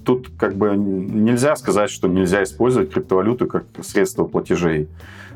тут 0.03 0.29
как 0.37 0.55
бы 0.55 0.75
нельзя 0.75 1.55
сказать, 1.55 1.89
что 1.89 2.07
нельзя 2.07 2.43
использовать 2.43 2.91
криптовалюту 2.91 3.47
как 3.47 3.65
средство 3.83 4.23
платежей 4.23 4.87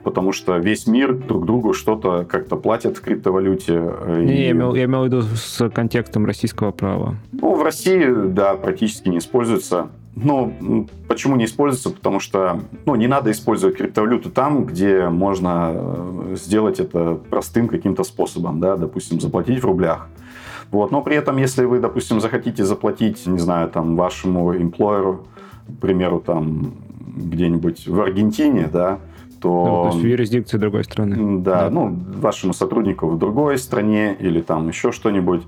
потому 0.04 0.32
что 0.32 0.58
весь 0.58 0.88
мир 0.88 1.14
друг 1.14 1.46
другу 1.46 1.74
что-то 1.74 2.26
как-то 2.30 2.56
платит 2.56 2.98
в 2.98 3.02
криптовалюте. 3.02 3.74
Э, 3.76 4.22
не, 4.24 4.34
и... 4.34 4.42
я, 4.44 4.52
имел, 4.52 4.76
я 4.76 4.86
имел 4.86 5.04
в 5.04 5.06
виду 5.06 5.22
с 5.22 5.70
контекстом 5.70 6.26
российского 6.26 6.72
права. 6.72 7.16
Ну, 7.32 7.56
в 7.56 7.64
России, 7.64 8.06
да, 8.28 8.56
практически 8.56 9.10
не 9.10 9.20
используется. 9.20 9.90
Ну, 10.16 10.88
почему 11.08 11.38
не 11.38 11.46
используется? 11.46 11.90
Потому 11.90 12.20
что 12.20 12.62
ну, 12.86 12.96
не 12.96 13.08
надо 13.08 13.32
использовать 13.32 13.78
криптовалюту 13.78 14.30
там, 14.30 14.66
где 14.66 15.08
можно 15.08 15.72
э, 15.74 16.36
сделать 16.36 16.80
это 16.80 17.18
простым 17.30 17.68
каким-то 17.68 18.04
способом, 18.04 18.60
да, 18.60 18.76
допустим, 18.76 19.22
заплатить 19.22 19.62
в 19.62 19.66
рублях. 19.66 20.10
Вот. 20.70 20.92
Но 20.92 21.02
при 21.02 21.16
этом, 21.16 21.38
если 21.38 21.66
вы, 21.66 21.80
допустим, 21.80 22.20
захотите 22.20 22.66
заплатить, 22.66 23.26
не 23.26 23.40
знаю, 23.40 23.70
там, 23.70 23.96
вашему 23.96 24.56
эмплойеру, 24.56 25.28
к 25.68 25.82
примеру, 25.82 26.22
там, 26.26 26.74
где-нибудь 27.16 27.88
в 27.88 28.00
Аргентине, 28.00 28.70
да, 28.72 29.00
то... 29.42 29.66
Ну, 29.66 29.84
то 29.84 29.88
есть 29.88 30.04
в 30.04 30.08
юрисдикции 30.08 30.58
другой 30.58 30.84
страны. 30.84 31.42
Да, 31.42 31.64
да, 31.64 31.70
ну, 31.70 31.98
вашему 32.18 32.54
сотруднику 32.54 33.08
в 33.08 33.18
другой 33.18 33.58
стране 33.58 34.16
или 34.20 34.42
там 34.42 34.68
еще 34.68 34.92
что-нибудь, 34.92 35.44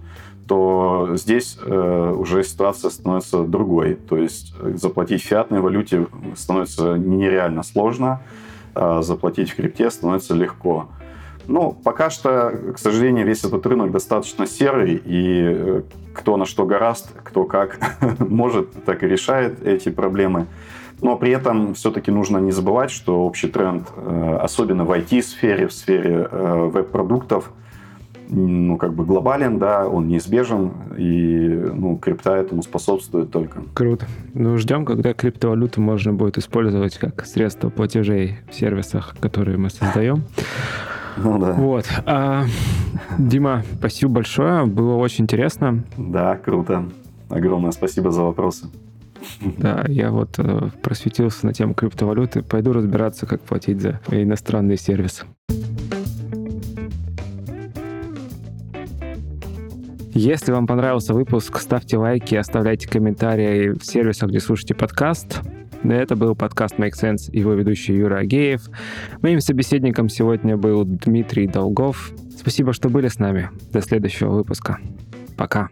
то 0.47 1.11
здесь 1.13 1.57
э, 1.63 2.15
уже 2.17 2.43
ситуация 2.43 2.89
становится 2.89 3.43
другой. 3.43 3.95
То 3.95 4.17
есть 4.17 4.53
э, 4.59 4.73
заплатить 4.75 5.21
в 5.21 5.25
фиатной 5.25 5.61
валюте 5.61 6.07
становится 6.35 6.97
нереально 6.97 7.63
сложно, 7.63 8.21
а 8.75 9.01
заплатить 9.03 9.51
в 9.51 9.55
крипте 9.55 9.89
становится 9.89 10.33
легко. 10.33 10.89
Ну, 11.45 11.77
пока 11.83 12.09
что, 12.09 12.51
к 12.73 12.79
сожалению, 12.79 13.25
весь 13.25 13.43
этот 13.43 13.65
рынок 13.65 13.91
достаточно 13.91 14.47
серый, 14.47 15.01
и 15.05 15.41
э, 15.43 15.81
кто 16.13 16.37
на 16.37 16.45
что 16.45 16.65
гораст, 16.65 17.11
кто 17.23 17.43
как 17.43 17.79
может, 18.19 18.83
так 18.85 19.03
и 19.03 19.07
решает 19.07 19.61
эти 19.65 19.89
проблемы. 19.89 20.47
Но 21.03 21.17
при 21.17 21.31
этом 21.31 21.73
все-таки 21.73 22.11
нужно 22.11 22.37
не 22.37 22.51
забывать, 22.51 22.89
что 22.89 23.25
общий 23.25 23.47
тренд, 23.47 23.87
э, 23.95 24.37
особенно 24.41 24.85
в 24.85 24.91
IT-сфере, 24.91 25.67
в 25.67 25.73
сфере 25.73 26.27
веб-продуктов, 26.31 27.51
ну, 28.29 28.77
как 28.77 28.93
бы 28.93 29.05
глобален, 29.05 29.59
да, 29.59 29.87
он 29.87 30.07
неизбежен, 30.07 30.71
и, 30.97 31.47
ну, 31.73 31.97
крипта 31.97 32.35
этому 32.35 32.63
способствует 32.63 33.31
только. 33.31 33.63
Круто. 33.73 34.05
Ну, 34.33 34.57
ждем, 34.57 34.85
когда 34.85 35.13
криптовалюту 35.13 35.81
можно 35.81 36.13
будет 36.13 36.37
использовать 36.37 36.97
как 36.97 37.25
средство 37.25 37.69
платежей 37.69 38.37
в 38.49 38.55
сервисах, 38.55 39.15
которые 39.19 39.57
мы 39.57 39.69
создаем. 39.69 40.23
Ну 41.15 41.37
да. 41.37 41.53
Вот. 41.53 41.85
А, 42.07 42.45
Дима, 43.19 43.61
спасибо 43.77 44.13
большое, 44.13 44.65
было 44.65 44.95
очень 44.95 45.25
интересно. 45.25 45.83
Да, 45.95 46.37
круто. 46.37 46.85
Огромное 47.29 47.69
спасибо 47.69 48.09
за 48.09 48.23
вопросы. 48.23 48.65
Да, 49.57 49.85
я 49.87 50.11
вот 50.11 50.35
э, 50.37 50.69
просветился 50.81 51.45
на 51.45 51.53
тему 51.53 51.73
криптовалюты. 51.73 52.41
Пойду 52.41 52.73
разбираться, 52.73 53.25
как 53.25 53.41
платить 53.41 53.81
за 53.81 53.99
иностранные 54.09 54.77
сервисы. 54.77 55.25
Если 60.15 60.51
вам 60.51 60.67
понравился 60.67 61.13
выпуск, 61.13 61.59
ставьте 61.59 61.97
лайки, 61.97 62.35
оставляйте 62.35 62.87
комментарии 62.87 63.69
в 63.69 63.83
сервисах, 63.83 64.29
где 64.29 64.39
слушаете 64.39 64.75
подкаст. 64.75 65.41
Это 65.83 66.15
был 66.15 66.35
подкаст 66.35 66.75
Make 66.75 66.93
Sense, 66.93 67.29
его 67.31 67.53
ведущий 67.53 67.95
Юра 67.95 68.19
Агеев. 68.19 68.61
Моим 69.21 69.41
собеседником 69.41 70.09
сегодня 70.09 70.55
был 70.55 70.85
Дмитрий 70.85 71.47
Долгов. 71.47 72.11
Спасибо, 72.37 72.73
что 72.73 72.89
были 72.89 73.07
с 73.07 73.17
нами. 73.17 73.49
До 73.71 73.81
следующего 73.81 74.29
выпуска. 74.29 74.77
Пока. 75.35 75.69